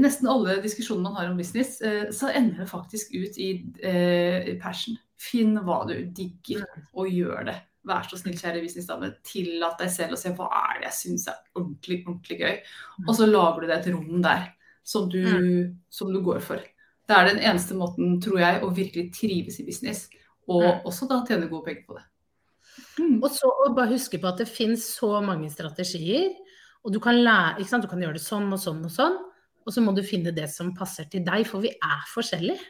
nesten 0.00 0.30
alle 0.30 0.58
diskusjoner 0.64 1.04
man 1.04 1.18
har 1.18 1.28
om 1.28 1.38
business, 1.40 1.76
eh, 1.84 2.08
så 2.14 2.32
ender 2.32 2.62
det 2.62 2.70
faktisk 2.70 3.12
ut 3.12 3.36
i 3.40 3.50
eh, 3.84 4.54
passion. 4.62 4.96
Finn 5.20 5.58
hva 5.66 5.82
du 5.88 5.94
digger, 6.16 6.64
og 6.96 7.10
gjør 7.12 7.44
det. 7.50 7.56
Vær 7.88 8.04
så 8.08 8.18
snill, 8.20 8.36
kjære 8.36 8.62
businessdame. 8.64 9.10
Tillat 9.24 9.80
deg 9.80 9.92
selv 9.92 10.16
å 10.16 10.20
se 10.20 10.32
hva 10.36 10.48
er 10.66 10.80
det 10.80 10.90
jeg 10.90 10.96
syns 10.98 11.26
er 11.32 11.38
ordentlig, 11.56 12.02
ordentlig 12.06 12.38
gøy. 12.40 12.58
Mm. 13.00 13.06
Og 13.06 13.14
så 13.16 13.28
lager 13.28 13.62
du 13.62 13.68
deg 13.68 13.76
et 13.78 13.90
rom 13.94 14.20
der 14.24 14.46
som 14.90 15.08
du, 15.12 15.20
mm. 15.24 15.64
som 15.92 16.12
du 16.12 16.20
går 16.24 16.42
for. 16.44 16.60
Det 17.10 17.16
er 17.16 17.26
den 17.26 17.40
eneste 17.42 17.76
måten, 17.76 18.18
tror 18.22 18.40
jeg, 18.42 18.60
å 18.62 18.70
virkelig 18.74 19.08
trives 19.16 19.58
i 19.60 19.66
business. 19.66 20.04
Og 20.50 20.64
mm. 20.66 20.84
også 20.88 21.08
da 21.10 21.22
tjene 21.26 21.48
gode 21.50 21.68
penger 21.68 21.88
på 21.88 21.98
det. 21.98 22.04
Mm. 23.00 23.16
Og 23.18 23.28
så 23.32 23.48
og 23.50 23.74
bare 23.76 23.94
huske 23.94 24.20
på 24.20 24.28
at 24.28 24.40
det 24.40 24.48
finnes 24.50 24.84
så 24.96 25.16
mange 25.24 25.50
strategier. 25.52 26.30
Og 26.84 26.94
du 26.94 27.00
kan, 27.02 27.18
lære, 27.18 27.64
du 27.64 27.88
kan 27.90 28.02
gjøre 28.02 28.16
det 28.16 28.24
sånn 28.24 28.48
og 28.52 28.60
sånn 28.60 28.84
og 28.86 28.92
sånn. 28.94 29.18
Og 29.66 29.74
så 29.74 29.82
må 29.84 29.92
du 29.96 30.04
finne 30.06 30.32
det 30.36 30.48
som 30.52 30.72
passer 30.76 31.08
til 31.12 31.24
deg, 31.26 31.44
for 31.48 31.64
vi 31.64 31.72
er 31.74 32.06
forskjellige. 32.12 32.62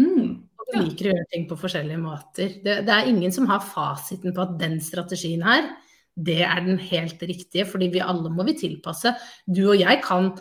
Mm. 0.00 0.39
Vi 0.70 0.82
liker 0.84 1.08
å 1.08 1.14
gjøre 1.14 1.28
ting 1.32 1.46
på 1.50 1.58
forskjellige 1.60 2.00
måter. 2.02 2.52
Det, 2.64 2.76
det, 2.86 2.94
er 2.94 3.10
ingen 3.10 3.34
som 3.34 3.48
har 3.50 3.64
fasiten 3.64 4.34
på 4.36 4.44
at 4.44 4.54
den 4.60 4.78
strategien 4.84 5.42
her, 5.46 5.66
det 6.14 6.40
er 6.46 6.62
den 6.66 6.80
helt 6.90 7.22
riktige. 7.22 7.66
Fordi 7.68 7.90
vi 7.94 8.04
alle 8.04 8.32
må 8.32 8.46
vi 8.48 8.56
tilpasse. 8.60 9.14
Du 9.46 9.62
og 9.66 9.76
jeg 9.80 10.00
kan, 10.04 10.32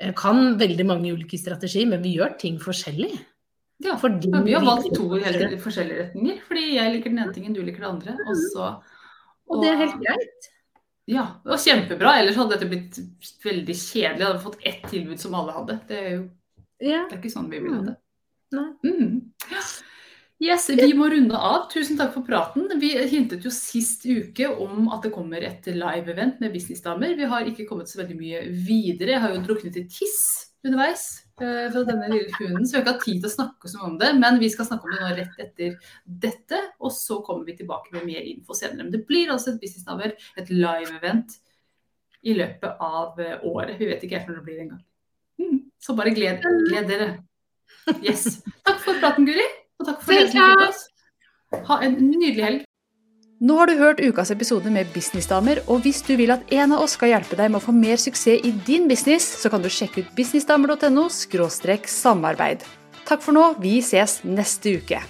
eh, 0.00 0.14
kan 0.16 0.58
veldig 0.60 0.88
mange 0.88 1.12
ulike 1.14 1.40
strategier, 1.40 1.88
men 1.90 2.04
vi 2.04 2.16
gjør 2.18 2.36
ting 2.40 2.58
forskjellig. 2.62 3.12
Ja, 3.84 3.96
fordi 4.00 4.30
ja, 4.30 4.40
vi 4.46 4.54
har 4.54 4.64
valgt 4.64 4.94
to 4.94 5.08
helt 5.16 5.58
forskjellige 5.62 6.06
retninger. 6.06 6.40
Fordi 6.48 6.66
jeg 6.76 6.94
liker 6.94 7.12
den 7.12 7.22
ene 7.24 7.34
tingen, 7.34 7.56
du 7.56 7.62
liker 7.64 7.84
det 7.84 7.90
andre. 7.90 8.16
Og, 8.24 8.42
så, 8.52 8.70
og, 8.70 9.56
og 9.56 9.64
det 9.64 9.72
er 9.72 9.80
helt 9.82 9.98
greit. 10.02 10.50
Ja, 11.10 11.26
det 11.42 11.52
var 11.52 11.60
kjempebra. 11.60 12.14
Ellers 12.20 12.38
hadde 12.40 12.54
dette 12.54 12.70
blitt 12.70 12.96
veldig 13.44 13.76
kjedelig. 13.76 14.22
Jeg 14.22 14.28
hadde 14.30 14.44
fått 14.46 14.62
ett 14.64 14.86
tilbud 14.88 15.20
som 15.20 15.36
alle 15.36 15.56
hadde. 15.58 15.76
Det 15.90 15.98
er 16.00 16.10
jo 16.14 16.22
ja. 16.84 17.04
det 17.08 17.16
er 17.16 17.20
ikke 17.20 17.34
sånn 17.34 17.50
vi 17.52 17.60
vil 17.60 17.76
ha 17.76 17.82
det. 17.90 17.98
Mm. 18.84 19.20
Yes, 20.44 20.66
vi 20.70 20.90
må 20.98 21.08
runde 21.08 21.38
av. 21.38 21.68
Tusen 21.72 21.98
takk 21.98 22.10
for 22.16 22.26
praten. 22.26 22.66
Vi 22.80 22.90
hintet 23.08 23.44
jo 23.46 23.52
sist 23.54 24.02
uke 24.04 24.48
om 24.50 24.88
at 24.92 25.06
det 25.06 25.12
kommer 25.14 25.44
et 25.46 25.68
live-event 25.70 26.40
med 26.42 26.52
businessdamer. 26.52 27.14
Vi 27.16 27.28
har 27.30 27.46
ikke 27.48 27.66
kommet 27.68 27.88
så 27.88 28.02
veldig 28.02 28.16
mye 28.18 28.42
videre. 28.50 29.14
Jeg 29.14 29.22
har 29.24 29.36
jo 29.36 29.44
druknet 29.46 29.78
i 29.80 29.86
tiss 29.88 30.50
underveis 30.64 31.06
uh, 31.42 31.68
fra 31.70 31.82
denne 31.86 32.08
lille 32.08 32.32
hunden, 32.38 32.64
så 32.64 32.72
vi 32.72 32.78
har 32.78 32.84
ikke 32.84 32.94
hatt 32.94 33.04
tid 33.04 33.18
til 33.20 33.28
å 33.28 33.34
snakke 33.34 33.70
så 33.70 33.80
mye 33.80 33.90
om 33.92 33.98
det. 34.00 34.10
Men 34.20 34.40
vi 34.42 34.50
skal 34.52 34.68
snakke 34.68 34.88
om 34.88 34.94
det 34.94 35.02
nå 35.02 35.10
rett 35.20 35.42
etter 35.46 35.94
dette, 36.26 36.60
og 36.80 36.92
så 36.96 37.20
kommer 37.24 37.46
vi 37.48 37.56
tilbake 37.60 37.94
med 37.94 38.08
mer 38.08 38.28
info 38.28 38.56
senere. 38.58 38.82
Men 38.82 38.94
det 38.94 39.04
blir 39.08 39.32
altså 39.32 39.52
et 39.52 39.60
businessdamer, 39.62 40.16
et 40.40 40.52
live-event, 40.52 41.38
i 42.24 42.34
løpet 42.34 42.80
av 42.80 43.20
eh, 43.20 43.40
året. 43.44 43.76
Vi 43.76 43.88
vet 43.90 44.04
ikke 44.04 44.16
helt 44.16 44.30
når 44.30 44.38
det 44.38 44.46
blir 44.46 44.60
engang. 44.62 44.82
Mm. 45.40 45.58
Så 45.80 45.96
bare 45.96 46.14
gled, 46.16 46.40
gled 46.70 46.88
dere. 46.88 47.08
Yes. 48.00 48.40
Takk 48.64 48.78
for 48.80 49.00
praten, 49.00 49.26
Guri. 49.28 49.44
Og 49.80 49.88
takk 49.88 50.04
for 50.06 50.68
oss. 50.68 50.86
Ha 51.68 51.80
en 51.84 51.98
nydelig 52.00 52.44
helg. 52.44 52.62
Nå 53.44 53.56
har 53.58 53.68
du 53.68 53.74
hørt 53.76 54.00
ukas 54.00 54.30
episode 54.32 54.70
med 54.72 54.88
Businessdamer, 54.94 55.58
og 55.68 55.82
hvis 55.84 56.00
du 56.06 56.14
vil 56.16 56.32
at 56.32 56.46
en 56.54 56.72
av 56.72 56.84
oss 56.84 56.94
skal 56.96 57.10
hjelpe 57.12 57.36
deg 57.36 57.50
med 57.50 57.58
å 57.60 57.64
få 57.66 57.74
mer 57.76 58.00
suksess 58.00 58.46
i 58.46 58.54
din 58.64 58.86
business, 58.88 59.26
så 59.42 59.50
kan 59.52 59.60
du 59.60 59.68
sjekke 59.68 60.04
ut 60.04 60.14
businessdamer.no 60.16 61.08
samarbeid. 61.10 62.64
Takk 63.04 63.20
for 63.20 63.36
nå, 63.36 63.50
vi 63.60 63.82
ses 63.84 64.22
neste 64.24 64.78
uke. 64.78 65.02